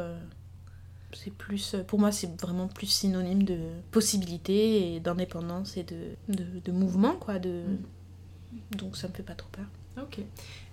c'est 1.13 1.31
plus. 1.31 1.77
Pour 1.87 1.99
moi, 1.99 2.11
c'est 2.11 2.41
vraiment 2.41 2.67
plus 2.67 2.87
synonyme 2.87 3.43
de 3.43 3.59
possibilité 3.91 4.95
et 4.95 5.01
d'indépendance 5.01 5.77
et 5.77 5.83
de, 5.83 6.17
de, 6.29 6.47
de, 6.65 6.73
mouvement, 6.73 7.13
quoi. 7.13 7.39
De... 7.39 7.63
Mm. 7.69 8.77
Donc 8.79 8.97
ça 8.97 9.09
me 9.09 9.13
fait 9.13 9.23
pas 9.23 9.35
trop 9.35 9.51
peur. 9.53 9.67
Ok. 10.03 10.19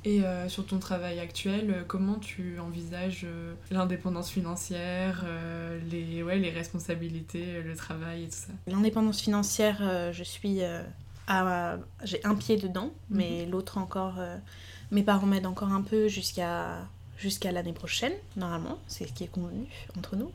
Et 0.06 0.24
euh, 0.24 0.50
sur 0.50 0.66
ton 0.66 0.80
travail 0.80 1.20
actuel, 1.20 1.72
euh, 1.72 1.84
comment 1.88 2.16
tu 2.16 2.60
envisages 2.60 3.22
euh, 3.24 3.54
l'indépendance 3.72 4.30
financière, 4.30 5.26
les, 5.90 6.24
ouais, 6.24 6.40
les 6.40 6.50
responsabilités, 6.50 7.62
le 7.62 7.76
travail 7.76 8.24
et 8.24 8.28
tout 8.28 8.36
ça? 8.36 8.54
L'indépendance 8.68 9.22
financière, 9.22 10.12
je 10.12 10.24
suis 10.24 10.60
à, 11.28 11.78
j'ai 12.04 12.24
un 12.26 12.36
pied 12.36 12.58
dedans, 12.58 12.92
mhm. 13.10 13.18
mais 13.18 13.46
l'autre 13.46 13.78
encore, 13.78 14.16
mes 14.92 15.04
parents 15.04 15.28
m'aident 15.28 15.48
encore 15.48 15.72
un 15.72 15.82
peu 15.82 16.08
jusqu'à 16.08 16.80
jusqu'à 17.18 17.52
l'année 17.54 17.74
prochaine, 17.74 18.12
normalement, 18.36 18.78
c'est 18.88 19.08
ce 19.08 19.14
qui 19.14 19.24
est 19.24 19.32
convenu 19.32 19.66
entre 19.98 20.18
nous. 20.18 20.30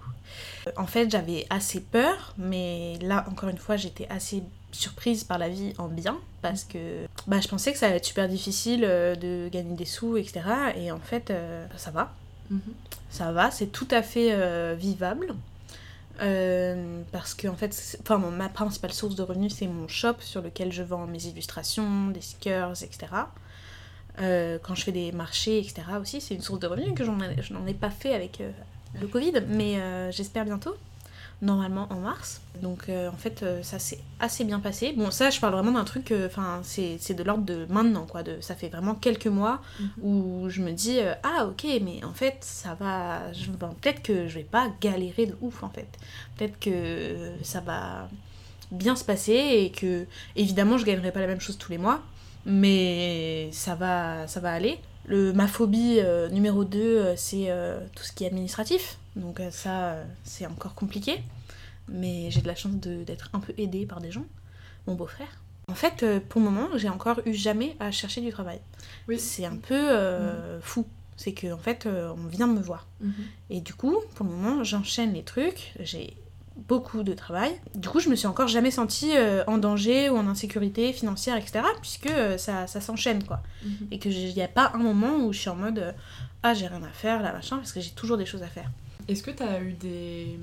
En 0.77 0.87
fait, 0.87 1.11
j'avais 1.11 1.47
assez 1.51 1.81
peur, 1.81 2.35
mais 2.39 2.99
là, 3.03 3.27
encore 3.31 3.51
une 3.51 3.59
fois, 3.59 3.77
j'étais 3.77 4.09
assez 4.09 4.43
surprise 4.73 5.25
par 5.25 5.39
la 5.39 5.49
vie 5.49 5.73
en 5.79 5.89
bien 5.89 6.19
parce 6.43 6.65
que 6.65 7.07
bah, 7.27 7.41
je 7.41 7.49
pensais 7.49 7.73
que 7.73 7.79
ça 7.79 7.87
allait 7.87 7.97
être 7.97 8.05
super 8.05 8.29
difficile 8.29 8.85
euh, 8.85 9.15
de 9.15 9.49
gagner 9.51 9.75
des 9.75 9.85
sous, 9.85 10.17
etc. 10.17 10.41
Et 10.77 10.93
en 10.93 11.01
fait, 11.01 11.31
euh, 11.31 11.67
ça 11.77 11.91
va. 11.91 12.15
Mhm. 12.51 12.61
Ça 13.11 13.33
va, 13.33 13.51
c'est 13.51 13.67
tout 13.67 13.89
à 13.91 14.03
fait 14.03 14.33
euh, 14.33 14.75
vivable. 14.79 15.35
Parce 16.19 17.35
que 17.35 17.49
en 17.49 17.57
fait, 17.57 17.99
enfin, 18.03 18.19
ma 18.19 18.49
principale 18.49 18.93
source 18.93 19.15
de 19.15 19.23
revenus, 19.23 19.55
c'est 19.55 19.67
mon 19.67 19.89
shop 19.89 20.17
sur 20.21 20.43
lequel 20.43 20.73
je 20.73 20.83
vends 20.83 21.07
mes 21.07 21.27
illustrations, 21.27 22.09
des 22.09 22.21
stickers, 22.21 22.83
etc. 22.83 23.07
quand 24.17 24.75
je 24.75 24.83
fais 24.83 24.93
des 24.93 25.13
marchés, 25.13 25.59
etc. 25.59 25.83
aussi, 26.01 26.21
c'est 26.21 26.35
une 26.35 26.43
source 26.43 26.61
de 26.61 26.67
revenus 26.67 26.95
que 26.95 27.05
je 27.05 27.53
n'en 27.53 27.67
ai 27.67 27.75
pas 27.75 27.91
fait 27.91 28.15
avec 28.15 28.43
le 29.01 29.07
Covid, 29.07 29.35
mais 29.49 29.79
j'espère 30.11 30.45
bientôt 30.45 30.75
normalement 31.41 31.87
en 31.91 32.01
mars. 32.01 32.41
Donc 32.63 32.89
euh, 32.89 33.09
en 33.09 33.17
fait 33.17 33.43
euh, 33.43 33.63
ça 33.63 33.79
s'est 33.79 34.01
assez 34.19 34.45
bien 34.45 34.59
passé. 34.59 34.93
Bon 34.97 35.11
ça 35.11 35.31
je 35.31 35.39
parle 35.39 35.55
vraiment 35.55 35.73
d'un 35.73 35.85
truc, 35.85 36.11
euh, 36.11 36.27
enfin 36.27 36.61
c'est 36.63 37.15
de 37.15 37.23
l'ordre 37.23 37.45
de 37.45 37.67
maintenant 37.69 38.07
quoi. 38.07 38.23
De, 38.23 38.39
ça 38.41 38.55
fait 38.55 38.69
vraiment 38.69 38.95
quelques 38.95 39.29
mois 39.29 39.61
mhm. 39.79 39.89
où 40.03 40.49
je 40.49 40.63
me 40.63 40.73
dis 40.73 40.99
ah 41.23 41.47
ok 41.47 41.65
mais 41.83 42.03
en 42.05 42.13
fait 42.13 42.39
ça 42.41 42.75
va, 42.75 43.23
peut-être 43.81 44.03
que 44.03 44.27
je 44.27 44.35
vais 44.35 44.45
pas 44.45 44.69
galérer 44.81 45.27
de 45.27 45.37
ouf 45.41 45.63
en 45.63 45.71
fait. 45.71 45.89
Peut-être 46.37 46.59
que 46.59 47.33
ça 47.43 47.61
va 47.61 48.09
bien 48.73 48.97
se 48.97 49.05
passer 49.05 49.33
et 49.33 49.71
que 49.71 50.07
évidemment 50.35 50.77
je 50.77 50.85
gagnerai 50.85 51.13
pas 51.13 51.21
la 51.21 51.27
même 51.27 51.41
chose 51.41 51.57
tous 51.57 51.71
les 51.71 51.79
mois 51.79 52.03
mais 52.47 53.51
ça 53.53 53.75
va, 53.75 54.27
ça 54.27 54.41
va 54.41 54.53
aller. 54.53 54.79
Le, 55.07 55.33
ma 55.33 55.47
phobie 55.47 56.01
numéro 56.31 56.65
2, 56.65 57.15
c'est 57.17 57.51
tout 57.95 58.05
ce 58.05 58.13
qui 58.13 58.25
est 58.25 58.27
administratif. 58.27 58.99
Donc 59.19 59.41
euh, 59.41 59.51
ça, 59.51 59.91
euh, 59.91 60.05
c'est 60.25 60.47
encore 60.47 60.75
compliqué. 60.75 61.21
Mais 61.89 62.31
j'ai 62.31 62.41
de 62.41 62.47
la 62.47 62.55
chance 62.55 62.75
d'être 62.75 63.31
un 63.33 63.41
peu 63.41 63.53
aidée 63.59 63.87
par 63.87 64.01
des 64.01 64.11
gens. 64.11 64.25
Mon 64.87 64.95
beau-frère. 64.95 65.29
En 65.69 65.75
fait, 65.75 66.03
euh, 66.03 66.21
pour 66.27 66.41
le 66.41 66.47
moment, 66.47 66.69
j'ai 66.77 66.89
encore 66.89 67.21
eu 67.27 67.35
jamais 67.35 67.77
à 67.81 67.91
chercher 67.91 68.21
du 68.21 68.31
travail. 68.31 68.61
Oui. 69.09 69.19
C'est 69.19 69.45
un 69.45 69.57
peu 69.57 69.95
mm. 69.95 70.61
fou. 70.61 70.87
C'est 71.17 71.35
qu'en 71.35 71.53
en 71.53 71.59
fait, 71.59 71.87
on 71.87 72.27
vient 72.29 72.47
me 72.47 72.61
voir. 72.61 72.87
Mm-hmm. 73.03 73.11
Et 73.51 73.61
du 73.61 73.75
coup, 73.75 73.97
pour 74.15 74.25
le 74.25 74.33
moment, 74.33 74.65
j'enchaîne 74.65 75.15
les 75.15 75.25
trucs. 75.25 75.73
J'ai 75.81 76.15
beaucoup 76.69 77.03
de 77.03 77.15
travail. 77.15 77.53
Du 77.75 77.89
coup, 77.89 78.01
je 78.01 78.09
me 78.09 78.17
suis 78.17 78.27
encore 78.27 78.49
jamais 78.49 78.71
sentie 78.71 79.13
en 79.47 79.59
danger 79.59 80.11
ou 80.11 80.17
en 80.17 80.29
insécurité 80.29 80.93
financière, 80.93 81.37
etc. 81.37 81.61
Puisque 81.81 82.11
ça, 82.39 82.67
ça 82.67 82.81
s'enchaîne, 82.81 83.25
quoi. 83.25 83.41
Mm-hmm. 83.65 83.87
Et 83.91 83.99
qu'il 83.99 84.35
n'y 84.35 84.43
a 84.43 84.49
pas 84.49 84.73
un 84.75 84.79
moment 84.79 85.17
où 85.17 85.33
je 85.33 85.41
suis 85.41 85.51
en 85.51 85.57
mode 85.57 85.95
Ah, 86.43 86.55
j'ai 86.55 86.67
rien 86.67 86.83
à 86.83 86.91
faire, 86.91 87.23
là, 87.23 87.33
machin, 87.33 87.57
parce 87.57 87.73
que 87.73 87.81
j'ai 87.81 87.91
toujours 87.91 88.19
des 88.19 88.27
choses 88.27 88.43
à 88.43 88.49
faire. 88.49 88.71
Est-ce 89.09 89.23
que 89.23 89.31
tu 89.31 89.43
as 89.43 89.61
eu 89.61 89.73
des. 89.73 90.39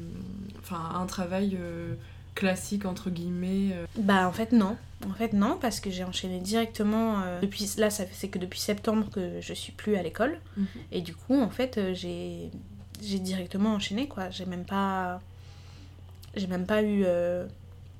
Enfin, 0.59 0.91
un 0.95 1.05
travail 1.05 1.57
euh, 1.59 1.93
classique, 2.33 2.85
entre 2.85 3.09
guillemets 3.09 3.73
euh 3.73 3.85
Bah, 3.97 4.27
en 4.27 4.31
fait, 4.31 4.51
non. 4.51 4.75
En 5.07 5.13
fait, 5.13 5.33
non, 5.33 5.57
parce 5.61 5.79
que 5.79 5.91
j'ai 5.91 6.03
enchaîné 6.03 6.39
directement. 6.39 7.21
Euh, 7.21 7.39
depuis 7.41 7.69
Là, 7.77 7.89
c'est 7.89 8.27
que 8.29 8.39
depuis 8.39 8.59
septembre 8.59 9.09
que 9.11 9.39
je 9.39 9.53
suis 9.53 9.71
plus 9.71 9.95
à 9.95 10.03
l'école. 10.03 10.39
Mhm. 10.57 10.67
Et 10.91 11.01
du 11.01 11.15
coup, 11.15 11.39
en 11.39 11.49
fait, 11.49 11.79
j'ai 11.93 12.49
j'ai 13.01 13.19
directement 13.19 13.73
enchaîné, 13.73 14.07
quoi. 14.07 14.29
J'ai 14.31 14.45
même 14.45 14.65
pas. 14.65 15.19
J'ai 16.35 16.47
même 16.47 16.65
pas 16.65 16.81
eu 16.81 17.05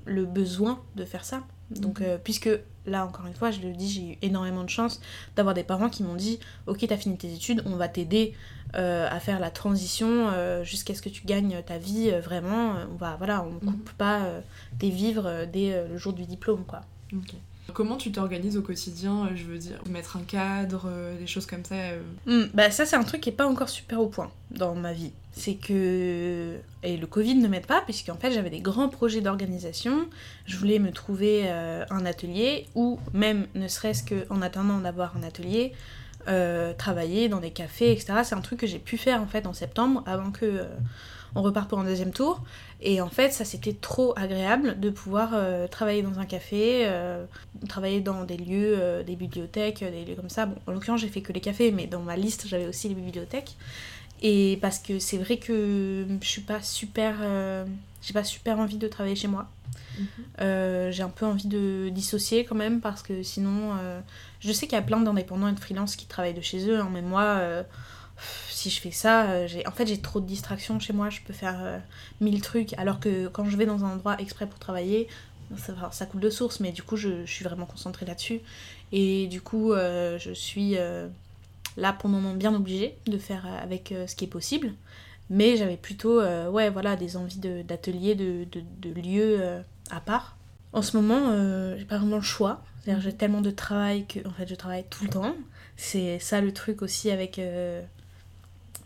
le 0.04 0.24
besoin 0.26 0.80
de 0.96 1.04
faire 1.04 1.24
ça. 1.24 1.42
Donc, 1.70 2.00
mhm. 2.00 2.18
puisque 2.24 2.50
là, 2.86 3.06
encore 3.06 3.26
une 3.26 3.34
fois, 3.34 3.50
je 3.50 3.60
le 3.60 3.72
dis, 3.72 3.88
j'ai 3.88 4.12
eu 4.12 4.18
énormément 4.22 4.64
de 4.64 4.70
chance 4.70 5.00
d'avoir 5.36 5.54
des 5.54 5.64
parents 5.64 5.88
qui 5.88 6.02
m'ont 6.02 6.14
dit 6.16 6.40
Ok, 6.66 6.84
t'as 6.88 6.96
fini 6.96 7.16
tes 7.16 7.32
études, 7.32 7.62
on 7.66 7.76
va 7.76 7.88
t'aider 7.88 8.34
euh, 8.74 9.08
à 9.08 9.20
faire 9.20 9.38
la 9.38 9.50
transition 9.50 10.28
euh, 10.28 10.64
jusqu'à 10.64 10.94
ce 10.94 11.00
que 11.00 11.08
tu 11.08 11.24
gagnes 11.24 11.62
ta 11.64 11.78
vie 11.78 12.10
euh, 12.10 12.20
vraiment. 12.20 12.74
On 12.92 12.96
va, 12.96 13.14
voilà, 13.16 13.42
on 13.42 13.52
ne 13.52 13.54
mhm. 13.54 13.60
coupe 13.60 13.90
pas 13.92 14.22
tes 14.78 14.90
vivres 14.90 15.46
dès 15.50 15.86
le 15.88 15.96
jour 15.96 16.12
du 16.12 16.24
diplôme, 16.24 16.64
quoi. 16.66 16.82
Comment 17.72 17.96
tu 17.96 18.12
t'organises 18.12 18.56
au 18.56 18.62
quotidien 18.62 19.30
Je 19.34 19.44
veux 19.44 19.58
dire, 19.58 19.80
mettre 19.90 20.16
un 20.16 20.22
cadre, 20.22 20.90
des 21.18 21.26
choses 21.26 21.46
comme 21.46 21.64
ça 21.64 21.74
hmm, 22.26 22.44
Bah 22.54 22.70
ça 22.70 22.86
c'est 22.86 22.96
un 22.96 23.02
truc 23.02 23.20
qui 23.20 23.30
est 23.30 23.32
pas 23.32 23.46
encore 23.46 23.68
super 23.68 24.00
au 24.00 24.06
point 24.06 24.30
dans 24.50 24.74
ma 24.74 24.92
vie. 24.92 25.12
C'est 25.32 25.54
que... 25.54 26.56
Et 26.82 26.96
le 26.96 27.06
Covid 27.06 27.34
ne 27.34 27.48
m'aide 27.48 27.66
pas 27.66 27.80
puisqu'en 27.80 28.16
fait 28.16 28.30
j'avais 28.30 28.50
des 28.50 28.60
grands 28.60 28.88
projets 28.88 29.20
d'organisation. 29.20 30.08
Je 30.46 30.56
voulais 30.56 30.78
me 30.78 30.92
trouver 30.92 31.48
un 31.50 32.06
atelier 32.06 32.66
ou 32.74 32.98
même 33.12 33.46
ne 33.54 33.68
serait-ce 33.68 34.04
qu'en 34.04 34.42
attendant 34.42 34.78
d'avoir 34.78 35.16
un 35.16 35.22
atelier, 35.22 35.72
euh, 36.28 36.72
travailler 36.72 37.28
dans 37.28 37.40
des 37.40 37.50
cafés, 37.50 37.92
etc. 37.92 38.20
C'est 38.24 38.34
un 38.34 38.40
truc 38.40 38.60
que 38.60 38.66
j'ai 38.66 38.78
pu 38.78 38.96
faire 38.96 39.20
en 39.22 39.26
fait 39.26 39.46
en 39.46 39.52
septembre 39.52 40.02
avant 40.06 40.30
que 40.30 40.44
euh, 40.44 40.64
on 41.34 41.42
reparte 41.42 41.68
pour 41.68 41.78
un 41.78 41.84
deuxième 41.84 42.12
tour. 42.12 42.42
Et 42.80 43.00
en 43.00 43.08
fait, 43.08 43.32
ça 43.32 43.44
c'était 43.44 43.72
trop 43.72 44.12
agréable 44.16 44.80
de 44.80 44.90
pouvoir 44.90 45.30
euh, 45.34 45.66
travailler 45.68 46.02
dans 46.02 46.18
un 46.18 46.26
café, 46.26 46.90
travailler 47.68 48.00
dans 48.00 48.24
des 48.24 48.36
lieux, 48.36 49.04
des 49.06 49.16
bibliothèques, 49.16 49.80
des 49.80 50.04
lieux 50.04 50.16
comme 50.16 50.30
ça. 50.30 50.46
Bon, 50.46 50.56
en 50.66 50.72
l'occurrence, 50.72 51.00
j'ai 51.00 51.08
fait 51.08 51.22
que 51.22 51.32
les 51.32 51.40
cafés, 51.40 51.70
mais 51.72 51.86
dans 51.86 52.02
ma 52.02 52.16
liste, 52.16 52.46
j'avais 52.48 52.66
aussi 52.66 52.88
les 52.88 52.94
bibliothèques. 52.94 53.56
Et 54.22 54.58
parce 54.62 54.78
que 54.78 54.98
c'est 54.98 55.18
vrai 55.18 55.36
que 55.36 56.06
je 56.20 56.28
suis 56.28 56.42
pas 56.42 56.62
super. 56.62 57.16
j'ai 58.02 58.14
pas 58.14 58.24
super 58.24 58.58
envie 58.58 58.78
de 58.78 58.88
travailler 58.88 59.16
chez 59.16 59.28
moi. 59.28 59.48
Euh, 60.40 60.90
j'ai 60.90 61.02
un 61.02 61.08
peu 61.08 61.26
envie 61.26 61.48
de 61.48 61.88
dissocier 61.90 62.44
quand 62.44 62.54
même 62.54 62.80
parce 62.80 63.02
que 63.02 63.22
sinon, 63.22 63.72
je 64.46 64.52
sais 64.52 64.66
qu'il 64.66 64.76
y 64.76 64.78
a 64.78 64.82
plein 64.82 65.00
d'indépendants 65.00 65.48
et 65.48 65.52
de 65.52 65.60
freelance 65.60 65.96
qui 65.96 66.06
travaillent 66.06 66.34
de 66.34 66.40
chez 66.40 66.68
eux, 66.68 66.78
hein, 66.80 66.88
mais 66.92 67.02
moi, 67.02 67.22
euh, 67.22 67.62
si 68.48 68.70
je 68.70 68.80
fais 68.80 68.92
ça, 68.92 69.46
j'ai 69.46 69.66
en 69.66 69.72
fait 69.72 69.86
j'ai 69.86 70.00
trop 70.00 70.20
de 70.20 70.26
distractions 70.26 70.78
chez 70.80 70.92
moi, 70.92 71.10
je 71.10 71.20
peux 71.20 71.32
faire 71.32 71.82
mille 72.20 72.40
trucs, 72.40 72.72
alors 72.78 73.00
que 73.00 73.28
quand 73.28 73.44
je 73.44 73.56
vais 73.56 73.66
dans 73.66 73.84
un 73.84 73.92
endroit 73.92 74.18
exprès 74.20 74.46
pour 74.46 74.58
travailler, 74.58 75.08
ça, 75.90 76.06
coule 76.06 76.20
de 76.20 76.30
source, 76.30 76.60
mais 76.60 76.72
du 76.72 76.82
coup 76.82 76.96
je, 76.96 77.26
je 77.26 77.30
suis 77.30 77.44
vraiment 77.44 77.66
concentrée 77.66 78.06
là-dessus. 78.06 78.40
Et 78.92 79.26
du 79.26 79.42
coup, 79.42 79.74
je 79.74 80.30
suis 80.32 80.76
là 81.76 81.92
pour 81.92 82.08
le 82.08 82.14
moment 82.14 82.32
bien 82.32 82.54
obligée 82.54 82.96
de 83.06 83.18
faire 83.18 83.46
avec 83.62 83.92
ce 84.06 84.16
qui 84.16 84.24
est 84.24 84.28
possible. 84.28 84.72
Mais 85.28 85.56
j'avais 85.56 85.76
plutôt 85.76 86.22
ouais, 86.22 86.70
voilà, 86.70 86.96
des 86.96 87.18
envies 87.18 87.38
d'ateliers, 87.38 88.14
de, 88.14 88.44
de, 88.50 88.62
de, 88.78 89.00
lieux 89.00 89.62
à 89.90 90.00
part. 90.00 90.36
En 90.76 90.82
ce 90.82 90.94
moment, 90.94 91.30
euh, 91.30 91.74
j'ai 91.78 91.86
pas 91.86 91.96
vraiment 91.96 92.16
le 92.16 92.22
choix. 92.22 92.62
J'ai 92.86 93.14
tellement 93.14 93.40
de 93.40 93.50
travail 93.50 94.04
que 94.04 94.20
en 94.28 94.30
fait 94.30 94.46
je 94.46 94.54
travaille 94.54 94.84
tout 94.90 95.04
le 95.04 95.10
temps. 95.10 95.34
C'est 95.78 96.18
ça 96.18 96.42
le 96.42 96.52
truc 96.52 96.82
aussi 96.82 97.10
avec 97.10 97.38
euh, 97.38 97.82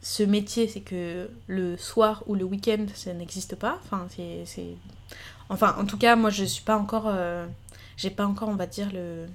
ce 0.01 0.22
métier, 0.22 0.68
c'est 0.68 0.82
que 0.82 1.28
le 1.49 1.76
soir 1.76 2.22
ou 2.28 2.36
le 2.36 2.45
week-end 2.45 2.86
ça 2.95 3.12
n'existe 3.12 3.57
pas. 3.57 3.80
Enfin 3.84 4.07
c'est, 4.09 4.76
enfin 5.49 5.74
en 5.80 5.84
tout 5.84 5.99
cas 5.99 6.14
moi 6.14 6.30
je 6.30 6.45
suis 6.45 6.62
pas 6.62 6.76
encore, 6.76 7.09
euh, 7.09 7.45
j'ai 7.97 8.11
pas 8.11 8.24
encore 8.24 8.51
on 8.51 8.55
va 8.55 8.66
dire 8.66 8.91
le 8.93 9.26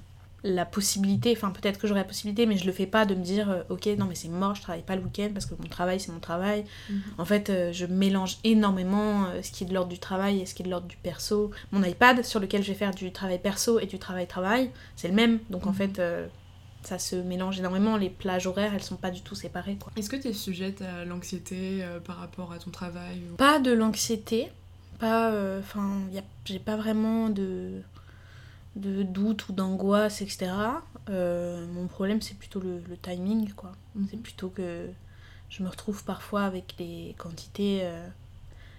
la 0.44 0.64
possibilité, 0.64 1.32
enfin 1.36 1.50
peut-être 1.50 1.78
que 1.78 1.86
j'aurais 1.86 2.00
la 2.00 2.06
possibilité, 2.06 2.46
mais 2.46 2.56
je 2.56 2.66
le 2.66 2.72
fais 2.72 2.86
pas 2.86 3.04
de 3.04 3.14
me 3.14 3.22
dire 3.22 3.50
euh, 3.50 3.62
ok 3.68 3.86
non 3.98 4.06
mais 4.06 4.14
c'est 4.14 4.28
mort, 4.28 4.54
je 4.54 4.62
travaille 4.62 4.82
pas 4.82 4.96
le 4.96 5.02
week-end 5.02 5.30
parce 5.32 5.46
que 5.46 5.54
mon 5.58 5.68
travail 5.68 5.98
c'est 5.98 6.12
mon 6.12 6.20
travail. 6.20 6.64
Mhm. 6.90 7.02
En 7.18 7.24
fait 7.24 7.50
euh, 7.50 7.72
je 7.72 7.86
mélange 7.86 8.38
énormément 8.44 9.26
euh, 9.26 9.42
ce 9.42 9.50
qui 9.50 9.64
est 9.64 9.66
de 9.66 9.74
l'ordre 9.74 9.90
du 9.90 9.98
travail 9.98 10.40
et 10.40 10.46
ce 10.46 10.54
qui 10.54 10.62
est 10.62 10.66
de 10.66 10.70
l'ordre 10.70 10.86
du 10.86 10.96
perso. 10.96 11.50
Mon 11.72 11.82
iPad 11.82 12.24
sur 12.24 12.40
lequel 12.40 12.62
je 12.62 12.68
vais 12.68 12.78
faire 12.78 12.94
du 12.94 13.10
travail 13.12 13.38
perso 13.38 13.80
et 13.80 13.86
du 13.86 13.98
travail 13.98 14.26
travail, 14.26 14.70
c'est 14.94 15.08
le 15.08 15.14
même, 15.14 15.38
donc 15.50 15.66
en 15.66 15.70
mhm. 15.70 15.76
fait 15.76 16.02
ça 16.82 17.00
se 17.00 17.16
mélange 17.16 17.58
énormément, 17.58 17.96
les 17.96 18.10
plages 18.10 18.46
horaires 18.46 18.72
elles 18.74 18.82
sont 18.82 18.96
pas 18.96 19.10
du 19.10 19.22
tout 19.22 19.34
séparées 19.34 19.76
quoi. 19.76 19.92
Est-ce 19.96 20.08
que 20.08 20.16
tu 20.16 20.28
es 20.28 20.32
sujette 20.32 20.82
à 20.82 21.04
l'anxiété 21.04 21.84
par 22.04 22.18
rapport 22.18 22.52
à 22.52 22.58
ton 22.58 22.70
travail 22.70 23.22
Pas 23.38 23.58
de 23.58 23.72
l'anxiété, 23.72 24.48
pas, 25.00 25.32
enfin 25.58 26.02
j'ai 26.44 26.58
pas 26.60 26.76
vraiment 26.76 27.28
de 27.30 27.82
de 28.76 29.02
doute 29.02 29.48
ou 29.48 29.52
d'angoisse, 29.52 30.20
etc. 30.22 30.52
Euh, 31.08 31.66
mon 31.72 31.86
problème, 31.86 32.20
c'est 32.20 32.36
plutôt 32.36 32.60
le, 32.60 32.82
timing, 33.02 33.52
quoi. 33.52 33.72
Mhm. 33.94 34.06
C'est 34.10 34.16
plutôt 34.18 34.48
que 34.48 34.88
je 35.48 35.62
me 35.62 35.68
retrouve 35.68 36.04
parfois 36.04 36.42
avec 36.42 36.74
des 36.78 37.14
quantités. 37.18 37.80
Euh, 37.82 38.06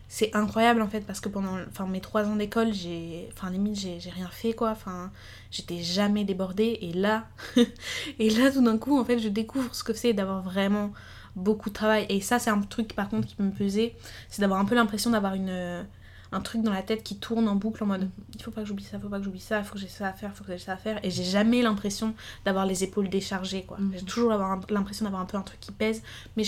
c'est 0.09 0.33
incroyable 0.35 0.81
en 0.81 0.87
fait, 0.87 1.01
parce 1.01 1.19
que 1.19 1.27
pendant 1.27 1.57
enfin, 1.67 1.85
mes 1.85 1.99
trois 1.99 2.25
ans 2.25 2.35
d'école, 2.35 2.73
j'ai. 2.73 3.27
Enfin, 3.33 3.49
limite, 3.49 3.75
j'ai, 3.75 4.09
rien 4.09 4.29
fait, 4.29 4.53
quoi. 4.53 4.69
Enfin, 4.69 5.11
j'étais 5.51 5.81
jamais 5.81 6.23
débordée. 6.23 6.77
Et 6.81 6.93
là, 6.93 7.27
et 8.19 8.29
là, 8.29 8.51
tout 8.51 8.63
d'un 8.63 8.77
coup, 8.77 8.97
en 8.97 9.03
fait, 9.03 9.19
je 9.19 9.29
découvre 9.29 9.73
ce 9.73 9.83
que 9.83 9.93
c'est 9.93 10.13
d'avoir 10.13 10.43
vraiment 10.43 10.93
beaucoup 11.35 11.69
de 11.69 11.73
travail. 11.73 12.05
Et 12.09 12.21
ça, 12.21 12.39
c'est 12.39 12.49
un 12.51 12.61
truc 12.61 12.93
par 12.93 13.09
contre 13.09 13.27
qui 13.27 13.41
me 13.41 13.51
pesait. 13.51 13.95
C'est 14.29 14.41
d'avoir 14.41 14.59
un 14.59 14.65
peu 14.65 14.75
l'impression 14.75 15.09
d'avoir 15.09 15.33
une 15.33 15.85
un 16.31 16.41
truc 16.41 16.61
dans 16.61 16.73
la 16.73 16.83
tête 16.83 17.03
qui 17.03 17.17
tourne 17.17 17.47
en 17.47 17.55
boucle 17.55 17.83
en 17.83 17.87
mode 17.87 18.09
il 18.35 18.41
faut 18.41 18.51
pas 18.51 18.61
que 18.61 18.67
j'oublie 18.67 18.83
ça, 18.83 18.97
il 18.97 19.01
faut 19.01 19.09
pas 19.09 19.17
que 19.19 19.23
j'oublie 19.23 19.39
ça, 19.39 19.59
il 19.59 19.65
faut 19.65 19.73
que 19.75 19.79
j'ai 19.79 19.87
ça 19.87 20.07
à 20.07 20.13
faire, 20.13 20.31
il 20.33 20.37
faut 20.37 20.43
que 20.43 20.51
j'ai 20.51 20.57
ça 20.57 20.73
à 20.73 20.77
faire. 20.77 20.99
Et 21.03 21.09
j'ai 21.09 21.23
jamais 21.23 21.61
l'impression 21.61 22.13
d'avoir 22.45 22.65
les 22.65 22.83
épaules 22.83 23.09
déchargées, 23.09 23.63
quoi. 23.63 23.77
Mhm. 23.77 23.93
J'ai 23.95 24.05
toujours 24.05 24.31
l'impression 24.69 25.05
d'avoir 25.05 25.21
un 25.21 25.25
peu 25.25 25.37
un 25.37 25.41
truc 25.41 25.59
qui 25.59 25.71
pèse, 25.71 26.03
mais 26.35 26.43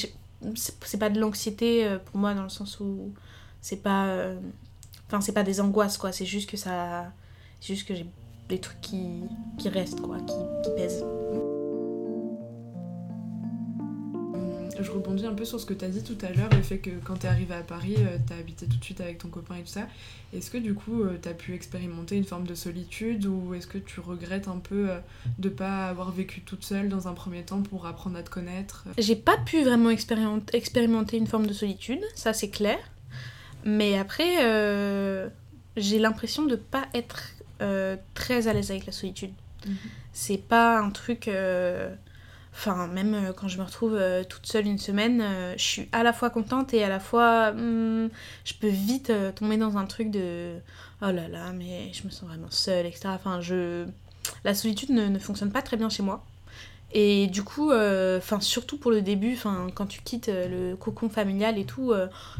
c'est 0.55 0.99
pas 0.99 1.09
de 1.09 1.19
l'anxiété 1.19 1.85
euh, 1.85 1.97
pour 1.97 2.17
moi 2.17 2.33
dans 2.33 2.43
le 2.43 2.49
sens 2.49 2.79
où 2.79 3.13
c'est 3.61 3.81
pas. 3.81 4.07
Euh, 4.07 4.39
enfin, 5.07 5.21
c'est 5.21 5.33
pas 5.33 5.43
des 5.43 5.61
angoisses, 5.61 5.97
quoi. 5.97 6.11
C'est 6.11 6.25
juste 6.25 6.49
que 6.49 6.57
ça. 6.57 7.11
C'est 7.59 7.73
juste 7.75 7.87
que 7.87 7.95
j'ai 7.95 8.05
des 8.47 8.59
trucs 8.59 8.81
qui, 8.81 9.21
qui 9.57 9.69
restent, 9.69 10.01
quoi, 10.01 10.17
qui, 10.19 10.33
qui 10.63 10.75
pèsent. 10.75 11.03
Je 14.81 14.91
rebondis 14.91 15.25
un 15.25 15.33
peu 15.33 15.45
sur 15.45 15.59
ce 15.59 15.65
que 15.65 15.73
tu 15.73 15.85
as 15.85 15.89
dit 15.89 16.03
tout 16.03 16.17
à 16.25 16.31
l'heure, 16.31 16.49
le 16.51 16.61
fait 16.61 16.77
que 16.77 16.91
quand 17.03 17.15
tu 17.17 17.25
es 17.25 17.29
arrivé 17.29 17.53
à 17.53 17.61
Paris, 17.61 17.95
euh, 17.97 18.17
tu 18.25 18.33
as 18.33 18.37
habité 18.37 18.65
tout 18.67 18.77
de 18.77 18.83
suite 18.83 19.01
avec 19.01 19.17
ton 19.17 19.27
copain 19.27 19.55
et 19.55 19.61
tout 19.61 19.67
ça. 19.67 19.87
Est-ce 20.33 20.51
que 20.51 20.57
du 20.57 20.73
coup, 20.73 21.03
euh, 21.03 21.17
tu 21.21 21.27
as 21.27 21.33
pu 21.33 21.53
expérimenter 21.53 22.15
une 22.15 22.23
forme 22.23 22.45
de 22.45 22.55
solitude 22.55 23.25
ou 23.25 23.53
est-ce 23.53 23.67
que 23.67 23.77
tu 23.77 23.99
regrettes 23.99 24.47
un 24.47 24.57
peu 24.57 24.89
euh, 24.89 24.99
de 25.37 25.49
pas 25.49 25.87
avoir 25.87 26.11
vécu 26.11 26.41
toute 26.41 26.63
seule 26.63 26.89
dans 26.89 27.07
un 27.07 27.13
premier 27.13 27.43
temps 27.43 27.61
pour 27.61 27.85
apprendre 27.85 28.17
à 28.17 28.23
te 28.23 28.29
connaître? 28.29 28.85
J'ai 28.97 29.15
pas 29.15 29.37
pu 29.37 29.63
vraiment 29.63 29.89
expérimenter 29.89 31.17
une 31.17 31.27
forme 31.27 31.47
de 31.47 31.53
solitude, 31.53 32.01
ça 32.15 32.33
c'est 32.33 32.49
clair. 32.49 32.77
Mais 33.65 33.97
après, 33.97 34.35
j'ai 35.75 35.99
l'impression 35.99 36.45
de 36.45 36.55
pas 36.55 36.85
être 36.93 37.33
très 38.13 38.47
à 38.47 38.53
l'aise 38.53 38.71
avec 38.71 38.85
la 38.85 38.93
solitude. 38.93 39.33
Mhm. 39.67 39.75
C'est 40.13 40.37
pas 40.37 40.79
un 40.79 40.91
truc 40.91 41.29
Enfin, 42.59 42.87
même 42.87 43.13
euh, 43.15 43.31
quand 43.31 43.47
je 43.47 43.57
me 43.57 43.63
retrouve 43.63 43.95
euh, 43.95 44.25
toute 44.25 44.45
seule 44.45 44.67
une 44.67 44.77
semaine, 44.77 45.21
euh, 45.21 45.53
je 45.55 45.63
suis 45.63 45.89
à 45.93 46.03
la 46.03 46.11
fois 46.11 46.29
contente 46.29 46.73
et 46.73 46.83
à 46.83 46.89
la 46.89 46.99
fois. 46.99 47.53
Hmm, 47.53 48.09
je 48.43 48.53
peux 48.53 48.67
vite 48.67 49.13
tomber 49.35 49.55
dans 49.55 49.77
un 49.77 49.85
truc 49.85 50.11
de. 50.11 50.57
Oh 51.01 51.05
là 51.05 51.29
là, 51.29 51.53
mais 51.53 51.89
je 51.93 52.03
me 52.03 52.09
sens 52.09 52.27
vraiment 52.27 52.51
seule, 52.51 52.85
etc. 52.85 53.11
Enfin, 53.15 53.39
je. 53.39 53.85
La 54.43 54.53
solitude 54.53 54.89
ne, 54.89 55.05
ne 55.05 55.19
fonctionne 55.19 55.53
pas 55.53 55.61
très 55.61 55.77
bien 55.77 55.87
chez 55.87 56.03
moi. 56.03 56.25
Et 56.91 57.27
du 57.27 57.43
coup, 57.43 57.71
enfin 57.71 58.39
surtout 58.39 58.77
pour 58.77 58.89
le 58.89 59.01
début, 59.01 59.33
enfin 59.33 59.67
quand 59.75 59.85
tu 59.85 60.01
quittes 60.01 60.31
le 60.33 60.75
cocon 60.75 61.09
familial 61.09 61.59
et 61.59 61.65
tout, 61.65 61.93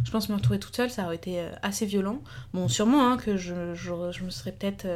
je 0.04 0.12
pense 0.12 0.28
me 0.30 0.36
retrouver 0.36 0.60
toute 0.60 0.76
seule, 0.76 0.90
ça 0.90 1.06
aurait 1.06 1.16
été 1.18 1.44
assez 1.62 1.86
violent. 1.86 2.22
Bon, 2.54 2.68
sûrement 2.68 3.12
hein, 3.12 3.18
que 3.18 3.38
je, 3.38 3.76
je, 3.76 4.12
je, 4.12 4.24
me 4.24 4.32
serais 4.32 4.52
peut-être 4.52 4.88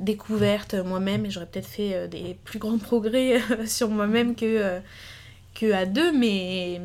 découverte 0.00 0.74
moi-même 0.74 1.26
et 1.26 1.30
j'aurais 1.30 1.46
peut-être 1.46 1.66
fait 1.66 1.94
euh, 1.94 2.06
des 2.06 2.38
plus 2.44 2.58
grands 2.58 2.78
progrès 2.78 3.40
euh, 3.50 3.66
sur 3.66 3.88
moi-même 3.88 4.34
que, 4.34 4.44
euh, 4.44 4.80
que 5.54 5.72
à 5.72 5.86
deux, 5.86 6.16
mais 6.16 6.80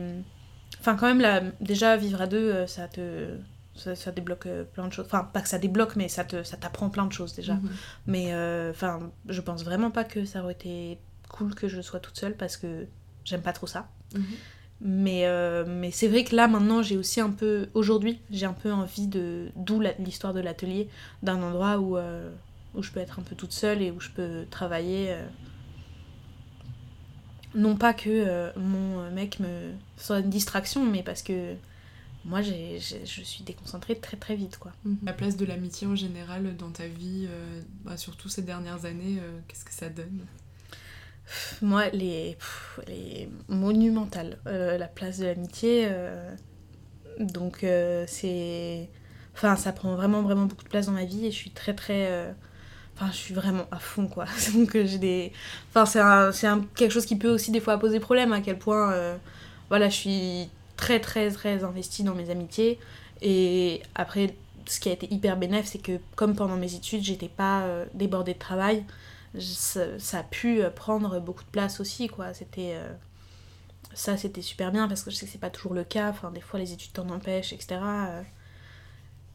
enfin 0.79 0.95
quand 0.95 1.07
même 1.07 1.21
là, 1.21 1.41
déjà 1.61 1.95
vivre 1.95 2.21
à 2.21 2.27
deux, 2.27 2.65
ça 2.67 2.87
te 2.87 3.37
ça, 3.75 4.11
débloque 4.11 4.47
plein 4.73 4.87
de 4.87 4.93
choses. 4.93 5.05
Enfin, 5.05 5.23
pas 5.31 5.41
que 5.41 5.49
ça 5.49 5.57
débloque, 5.57 5.95
mais 5.95 6.07
ça 6.07 6.23
te 6.23 6.43
ça 6.43 6.57
t'apprend 6.57 6.89
plein 6.89 7.05
de 7.05 7.13
choses 7.13 7.33
déjà. 7.33 7.55
Mhm. 7.55 7.69
Mais 8.07 8.69
enfin, 8.69 9.11
je 9.27 9.41
pense 9.41 9.63
vraiment 9.63 9.91
pas 9.91 10.03
que 10.03 10.25
ça 10.25 10.43
aurait 10.43 10.53
été 10.53 10.99
cool 11.33 11.53
que 11.55 11.67
je 11.67 11.81
sois 11.81 11.99
toute 11.99 12.17
seule 12.17 12.35
parce 12.37 12.55
que 12.57 12.87
j'aime 13.25 13.41
pas 13.41 13.53
trop 13.53 13.67
ça. 13.67 13.89
Mhm. 14.15 14.23
Mais, 14.85 15.25
mais 15.65 15.91
c'est 15.91 16.09
vrai 16.09 16.25
que 16.25 16.35
là, 16.35 16.49
maintenant, 16.49 16.81
j'ai 16.81 16.97
aussi 16.97 17.21
un 17.21 17.29
peu. 17.29 17.69
Aujourd'hui, 17.73 18.19
j'ai 18.31 18.45
un 18.45 18.53
peu 18.53 18.71
envie 18.71 19.07
de. 19.07 19.47
D'où 19.55 19.81
l'histoire 19.99 20.33
de 20.33 20.41
l'atelier, 20.41 20.89
d'un 21.21 21.41
endroit 21.41 21.77
où, 21.79 21.97
où 22.75 22.81
je 22.81 22.91
peux 22.91 22.99
être 22.99 23.19
un 23.19 23.23
peu 23.23 23.35
toute 23.35 23.51
seule 23.51 23.81
et 23.81 23.91
où 23.91 23.99
je 23.99 24.09
peux 24.09 24.45
travailler. 24.49 25.11
Euh, 25.11 25.25
non 27.55 27.75
pas 27.75 27.93
que 27.93 28.09
euh, 28.09 28.51
mon 28.55 29.11
mec 29.11 29.39
me 29.39 29.73
soit 29.97 30.19
une 30.19 30.29
distraction, 30.29 30.85
mais 30.85 31.03
parce 31.03 31.21
que 31.21 31.53
moi 32.25 32.41
je 32.41 32.77
suis 32.79 33.43
déconcentrée 33.43 33.95
très 33.99 34.17
très 34.17 34.35
vite. 34.35 34.57
quoi. 34.57 34.71
Mhm. 34.85 34.97
La 35.03 35.13
place 35.13 35.37
de 35.37 35.45
l'amitié 35.45 35.85
en 35.85 35.95
général 35.95 36.55
dans 36.57 36.71
ta 36.71 36.87
vie, 36.87 37.27
euh, 37.29 37.61
bah, 37.83 37.97
surtout 37.97 38.27
ces 38.29 38.41
dernières 38.41 38.85
années, 38.85 39.19
qu'est-ce 39.47 39.65
que 39.65 39.73
ça 39.73 39.89
donne? 39.89 40.25
Moi, 41.61 41.89
les, 41.89 42.37
les 42.87 43.29
monumentales. 43.47 44.37
la 44.45 44.87
place 44.87 45.19
de 45.19 45.25
l'amitié, 45.25 45.89
donc 47.19 47.65
c'est. 48.07 48.89
Enfin, 49.35 49.55
ça 49.55 49.71
prend 49.71 49.95
vraiment 49.95 50.21
vraiment 50.21 50.45
beaucoup 50.45 50.63
de 50.63 50.69
place 50.69 50.85
dans 50.85 50.91
ma 50.91 51.05
vie 51.05 51.25
et 51.25 51.31
je 51.31 51.35
suis 51.35 51.51
très 51.51 51.73
très 51.73 52.33
Enfin, 52.95 53.09
je 53.11 53.17
suis 53.17 53.33
vraiment 53.33 53.65
à 53.71 53.79
fond, 53.79 54.07
quoi. 54.07 54.25
Donc, 54.53 54.71
j'ai 54.73 54.97
des. 54.97 55.31
Enfin, 55.73 56.31
c'est 56.31 56.47
quelque 56.75 56.91
chose 56.91 57.05
qui 57.05 57.15
peut 57.15 57.29
aussi 57.29 57.51
des 57.51 57.59
fois 57.59 57.77
poser 57.77 57.99
problème, 57.99 58.33
à 58.33 58.41
quel 58.41 58.57
point. 58.57 58.91
Euh, 58.91 59.15
voilà, 59.69 59.89
je 59.89 59.95
suis 59.95 60.49
très, 60.77 60.99
très, 60.99 61.31
très 61.31 61.63
investie 61.63 62.03
dans 62.03 62.13
mes 62.13 62.29
amitiés. 62.29 62.79
Et 63.21 63.81
après, 63.95 64.35
ce 64.67 64.79
qui 64.79 64.89
a 64.89 64.91
été 64.91 65.11
hyper 65.11 65.37
bénéfique, 65.37 65.67
c'est 65.67 65.81
que 65.81 65.99
comme 66.15 66.35
pendant 66.35 66.55
mes 66.55 66.75
études, 66.75 67.03
j'étais 67.03 67.29
pas 67.29 67.63
euh, 67.63 67.85
débordée 67.93 68.33
de 68.33 68.39
travail, 68.39 68.83
ça, 69.39 70.19
a 70.19 70.23
pu 70.23 70.61
euh, 70.61 70.69
prendre 70.69 71.19
beaucoup 71.19 71.43
de 71.43 71.49
place 71.49 71.79
aussi, 71.79 72.07
quoi. 72.07 72.33
C'était. 72.33 72.77
ça, 73.93 74.17
c'était 74.17 74.41
super 74.41 74.71
bien 74.71 74.87
parce 74.87 75.03
que 75.03 75.11
je 75.11 75.15
sais 75.15 75.25
que 75.25 75.31
c'est 75.31 75.37
pas 75.37 75.49
toujours 75.49 75.73
le 75.73 75.83
cas. 75.83 76.09
Enfin, 76.09 76.31
des 76.31 76.41
fois, 76.41 76.59
les 76.59 76.73
études 76.73 76.93
t'en 76.93 77.09
empêchent, 77.09 77.53
etc 77.53 77.79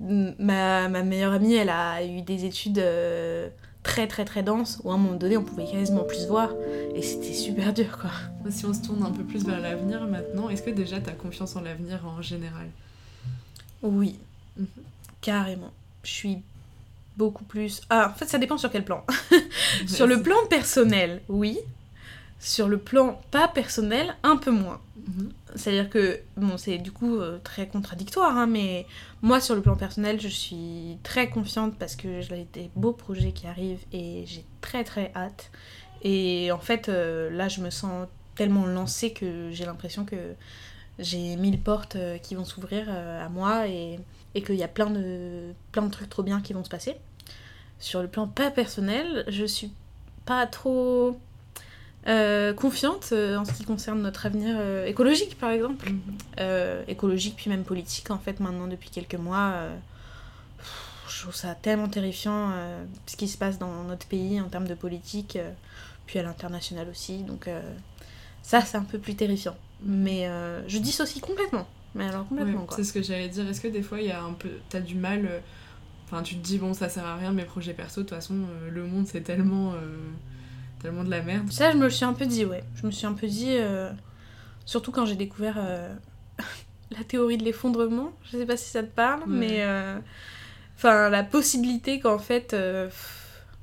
ma, 0.01 0.89
ma, 0.89 1.03
meilleure 1.03 1.33
amie, 1.33 1.55
elle 1.55 1.71
a 1.71 2.05
eu 2.05 2.23
des 2.23 2.45
études 2.45 2.79
euh, 2.79 3.49
très 3.83 4.07
très 4.07 4.25
très 4.25 4.43
denses 4.43 4.81
où 4.85 4.91
à 4.91 4.95
un 4.95 4.97
moment 4.97 5.17
donné 5.17 5.37
on 5.37 5.45
pouvait 5.45 5.67
quasiment 5.67 6.05
plus 6.05 6.27
voir 6.27 6.51
et 6.95 7.03
c'était 7.03 7.33
super 7.33 7.73
dur 7.73 7.99
quoi. 7.99 8.11
Si 8.51 8.65
on 8.65 8.73
se 8.73 8.83
tourne 8.83 9.03
un 9.03 9.11
peu 9.11 9.25
plus 9.25 9.45
vers 9.45 9.61
l'avenir 9.61 10.07
maintenant, 10.07 10.49
est-ce 10.49 10.63
que 10.63 10.71
déjà 10.71 11.01
tu 11.01 11.11
as 11.11 11.15
confiance 11.15 11.57
en 11.57 11.63
l'avenir 11.63 12.07
en 12.07 12.23
général? 12.23 12.69
Oui, 13.83 14.19
mhm. 14.57 14.67
carrément. 15.21 15.73
Je 16.03 16.11
suis 16.11 16.43
beaucoup 17.19 17.45
plus. 17.45 17.83
Ah, 17.91 18.11
en 18.15 18.17
fait, 18.17 18.27
ça 18.27 18.39
dépend 18.39 18.57
sur 18.57 18.71
quel 18.71 18.85
plan. 18.85 19.05
sur 19.87 20.07
le 20.07 20.23
plan 20.23 20.37
personnel, 20.49 21.21
oui. 21.29 21.59
Sur 22.39 22.69
le 22.69 22.79
plan 22.79 23.21
pas 23.33 23.49
personnel, 23.49 24.15
un 24.23 24.37
peu 24.37 24.53
moins. 24.53 24.81
Mhm. 24.97 25.33
C'est-à-dire 25.57 25.91
que, 25.91 26.21
bon, 26.37 26.57
c'est 26.57 26.79
du 26.79 26.93
coup 26.93 27.17
euh, 27.17 27.39
très 27.43 27.67
contradictoire, 27.67 28.37
hein, 28.37 28.47
mais 28.47 28.87
moi, 29.21 29.41
sur 29.41 29.57
le 29.57 29.63
plan 29.63 29.75
personnel, 29.75 30.21
je 30.21 30.29
suis 30.29 30.99
très 31.03 31.29
confiante 31.29 31.77
parce 31.77 31.97
que 31.97 32.21
j'ai 32.21 32.47
des 32.53 32.71
beaux 32.77 32.93
projets 32.93 33.33
qui 33.33 33.49
arrivent 33.49 33.85
et 33.93 34.25
j'ai 34.27 34.45
très 34.61 34.85
très 34.85 35.11
hâte. 35.17 35.51
Et 36.03 36.53
en 36.53 36.61
fait, 36.61 36.89
euh, 36.89 37.29
là, 37.31 37.49
je 37.49 37.61
me 37.61 37.71
sens 37.71 38.07
tellement 38.37 38.67
lancée 38.67 39.13
que 39.13 39.51
j'ai 39.51 39.65
l'impression 39.65 40.05
que 40.05 40.35
j'ai 41.01 41.35
mille 41.35 41.61
portes 41.61 41.97
euh, 41.97 42.19
qui 42.19 42.37
vont 42.37 42.45
s'ouvrir 42.45 42.89
à 42.89 43.29
moi 43.29 43.67
et, 43.67 43.99
et 44.35 44.43
qu'il 44.43 44.57
y 44.57 44.63
a 44.63 44.69
plein 44.69 44.91
de, 44.91 45.53
plein 45.73 45.83
de 45.83 45.91
trucs 45.91 46.09
trop 46.09 46.23
bien 46.23 46.41
qui 46.41 46.53
vont 46.53 46.65
se 46.65 46.69
passer. 46.69 46.97
Sur 47.79 48.03
le 48.03 48.09
plan 48.09 48.27
pas 48.27 48.51
personnel, 48.51 49.25
je 49.29 49.45
suis 49.45 49.73
pas 50.27 50.47
trop 50.47 51.19
euh, 52.07 52.53
confiante 52.53 53.11
euh, 53.13 53.37
en 53.37 53.45
ce 53.45 53.53
qui 53.53 53.65
concerne 53.65 54.03
notre 54.03 54.27
avenir 54.27 54.57
euh, 54.59 54.87
écologique, 54.87 55.39
par 55.39 55.51
exemple. 55.51 55.91
Mhm. 55.91 56.85
Écologique, 56.89 57.37
puis 57.37 57.51
même 57.51 57.65
politique, 57.65 58.11
en 58.11 58.19
fait, 58.19 58.41
maintenant, 58.41 58.67
depuis 58.67 58.91
quelques 58.91 59.15
mois. 59.15 59.55
je 61.09 61.23
trouve 61.23 61.35
ça 61.35 61.55
tellement 61.55 61.89
terrifiant 61.89 62.53
ce 63.07 63.17
qui 63.17 63.29
se 63.29 63.39
passe 63.39 63.59
dans 63.59 63.85
notre 63.85 64.07
pays 64.07 64.41
en 64.41 64.49
termes 64.49 64.69
de 64.69 64.75
politique, 64.75 65.39
puis 66.07 66.19
à 66.19 66.23
l'international 66.23 66.89
aussi. 66.89 67.19
Donc, 67.19 67.49
ça, 68.43 68.63
c'est 68.63 68.79
un 68.79 68.85
peu 68.85 68.99
plus 68.99 69.15
terrifiant. 69.15 69.57
Mais 69.83 70.27
euh, 70.27 70.67
je 70.69 70.79
dissocie 70.79 71.21
complètement. 71.21 71.67
Mais 71.99 72.09
alors, 72.09 72.27
complètement, 72.27 72.61
Ouais, 72.61 72.67
quoi. 72.67 72.77
C'est 72.77 72.85
ce 72.85 72.93
que 72.95 73.03
j'allais 73.03 73.29
dire. 73.29 73.47
Est-ce 73.49 73.61
que 73.61 73.69
des 73.69 73.83
fois, 73.83 74.01
il 74.01 74.07
y 74.07 74.13
a 74.13 74.23
un 74.23 74.33
peu. 74.33 74.49
T'as 74.71 74.81
du 74.81 74.95
mal. 74.95 75.27
euh, 75.27 75.41
Enfin, 76.07 76.23
tu 76.23 76.37
te 76.37 76.41
dis, 76.43 76.57
bon, 76.57 76.73
ça 76.73 76.89
sert 76.89 77.05
à 77.05 77.17
rien, 77.17 77.33
mes 77.33 77.45
projets 77.45 77.75
perso, 77.75 78.01
de 78.01 78.07
toute 78.07 78.17
façon, 78.17 78.35
euh, 78.35 78.71
le 78.71 78.85
monde, 78.87 79.07
c'est 79.07 79.21
tellement. 79.21 79.73
euh, 79.75 79.99
tellement 80.81 81.05
de 81.05 81.11
la 81.11 81.21
merde. 81.21 81.51
Ça, 81.53 81.71
je 81.73 81.77
me 81.77 81.85
le 81.85 81.91
suis 81.91 82.07
un 82.07 82.15
peu 82.15 82.25
dit, 82.25 82.45
ouais. 82.47 82.65
Je 82.77 82.87
me 82.87 82.91
suis 82.91 83.07
un 83.07 83.13
peu 83.13 83.27
dit, 83.27 83.57
surtout 84.65 84.93
quand 84.93 85.05
j'ai 85.07 85.17
découvert 85.17 85.57
euh, 85.59 85.95
la 86.97 87.05
théorie 87.05 87.37
de 87.37 87.45
l'effondrement. 87.45 88.13
Je 88.25 88.39
sais 88.39 88.47
pas 88.47 88.57
si 88.57 88.71
ça 88.71 88.83
te 88.83 88.89
parle, 88.95 89.21
Ouais. 89.23 89.27
mais 89.29 89.63
euh, 89.65 89.99
enfin 90.77 91.09
la 91.11 91.25
possibilité 91.25 92.01
qu'en 92.01 92.19
fait, 92.19 92.55
euh, 92.55 92.89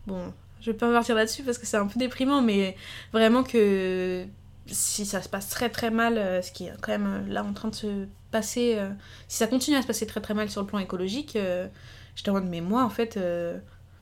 bon, 0.08 0.34
je 0.62 0.72
vais 0.72 0.78
pas 0.78 0.92
partir 0.92 1.16
là-dessus 1.16 1.44
parce 1.44 1.58
que 1.58 1.66
c'est 1.66 1.78
un 1.78 1.88
peu 1.88 2.00
déprimant, 2.00 2.42
mais 2.42 2.76
vraiment 3.14 3.44
que 3.44 4.26
si 4.68 5.06
ça 5.06 5.22
se 5.22 5.30
passe 5.30 5.50
très 5.50 5.70
très 5.70 5.92
mal, 5.92 6.44
ce 6.44 6.52
qui 6.52 6.66
est 6.66 6.74
quand 6.82 6.92
même 6.92 7.28
là 7.28 7.44
en 7.44 7.54
train 7.54 7.70
de 7.70 7.76
se 7.76 8.06
passer, 8.38 8.76
euh, 8.78 8.90
si 9.28 9.38
ça 9.38 9.48
continue 9.48 9.78
à 9.78 9.82
se 9.82 9.88
passer 9.88 10.06
très 10.08 10.22
très 10.22 10.34
mal 10.34 10.50
sur 10.50 10.62
le 10.62 10.68
plan 10.68 10.80
écologique, 10.80 11.36
euh, 11.36 11.68
j'étais 12.16 12.30
en 12.32 12.34
mode 12.34 12.50
mais 12.50 12.62
moi 12.62 12.84
en 12.84 12.90
fait. 12.90 13.18
euh, 13.18 13.58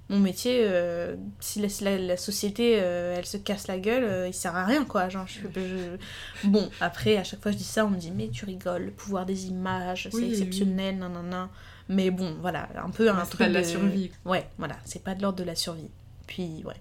mon 0.09 0.19
métier, 0.19 0.57
euh, 0.67 1.15
si 1.39 1.61
la, 1.61 1.69
si 1.69 1.83
la- 1.85 1.97
la 1.97 2.17
société 2.17 2.71
elle 2.73 3.25
se 3.25 3.37
casse 3.37 3.67
la 3.67 3.77
gueule, 3.79 4.27
il 4.27 4.33
sert 4.33 4.53
à 4.55 4.65
rien 4.65 4.83
quoi. 4.85 5.07
Genre, 5.09 5.25
je, 5.27 5.39
je- 5.55 6.47
Bon, 6.49 6.69
après, 6.81 7.15
à 7.17 7.23
chaque 7.23 7.41
fois 7.41 7.51
que 7.51 7.57
je 7.57 7.63
dis 7.63 7.69
ça, 7.77 7.85
on 7.85 7.89
me 7.89 7.97
dit 7.97 8.11
mais 8.11 8.27
tu 8.27 8.43
rigoles, 8.45 8.83
le 8.87 8.91
pouvoir 8.91 9.25
des 9.25 9.47
images, 9.47 10.09
c'est 10.11 10.17
Oui, 10.17 10.23
oui, 10.25 10.29
exceptionnel, 10.31 10.97
nanana. 10.99 11.49
Mais 11.89 12.11
bon, 12.11 12.35
voilà, 12.41 12.67
un 12.83 12.89
peu 12.91 13.09
un 13.09 13.13
Ouais, 13.13 13.19
c'est 13.23 13.29
truc 13.29 13.39
pas 13.39 13.49
de 13.49 13.53
la 13.53 13.63
survie. 13.63 14.11
Ouais, 14.25 14.45
voilà, 14.57 14.75
c'est 14.85 15.03
pas 15.03 15.15
de 15.15 15.21
l'ordre 15.21 15.39
de 15.39 15.45
la 15.45 15.55
survie. 15.55 15.89
Puis, 16.27 16.63
ouais. 16.65 16.79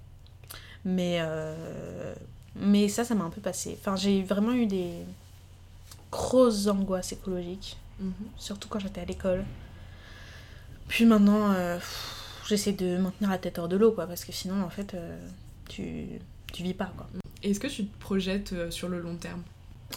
Mais, 0.84 1.20
mais 2.56 2.88
ça, 2.88 3.04
ça 3.04 3.14
m'a 3.14 3.24
un 3.24 3.30
peu 3.30 3.40
passé. 3.40 3.78
Enfin, 3.80 3.94
j'ai 3.96 4.22
vraiment 4.22 4.52
eu 4.52 4.66
des 4.66 4.92
grosses 6.12 6.68
angoisses 6.68 7.12
écologiques, 7.12 7.76
Mhm. 7.98 8.12
surtout 8.36 8.68
quand 8.68 8.78
j'étais 8.78 9.00
à 9.00 9.04
l'école. 9.04 9.44
Puis 10.88 11.04
maintenant, 11.06 11.50
euh, 11.52 11.78
j'essaie 12.46 12.72
de 12.72 12.98
maintenir 12.98 13.30
la 13.30 13.38
tête 13.38 13.58
hors 13.58 13.68
de 13.68 13.76
l'eau, 13.76 13.92
quoi, 13.92 14.06
parce 14.06 14.24
que 14.24 14.32
sinon, 14.32 14.62
en 14.62 14.68
fait, 14.70 14.94
euh, 14.94 15.18
tu, 15.68 16.06
tu 16.52 16.62
vis 16.62 16.74
pas, 16.74 16.92
quoi. 16.96 17.06
Est-ce 17.42 17.58
que 17.58 17.66
tu 17.66 17.86
te 17.86 17.98
projettes 18.00 18.52
euh, 18.52 18.70
sur 18.70 18.88
le 18.88 19.00
long 19.00 19.16
terme? 19.16 19.42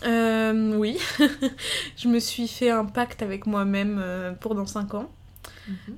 Euh, 0.04 0.76
oui, 0.78 0.98
je 1.98 2.08
me 2.08 2.20
suis 2.20 2.48
fait 2.48 2.70
un 2.70 2.86
pacte 2.86 3.22
avec 3.22 3.46
moi-même 3.46 4.36
pour 4.40 4.56
dans 4.56 4.66
5 4.66 4.94
ans. 4.94 5.10
Mhm. 5.68 5.96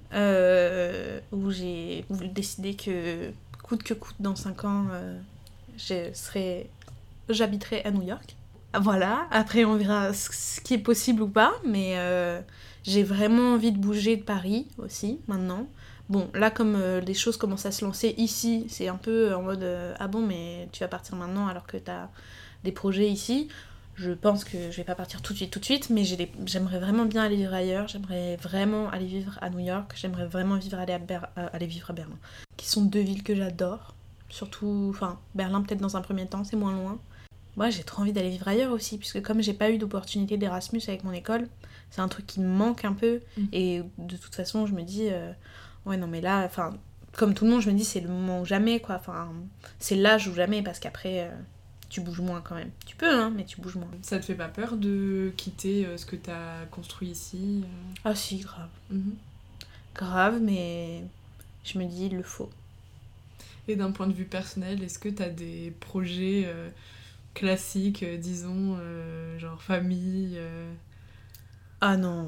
où 1.34 1.52
j'ai 1.52 2.06
décider 2.34 2.74
que 2.76 3.32
coûte 3.64 3.84
que 3.84 3.94
coûte 3.94 4.16
dans 4.20 4.36
5 4.36 4.64
ans, 4.64 4.86
je 5.78 6.10
serai, 6.14 6.70
j'habiterai 7.28 7.84
à 7.84 7.92
New 7.92 8.04
York. 8.04 8.37
Voilà, 8.80 9.28
après 9.32 9.66
on 9.66 9.76
verra 9.76 10.14
ce 10.14 10.62
qui 10.62 10.76
est 10.76 10.80
possible 10.80 11.22
ou 11.24 11.28
pas, 11.28 11.54
mais 11.66 11.94
euh, 11.98 12.42
j'ai 12.84 13.04
vraiment 13.04 13.54
envie 13.54 13.72
de 13.72 13.78
bouger 13.78 14.18
de 14.18 14.24
Paris 14.24 14.68
aussi 14.78 15.20
maintenant. 15.28 15.68
Bon, 16.10 16.30
là 16.34 16.52
comme 16.52 16.76
euh, 16.76 17.02
les 17.02 17.14
choses 17.14 17.38
commencent 17.38 17.66
à 17.66 17.72
se 17.72 17.84
lancer 17.84 18.14
ici, 18.18 18.66
c'est 18.70 18.88
un 18.88 18.98
peu 18.98 19.34
en 19.34 19.42
mode 19.42 19.64
euh, 19.64 19.94
ah 20.00 20.08
bon 20.08 20.22
mais 20.22 20.70
tu 20.72 20.82
vas 20.82 20.88
partir 20.88 21.16
maintenant 21.16 21.48
alors 21.48 21.66
que 21.66 21.78
t'as 21.78 22.10
des 22.64 22.72
projets 22.72 23.10
ici? 23.10 23.48
Je 23.96 24.12
pense 24.12 24.44
que 24.44 24.70
je 24.70 24.78
vais 24.78 24.84
pas 24.84 24.94
partir 24.94 25.24
tout 25.24 25.34
de 25.34 25.38
suite, 25.38 25.50
tout 25.52 25.60
de 25.60 25.66
suite, 25.66 25.90
mais 25.90 26.04
j'aimerais 26.46 26.78
vraiment 26.78 27.06
bien 27.06 27.24
aller 27.24 27.36
vivre 27.36 27.54
ailleurs. 27.54 27.88
J'aimerais 27.88 28.36
vraiment 28.36 28.92
aller 28.92 29.08
vivre 29.08 29.40
à 29.42 29.50
New 29.50 29.58
York. 29.58 29.94
J'aimerais 29.96 30.28
vraiment 30.28 30.56
vivre 30.58 30.78
aller, 30.78 30.94
à 30.94 31.00
euh, 31.40 31.50
aller 31.52 31.66
vivre 31.66 31.90
à 31.90 31.94
Berlin. 31.94 32.18
Qui 32.58 32.70
sont 32.70 32.84
deux 32.84 33.00
villes 33.00 33.24
que 33.24 33.34
j'adore. 33.34 33.96
Surtout, 34.30 34.92
enfin, 34.92 35.20
Berlin 35.34 35.64
peut-être 35.64 35.82
dans 35.82 35.98
un 35.98 36.02
premier 36.02 36.28
temps, 36.28 36.44
c'est 36.44 36.56
moins 36.56 36.74
loin. 36.74 37.00
Moi, 37.58 37.72
j'ai 37.72 37.84
trop 37.84 38.04
envie 38.04 38.14
d'aller 38.14 38.30
vivre 38.30 38.48
ailleurs 38.48 38.72
aussi, 38.72 39.00
puisque 39.00 39.22
comme 39.24 39.42
j'ai 39.42 39.54
pas 39.54 39.72
eu 39.72 39.80
d'opportunité 39.80 40.38
d'Erasmus 40.38 40.82
avec 40.88 41.04
mon 41.04 41.12
école, 41.12 41.48
c'est 41.90 42.02
un 42.02 42.08
truc 42.08 42.28
qui 42.28 42.40
me 42.40 42.48
manque 42.48 42.86
un 42.86 42.94
peu. 42.94 43.20
Mhm. 43.36 43.48
Et 43.52 43.82
de 43.98 44.16
toute 44.16 44.36
façon, 44.36 44.68
je 44.68 44.74
me 44.74 44.84
dis, 44.84 45.08
euh, 45.10 45.32
ouais, 45.88 45.98
non, 45.98 46.06
mais 46.06 46.22
là, 46.22 46.46
enfin, 46.46 46.78
comme 47.14 47.34
tout 47.34 47.46
le 47.46 47.52
monde, 47.52 47.62
je 47.62 47.72
me 47.72 47.76
dis, 47.76 47.84
c'est 47.84 48.00
le 48.00 48.10
moment 48.10 48.42
ou 48.42 48.46
jamais, 48.46 48.80
quoi. 48.80 48.96
Enfin, 48.96 49.34
c'est 49.80 49.96
l'âge 49.96 50.28
ou 50.28 50.36
jamais, 50.36 50.62
parce 50.62 50.80
qu'après, 50.80 51.22
euh, 51.22 51.32
tu 51.90 52.00
bouges 52.00 52.22
moins 52.22 52.42
quand 52.42 52.54
même. 52.54 52.70
Tu 52.86 52.96
peux, 52.96 53.12
hein, 53.12 53.34
mais 53.36 53.44
tu 53.44 53.60
bouges 53.60 53.76
moins. 53.76 53.90
Ça 54.04 54.20
te 54.20 54.26
fait 54.26 54.36
pas 54.36 54.50
peur 54.50 54.78
de 54.78 55.34
quitter 55.36 55.88
euh, 55.88 55.98
ce 55.98 56.06
que 56.06 56.16
t'as 56.16 56.64
construit 56.70 57.10
ici 57.10 57.64
Ah, 58.06 58.14
si, 58.14 58.38
grave. 58.38 58.70
Mhm. 58.92 59.16
Grave, 59.96 60.40
mais 60.44 61.04
je 61.64 61.80
me 61.80 61.86
dis, 61.86 62.06
il 62.06 62.18
le 62.18 62.24
faut. 62.24 62.52
Et 63.68 63.76
d'un 63.76 63.90
point 63.90 64.06
de 64.06 64.14
vue 64.14 64.26
personnel, 64.26 64.84
est-ce 64.84 65.00
que 65.00 65.10
t'as 65.10 65.30
des 65.30 65.74
projets 65.80 66.48
classiques, 67.38 68.02
euh, 68.02 68.18
disons, 68.18 68.78
euh, 68.82 69.38
genre 69.38 69.62
famille 69.62 70.38
euh, 70.38 70.74
Ah 71.82 71.96
non. 71.96 72.26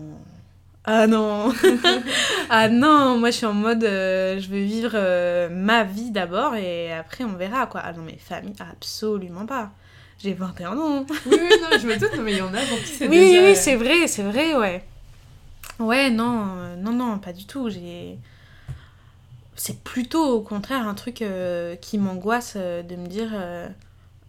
Ah 0.86 1.08
non. 1.08 1.52
ah 2.50 2.70
non, 2.70 3.18
moi 3.18 3.32
je 3.32 3.38
suis 3.38 3.46
en 3.48 3.54
mode 3.54 3.84
euh, 3.84 4.40
je 4.40 4.48
veux 4.50 4.62
vivre 4.64 4.92
euh, 4.94 5.50
ma 5.50 5.84
vie 5.84 6.12
d'abord 6.12 6.56
et 6.56 6.94
après 6.94 7.24
on 7.24 7.34
verra 7.34 7.66
quoi. 7.66 7.82
Ah 7.84 7.92
non 7.92 8.04
mais 8.04 8.18
famille, 8.18 8.54
absolument 8.60 9.46
pas. 9.48 9.72
J'ai 10.20 10.34
21 10.34 10.78
ans. 10.78 11.06
Oui, 11.26 11.38
oui, 11.42 11.50
non, 11.62 11.78
je 11.80 11.88
me 11.88 11.98
doute, 11.98 12.20
mais 12.22 12.34
il 12.34 12.38
y 12.38 12.42
en 12.42 12.54
a 12.54 12.62
pour 12.62 12.78
qui 12.80 12.88
c'est 12.88 13.08
Oui, 13.08 13.18
déjà... 13.18 13.44
oui, 13.44 13.56
c'est 13.56 13.76
vrai, 13.76 14.06
c'est 14.08 14.24
vrai, 14.24 14.54
ouais. 14.56 14.84
Ouais, 15.80 16.10
non, 16.10 16.58
euh, 16.58 16.76
non, 16.76 16.92
non, 16.92 17.18
pas 17.20 17.32
du 17.32 17.46
tout. 17.46 17.70
J'ai. 17.70 18.18
C'est 19.56 19.82
plutôt 19.82 20.26
au 20.36 20.42
contraire 20.42 20.88
un 20.88 20.94
truc 20.94 21.24
qui 21.82 21.98
m'angoisse 21.98 22.56
de 22.58 22.96
me 22.96 23.08
dire 23.08 23.32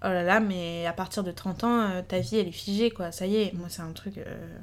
oh 0.02 0.08
là 0.08 0.22
là, 0.22 0.40
mais 0.40 0.86
à 0.86 0.92
partir 0.92 1.24
de 1.24 1.30
30 1.32 1.64
ans, 1.64 1.80
euh, 1.80 2.02
ta 2.02 2.18
vie 2.20 2.36
elle 2.38 2.48
est 2.48 2.52
figée 2.52 2.90
quoi, 2.90 3.12
ça 3.12 3.26
y 3.26 3.36
est. 3.36 3.52
Moi, 3.54 3.68
c'est 3.68 3.82
un 3.82 3.92
truc 3.92 4.18
euh, 4.18 4.58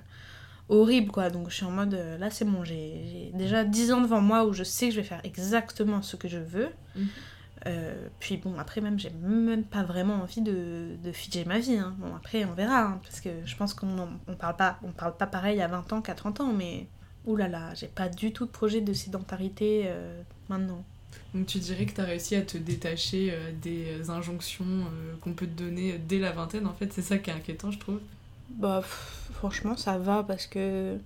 horrible 0.69 1.11
quoi. 1.11 1.29
Donc, 1.29 1.49
je 1.49 1.55
suis 1.55 1.65
en 1.65 1.71
mode 1.71 1.93
euh, 1.93 2.17
là, 2.17 2.29
c'est 2.29 2.45
bon, 2.45 2.63
j'ai 2.63 3.31
déjà 3.33 3.63
10 3.63 3.91
ans 3.91 4.01
devant 4.01 4.21
moi 4.21 4.45
où 4.45 4.53
je 4.53 4.63
sais 4.63 4.87
que 4.89 4.95
je 4.95 5.01
vais 5.01 5.07
faire 5.07 5.21
exactement 5.23 6.01
ce 6.01 6.15
que 6.15 6.27
je 6.27 6.39
veux. 6.39 6.69
Euh, 7.65 8.07
puis 8.19 8.37
bon, 8.37 8.57
après 8.59 8.81
même, 8.81 8.99
j'ai 8.99 9.09
même 9.09 9.63
pas 9.65 9.83
vraiment 9.83 10.15
envie 10.21 10.41
de, 10.41 10.95
de 11.03 11.11
figer 11.11 11.43
ma 11.45 11.59
vie. 11.59 11.77
hein. 11.77 11.95
Bon, 11.99 12.15
après, 12.15 12.45
on 12.45 12.53
verra, 12.53 12.81
hein, 12.83 12.99
parce 13.03 13.19
que 13.19 13.29
je 13.45 13.55
pense 13.55 13.73
qu'on 13.73 14.07
on 14.27 14.35
parle 14.35 14.55
pas, 14.55 14.79
on 14.83 14.91
parle 14.91 15.17
pas 15.17 15.27
pareil 15.27 15.61
à 15.61 15.67
20 15.67 15.91
ans 15.93 16.01
qu'à 16.01 16.13
30 16.15 16.39
ans, 16.41 16.53
mais 16.53 16.87
oulala, 17.25 17.73
j'ai 17.75 17.87
pas 17.87 18.09
du 18.09 18.31
tout 18.31 18.45
de 18.45 18.51
projet 18.51 18.81
de 18.81 18.93
sédentarité 18.93 19.91
maintenant. 20.49 20.83
Donc 21.33 21.47
tu 21.47 21.59
dirais 21.59 21.85
que 21.85 21.93
t'as 21.93 22.03
réussi 22.03 22.35
à 22.35 22.41
te 22.41 22.57
détacher 22.57 23.29
euh, 23.31 23.51
des 23.61 24.09
injonctions 24.09 24.65
euh, 24.65 25.15
qu'on 25.21 25.33
peut 25.33 25.47
te 25.47 25.61
donner 25.61 25.97
dès 25.97 26.19
la 26.19 26.31
vingtaine, 26.31 26.67
en 26.67 26.73
fait, 26.73 26.91
c'est 26.93 27.01
ça 27.01 27.17
qui 27.17 27.29
est 27.29 27.33
inquiétant, 27.33 27.71
je 27.71 27.79
trouve. 27.79 27.99
Bah, 28.49 28.81
franchement, 28.81 29.75
ça 29.75 29.97
va 29.97 30.23
parce 30.23 30.47
que 30.47 30.97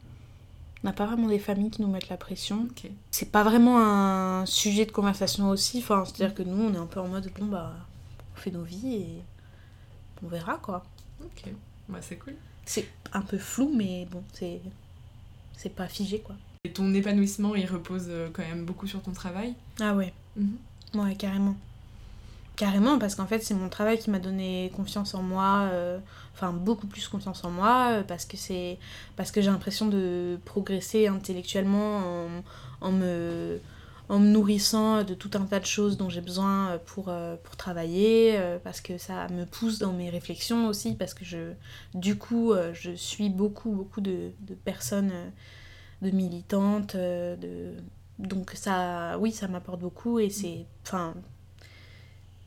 on 0.83 0.87
n'a 0.87 0.93
pas 0.93 1.05
vraiment 1.05 1.27
des 1.27 1.39
familles 1.39 1.69
qui 1.69 1.81
nous 1.81 1.89
mettent 1.89 2.09
la 2.09 2.17
pression. 2.17 2.67
Ok. 2.69 2.89
C'est 3.11 3.31
pas 3.31 3.43
vraiment 3.43 3.79
un 3.79 4.45
sujet 4.45 4.85
de 4.85 4.91
conversation 4.91 5.49
aussi, 5.49 5.79
enfin, 5.79 6.03
c'est-à-dire 6.05 6.33
que 6.33 6.43
nous, 6.43 6.63
on 6.63 6.73
est 6.73 6.77
un 6.77 6.87
peu 6.87 6.99
en 6.99 7.07
mode 7.07 7.29
bon, 7.39 7.45
bah, 7.45 7.73
on 8.35 8.39
fait 8.39 8.51
nos 8.51 8.63
vies 8.63 8.95
et 8.95 9.07
on 10.23 10.27
verra 10.27 10.57
quoi. 10.57 10.83
Ok, 11.23 11.51
bah 11.89 11.99
c'est 12.01 12.17
cool. 12.17 12.35
C'est 12.65 12.87
un 13.13 13.21
peu 13.21 13.37
flou, 13.37 13.71
mais 13.75 14.07
bon, 14.09 14.23
c'est 14.33 14.61
c'est 15.55 15.73
pas 15.73 15.87
figé 15.87 16.19
quoi. 16.19 16.35
Et 16.63 16.71
ton 16.73 16.93
épanouissement, 16.93 17.55
il 17.55 17.65
repose 17.65 18.05
euh, 18.09 18.29
quand 18.31 18.43
même 18.43 18.65
beaucoup 18.65 18.85
sur 18.85 19.01
ton 19.01 19.11
travail. 19.13 19.55
Ah 19.79 19.95
ouais, 19.95 20.13
Mhm. 20.35 20.57
ouais, 20.93 21.15
carrément. 21.15 21.55
Carrément, 22.55 22.99
parce 22.99 23.15
qu'en 23.15 23.25
fait, 23.25 23.39
c'est 23.43 23.55
mon 23.55 23.67
travail 23.67 23.97
qui 23.97 24.11
m'a 24.11 24.19
donné 24.19 24.71
confiance 24.75 25.15
en 25.15 25.23
moi, 25.23 25.69
euh, 25.71 25.97
enfin 26.35 26.53
beaucoup 26.53 26.85
plus 26.85 27.07
confiance 27.07 27.43
en 27.43 27.49
moi, 27.49 27.87
euh, 27.93 28.03
parce 28.03 28.25
que 28.25 28.37
c'est 28.37 28.77
parce 29.15 29.31
que 29.31 29.41
j'ai 29.41 29.49
l'impression 29.49 29.87
de 29.87 30.37
progresser 30.45 31.07
intellectuellement 31.07 31.97
en, 31.97 32.27
en 32.81 32.91
me 32.91 33.59
en 34.09 34.19
me 34.19 34.27
nourrissant 34.27 35.03
de 35.03 35.13
tout 35.15 35.31
un 35.35 35.45
tas 35.45 35.59
de 35.61 35.65
choses 35.65 35.95
dont 35.97 36.09
j'ai 36.09 36.19
besoin 36.21 36.77
pour, 36.85 37.05
pour 37.43 37.55
travailler, 37.55 38.37
parce 38.61 38.81
que 38.81 38.97
ça 38.97 39.29
me 39.29 39.45
pousse 39.45 39.79
dans 39.79 39.93
mes 39.93 40.09
réflexions 40.09 40.67
aussi, 40.67 40.95
parce 40.95 41.13
que 41.13 41.23
je, 41.23 41.53
du 41.93 42.17
coup, 42.17 42.51
je 42.73 42.91
suis 42.91 43.29
beaucoup, 43.29 43.71
beaucoup 43.71 44.01
de, 44.01 44.31
de 44.41 44.53
personnes, 44.53 45.13
de 46.01 46.11
militantes, 46.11 46.95
de... 46.95 47.73
donc 48.19 48.51
ça, 48.55 49.17
oui, 49.19 49.31
ça 49.31 49.47
m'apporte 49.47 49.79
beaucoup 49.79 50.19
et 50.19 50.29
c'est, 50.29 50.65
enfin, 50.85 51.13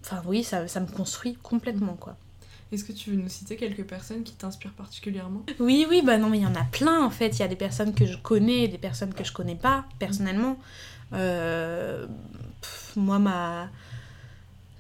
enfin 0.03 0.23
oui, 0.27 0.45
ça, 0.45 0.69
ça 0.69 0.81
me 0.81 0.87
construit 0.87 1.35
complètement, 1.43 1.95
quoi. 1.95 2.17
Est-ce 2.73 2.85
que 2.85 2.93
tu 2.93 3.11
veux 3.11 3.17
nous 3.17 3.29
citer 3.29 3.57
quelques 3.57 3.85
personnes 3.85 4.25
qui 4.25 4.33
t'inspirent 4.33 4.73
particulièrement? 4.73 5.45
Oui, 5.61 5.87
oui, 5.89 6.03
bah 6.03 6.19
non, 6.19 6.29
mais 6.29 6.39
il 6.39 6.43
y 6.43 6.47
en 6.47 6.57
a 6.57 6.65
plein 6.65 7.05
en 7.05 7.11
fait. 7.11 7.29
Il 7.29 7.39
y 7.39 7.43
a 7.43 7.49
des 7.49 7.57
personnes 7.57 7.95
que 7.95 8.05
je 8.05 8.17
connais, 8.17 8.67
des 8.67 8.79
personnes 8.79 9.15
que 9.15 9.23
je 9.23 9.33
connais 9.33 9.55
pas 9.55 9.85
personnellement. 10.01 10.59
Euh, 11.13 12.07
moi, 12.97 13.19
ma. 13.21 13.69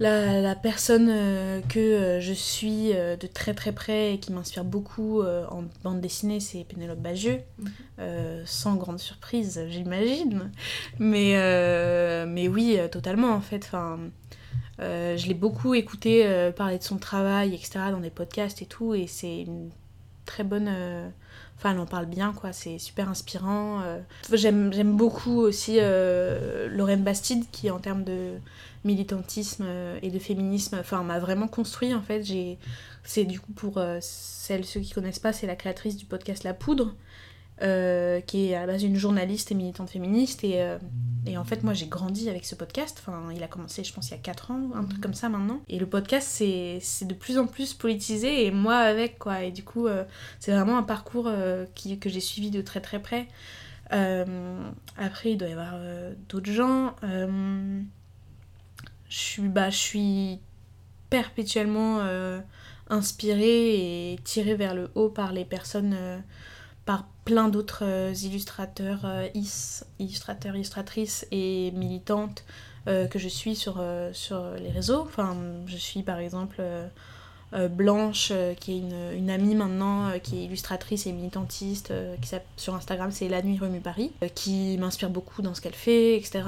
La, 0.00 0.54
personne 0.56 1.08
euh, 1.08 1.60
que 1.62 1.78
euh, 1.78 2.20
je 2.20 2.32
suis 2.32 2.92
de 2.92 3.26
très 3.26 3.54
très 3.54 3.72
près 3.72 4.14
et 4.14 4.18
qui 4.18 4.32
m'inspire 4.32 4.64
beaucoup 4.64 5.22
en 5.22 5.64
bande 5.82 6.00
dessinée, 6.00 6.40
c'est 6.40 6.64
Pénélope 6.64 7.00
Bagieux. 7.00 7.40
Mhm. 7.58 8.44
sans 8.44 8.76
grande 8.76 8.98
surprise, 8.98 9.60
j'imagine. 9.68 10.50
Mais, 10.98 11.34
mais 12.26 12.48
oui, 12.48 12.78
totalement 12.90 13.32
en 13.32 13.40
fait. 13.40 13.64
Enfin, 13.66 13.98
euh, 14.80 15.16
je 15.16 15.28
l'ai 15.28 15.34
beaucoup 15.34 15.74
écouté 15.74 16.26
euh, 16.26 16.50
parler 16.50 16.78
de 16.78 16.82
son 16.82 16.98
travail, 16.98 17.54
etc., 17.54 17.90
dans 17.90 18.00
des 18.00 18.10
podcasts 18.10 18.60
et 18.62 18.66
tout, 18.66 18.94
et 18.94 19.06
c'est 19.06 19.42
une 19.42 19.70
très 20.26 20.44
bonne. 20.44 20.70
Euh, 21.54 21.58
enfin, 21.58 21.72
elle 21.72 21.80
en 21.80 21.86
parle 21.86 22.06
bien, 22.06 22.32
quoi, 22.32 22.52
c'est 22.52 22.78
super 22.78 23.08
inspirant. 23.08 23.82
J'aime 24.32 24.96
beaucoup 24.96 25.40
aussi 25.40 25.78
Lorraine 25.78 27.02
Bastide, 27.02 27.44
qui, 27.50 27.70
en 27.70 27.78
termes 27.78 28.04
de 28.04 28.34
militantisme 28.84 29.66
et 30.02 30.10
de 30.10 30.18
féminisme, 30.18 30.76
enfin, 30.78 31.02
m'a 31.02 31.18
vraiment 31.18 31.48
construit, 31.48 31.94
en 31.94 32.02
fait. 32.02 32.22
C'est 33.04 33.24
du 33.24 33.40
coup, 33.40 33.52
pour 33.52 33.80
celles, 34.00 34.64
ceux 34.64 34.80
qui 34.80 34.92
connaissent 34.92 35.18
pas, 35.18 35.32
c'est 35.32 35.46
la 35.46 35.56
créatrice 35.56 35.96
du 35.96 36.04
podcast 36.04 36.44
La 36.44 36.54
Poudre. 36.54 36.94
Euh, 37.62 38.20
qui 38.20 38.50
est 38.50 38.56
à 38.56 38.62
la 38.62 38.72
base 38.72 38.82
une 38.82 38.96
journaliste 38.96 39.52
et 39.52 39.54
militante 39.54 39.88
féministe. 39.88 40.42
Et, 40.42 40.60
euh, 40.60 40.76
et 41.24 41.38
en 41.38 41.44
fait, 41.44 41.62
moi, 41.62 41.72
j'ai 41.72 41.86
grandi 41.86 42.28
avec 42.28 42.44
ce 42.44 42.56
podcast. 42.56 43.00
Enfin, 43.00 43.28
il 43.32 43.42
a 43.44 43.46
commencé, 43.46 43.84
je 43.84 43.92
pense, 43.92 44.08
il 44.08 44.10
y 44.10 44.14
a 44.14 44.18
4 44.18 44.50
ans, 44.50 44.70
un 44.74 44.82
truc 44.82 45.00
comme 45.00 45.14
ça 45.14 45.28
maintenant. 45.28 45.60
Et 45.68 45.78
le 45.78 45.86
podcast, 45.86 46.26
c'est 46.28 46.80
de 47.06 47.14
plus 47.14 47.38
en 47.38 47.46
plus 47.46 47.72
politisé, 47.72 48.44
et 48.44 48.50
moi 48.50 48.78
avec, 48.78 49.20
quoi. 49.20 49.44
Et 49.44 49.52
du 49.52 49.62
coup, 49.62 49.86
euh, 49.86 50.04
c'est 50.40 50.50
vraiment 50.50 50.76
un 50.78 50.82
parcours 50.82 51.30
qui, 51.76 51.96
que 52.00 52.10
j'ai 52.10 52.20
suivi 52.20 52.50
de 52.50 52.60
très 52.60 52.80
très 52.80 53.00
près. 53.00 53.28
après, 53.90 55.30
il 55.30 55.38
doit 55.38 55.48
y 55.48 55.52
avoir 55.52 55.74
d'autres 56.28 56.50
gens. 56.50 56.96
je 57.02 57.84
suis, 59.08 59.42
bah, 59.42 59.70
je 59.70 59.76
suis 59.76 60.40
perpétuellement 61.08 62.00
inspirée 62.90 64.12
et 64.12 64.18
tirée 64.24 64.56
vers 64.56 64.74
le 64.74 64.90
haut 64.96 65.08
par 65.08 65.32
les 65.32 65.44
personnes 65.44 65.96
par 66.86 67.04
plein 67.24 67.48
d'autres 67.48 67.84
euh, 67.84 68.12
illustrateurs, 68.22 69.00
euh, 69.04 69.28
illustrateurs, 69.98 70.54
illustratrices 70.54 71.26
et 71.30 71.70
militantes 71.72 72.44
euh, 72.86 73.06
que 73.06 73.18
je 73.18 73.28
suis 73.28 73.56
sur, 73.56 73.82
sur 74.12 74.44
les 74.58 74.70
réseaux. 74.70 75.00
Enfin, 75.00 75.36
je 75.66 75.76
suis 75.76 76.02
par 76.02 76.18
exemple 76.18 76.62
Blanche, 77.70 78.32
qui 78.58 78.72
est 78.72 78.78
une, 78.78 79.12
une, 79.16 79.30
amie 79.30 79.54
maintenant, 79.54 80.10
qui 80.20 80.38
est 80.38 80.44
illustratrice 80.46 81.06
et 81.06 81.12
militantiste, 81.12 81.92
qui 82.20 82.34
sur 82.56 82.74
Instagram 82.74 83.12
c'est 83.12 83.28
La 83.28 83.42
Nuit 83.42 83.58
Remue 83.58 83.78
Paris, 83.78 84.10
qui 84.34 84.76
m'inspire 84.76 85.08
beaucoup 85.08 85.40
dans 85.40 85.54
ce 85.54 85.60
qu'elle 85.60 85.72
fait, 85.74 86.16
etc. 86.16 86.42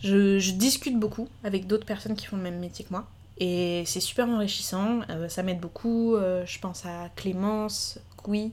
Je, 0.00 0.40
je, 0.40 0.50
discute 0.50 0.98
beaucoup 0.98 1.28
avec 1.44 1.68
d'autres 1.68 1.86
personnes 1.86 2.16
qui 2.16 2.26
font 2.26 2.36
le 2.36 2.42
même 2.42 2.58
métier 2.58 2.84
que 2.84 2.90
moi. 2.90 3.06
Et 3.38 3.84
c'est 3.86 4.00
super 4.00 4.28
enrichissant, 4.28 5.00
ça 5.28 5.44
m'aide 5.44 5.60
beaucoup. 5.60 6.16
je 6.16 6.58
pense 6.58 6.84
à 6.84 7.08
Clémence, 7.14 8.00
Oui, 8.26 8.52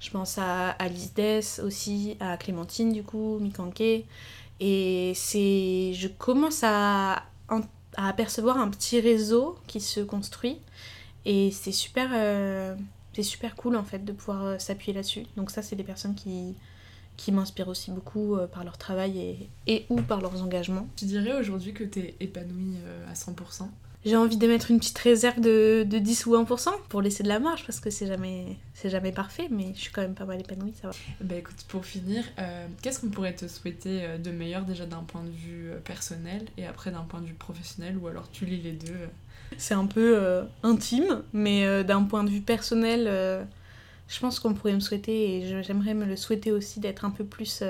je 0.00 0.10
pense 0.10 0.38
à 0.38 0.70
Alice 0.70 1.14
Dess 1.14 1.60
aussi, 1.64 2.16
à 2.20 2.36
Clémentine 2.36 2.92
du 2.92 3.02
coup, 3.02 3.38
Mikanke. 3.40 4.04
Et 4.60 5.12
c'est. 5.14 5.92
Je 5.94 6.08
commence 6.08 6.62
à, 6.62 7.24
à 7.48 8.08
apercevoir 8.08 8.58
un 8.58 8.68
petit 8.68 9.00
réseau 9.00 9.58
qui 9.66 9.80
se 9.80 10.00
construit. 10.00 10.58
Et 11.24 11.50
c'est 11.50 11.72
super. 11.72 12.10
Euh, 12.12 12.74
c'est 13.14 13.22
super 13.22 13.56
cool 13.56 13.76
en 13.76 13.84
fait 13.84 14.04
de 14.04 14.12
pouvoir 14.12 14.44
euh, 14.44 14.58
s'appuyer 14.58 14.92
là-dessus. 14.92 15.24
Donc 15.36 15.50
ça, 15.50 15.62
c'est 15.62 15.76
des 15.76 15.84
personnes 15.84 16.14
qui, 16.14 16.54
qui 17.16 17.32
m'inspirent 17.32 17.68
aussi 17.68 17.90
beaucoup 17.90 18.36
euh, 18.36 18.46
par 18.46 18.62
leur 18.62 18.76
travail 18.76 19.18
et, 19.18 19.48
et 19.66 19.86
ou 19.88 20.02
par 20.02 20.20
leurs 20.20 20.42
engagements. 20.42 20.86
Tu 20.96 21.06
dirais 21.06 21.32
aujourd'hui 21.38 21.72
que 21.72 21.84
tu 21.84 22.00
es 22.00 22.14
épanouie 22.20 22.76
à 23.08 23.14
100% 23.14 23.68
j'ai 24.04 24.16
envie 24.16 24.36
de 24.36 24.46
mettre 24.46 24.70
une 24.70 24.78
petite 24.78 24.98
réserve 24.98 25.40
de, 25.40 25.84
de 25.84 25.98
10 25.98 26.26
ou 26.26 26.36
1% 26.36 26.68
pour 26.88 27.02
laisser 27.02 27.22
de 27.22 27.28
la 27.28 27.40
marge 27.40 27.64
parce 27.66 27.80
que 27.80 27.90
c'est 27.90 28.06
jamais, 28.06 28.56
c'est 28.72 28.90
jamais 28.90 29.10
parfait, 29.10 29.48
mais 29.50 29.72
je 29.74 29.80
suis 29.80 29.90
quand 29.90 30.02
même 30.02 30.14
pas 30.14 30.24
mal 30.24 30.40
épanouie, 30.40 30.74
ça 30.80 30.88
va. 30.88 30.94
Bah 31.20 31.34
écoute, 31.34 31.56
pour 31.68 31.84
finir, 31.84 32.24
euh, 32.38 32.66
qu'est-ce 32.82 33.00
qu'on 33.00 33.08
pourrait 33.08 33.34
te 33.34 33.48
souhaiter 33.48 34.04
euh, 34.04 34.18
de 34.18 34.30
meilleur 34.30 34.62
déjà 34.62 34.86
d'un 34.86 35.02
point 35.02 35.24
de 35.24 35.30
vue 35.30 35.70
euh, 35.70 35.78
personnel 35.78 36.44
et 36.56 36.66
après 36.66 36.92
d'un 36.92 37.02
point 37.02 37.20
de 37.20 37.26
vue 37.26 37.34
professionnel 37.34 37.96
ou 37.96 38.06
alors 38.06 38.30
tu 38.30 38.44
lis 38.44 38.60
les 38.60 38.72
deux 38.72 38.94
C'est 39.58 39.74
un 39.74 39.86
peu 39.86 40.46
intime, 40.62 41.22
mais 41.32 41.84
d'un 41.84 42.02
point 42.02 42.24
de 42.24 42.30
vue 42.30 42.40
personnel, 42.40 43.46
je 44.08 44.20
pense 44.20 44.40
qu'on 44.40 44.54
pourrait 44.54 44.74
me 44.74 44.80
souhaiter 44.80 45.36
et 45.36 45.62
j'aimerais 45.62 45.94
me 45.94 46.04
le 46.04 46.16
souhaiter 46.16 46.52
aussi 46.52 46.80
d'être 46.80 47.04
un 47.04 47.10
peu 47.10 47.24
plus 47.24 47.62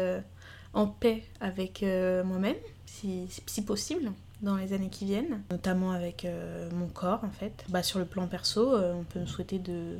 en 0.72 0.86
paix 0.86 1.22
avec 1.40 1.82
moi-même, 1.82 2.56
si, 2.86 3.26
si 3.46 3.62
possible 3.62 4.12
dans 4.42 4.56
les 4.56 4.72
années 4.72 4.90
qui 4.90 5.06
viennent, 5.06 5.42
notamment 5.50 5.92
avec 5.92 6.24
euh, 6.24 6.68
mon 6.72 6.88
corps 6.88 7.24
en 7.24 7.30
fait. 7.30 7.64
Bah, 7.68 7.82
sur 7.82 7.98
le 7.98 8.04
plan 8.04 8.26
perso, 8.26 8.74
euh, 8.74 8.94
on 8.94 9.04
peut 9.04 9.20
me 9.20 9.26
souhaiter 9.26 9.58
de, 9.58 9.96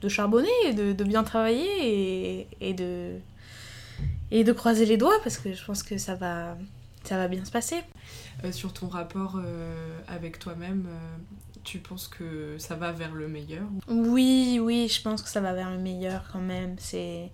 de 0.00 0.08
charbonner, 0.08 0.72
de, 0.74 0.92
de 0.92 1.04
bien 1.04 1.24
travailler 1.24 1.66
et, 1.80 2.48
et, 2.60 2.74
de, 2.74 3.16
et 4.30 4.44
de 4.44 4.52
croiser 4.52 4.86
les 4.86 4.96
doigts 4.96 5.18
parce 5.22 5.38
que 5.38 5.52
je 5.52 5.64
pense 5.64 5.82
que 5.82 5.98
ça 5.98 6.14
va, 6.14 6.56
ça 7.04 7.16
va 7.16 7.28
bien 7.28 7.44
se 7.44 7.50
passer. 7.50 7.82
Euh, 8.44 8.52
sur 8.52 8.72
ton 8.72 8.88
rapport 8.88 9.40
avec 10.08 10.38
toi-même, 10.38 10.88
tu 11.64 11.78
penses 11.78 12.08
que 12.08 12.56
ça 12.58 12.76
va 12.76 12.92
vers 12.92 13.14
le 13.14 13.28
meilleur 13.28 13.64
Oui, 13.88 14.58
oui, 14.62 14.88
je 14.88 15.02
pense 15.02 15.22
que 15.22 15.28
ça 15.28 15.40
va 15.40 15.52
vers 15.52 15.70
le 15.70 15.78
meilleur 15.78 16.24
quand 16.32 16.40
même. 16.40 16.76
C'est, 16.78 17.30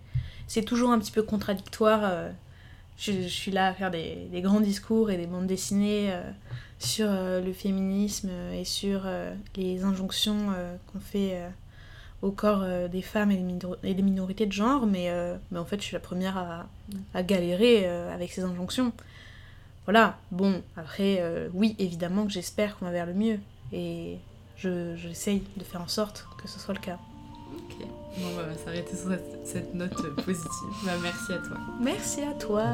c'est 0.48 0.62
toujours 0.62 0.90
un 0.90 0.98
petit 0.98 1.12
peu 1.12 1.22
contradictoire 1.22 2.32
je, 2.98 3.26
suis 3.26 3.50
là 3.50 3.68
à 3.68 3.74
faire 3.74 3.90
des, 3.90 4.28
grands 4.34 4.60
discours 4.60 5.10
et 5.10 5.16
des 5.16 5.26
bandes 5.26 5.46
dessinées 5.46 6.12
euh, 6.12 6.22
sur 6.78 7.06
euh, 7.08 7.40
le 7.40 7.52
féminisme 7.52 8.30
et 8.52 8.64
sur 8.64 9.02
euh, 9.04 9.34
les 9.56 9.84
injonctions 9.84 10.48
qu'on 10.92 11.00
fait 11.00 11.40
au 12.20 12.30
corps 12.30 12.64
des 12.88 13.02
femmes 13.02 13.32
et 13.32 13.94
des, 13.94 14.02
minorités 14.02 14.46
de 14.46 14.52
genre, 14.52 14.86
mais, 14.86 15.10
mais 15.50 15.58
en 15.58 15.64
fait 15.64 15.80
je 15.80 15.86
suis 15.86 15.94
la 15.94 16.00
première 16.00 16.38
à, 16.38 16.66
à 17.14 17.22
galérer 17.22 17.86
avec 17.86 18.30
ces 18.30 18.42
injonctions. 18.42 18.92
Voilà, 19.84 20.16
bon, 20.30 20.62
après, 20.76 21.20
oui, 21.52 21.74
évidemment 21.80 22.24
que 22.24 22.30
j'espère 22.30 22.78
qu'on 22.78 22.84
va 22.84 22.92
vers 22.92 23.06
le 23.06 23.14
mieux, 23.14 23.40
et 23.72 24.18
j'essaye 24.56 25.42
de 25.56 25.64
faire 25.64 25.80
en 25.80 25.88
sorte 25.88 26.28
que 26.40 26.46
ce 26.46 26.60
soit 26.60 26.74
le 26.74 26.80
cas. 26.80 27.00
Ok. 27.56 27.86
Bon, 28.18 28.36
bah, 28.36 28.42
on 28.44 28.50
va 28.52 28.58
s'arrêter 28.58 28.96
sur 28.96 29.10
cette 29.44 29.74
note 29.74 30.14
positive. 30.24 30.68
Bah, 30.84 30.92
merci 31.02 31.32
à 31.32 31.38
toi. 31.38 31.56
Merci 31.80 32.22
à 32.22 32.32
toi. 32.34 32.64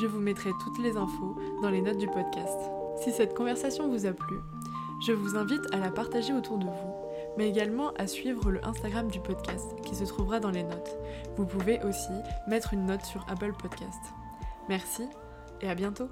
Je 0.00 0.06
vous 0.06 0.20
mettrai 0.20 0.50
toutes 0.62 0.82
les 0.82 0.96
infos 0.96 1.36
dans 1.62 1.70
les 1.70 1.82
notes 1.82 1.98
du 1.98 2.06
podcast. 2.06 2.58
Si 3.02 3.12
cette 3.12 3.34
conversation 3.34 3.88
vous 3.88 4.06
a 4.06 4.12
plu, 4.12 4.36
je 5.06 5.12
vous 5.12 5.36
invite 5.36 5.62
à 5.72 5.78
la 5.78 5.90
partager 5.90 6.32
autour 6.32 6.58
de 6.58 6.64
vous, 6.64 6.94
mais 7.36 7.48
également 7.48 7.90
à 7.98 8.06
suivre 8.06 8.50
le 8.50 8.64
Instagram 8.66 9.08
du 9.08 9.20
podcast 9.20 9.74
qui 9.84 9.94
se 9.94 10.04
trouvera 10.04 10.40
dans 10.40 10.50
les 10.50 10.62
notes. 10.62 10.96
Vous 11.36 11.46
pouvez 11.46 11.80
aussi 11.84 12.12
mettre 12.48 12.74
une 12.74 12.86
note 12.86 13.04
sur 13.04 13.24
Apple 13.28 13.52
Podcast. 13.60 14.00
Merci 14.68 15.04
et 15.62 15.68
à 15.68 15.74
bientôt 15.74 16.08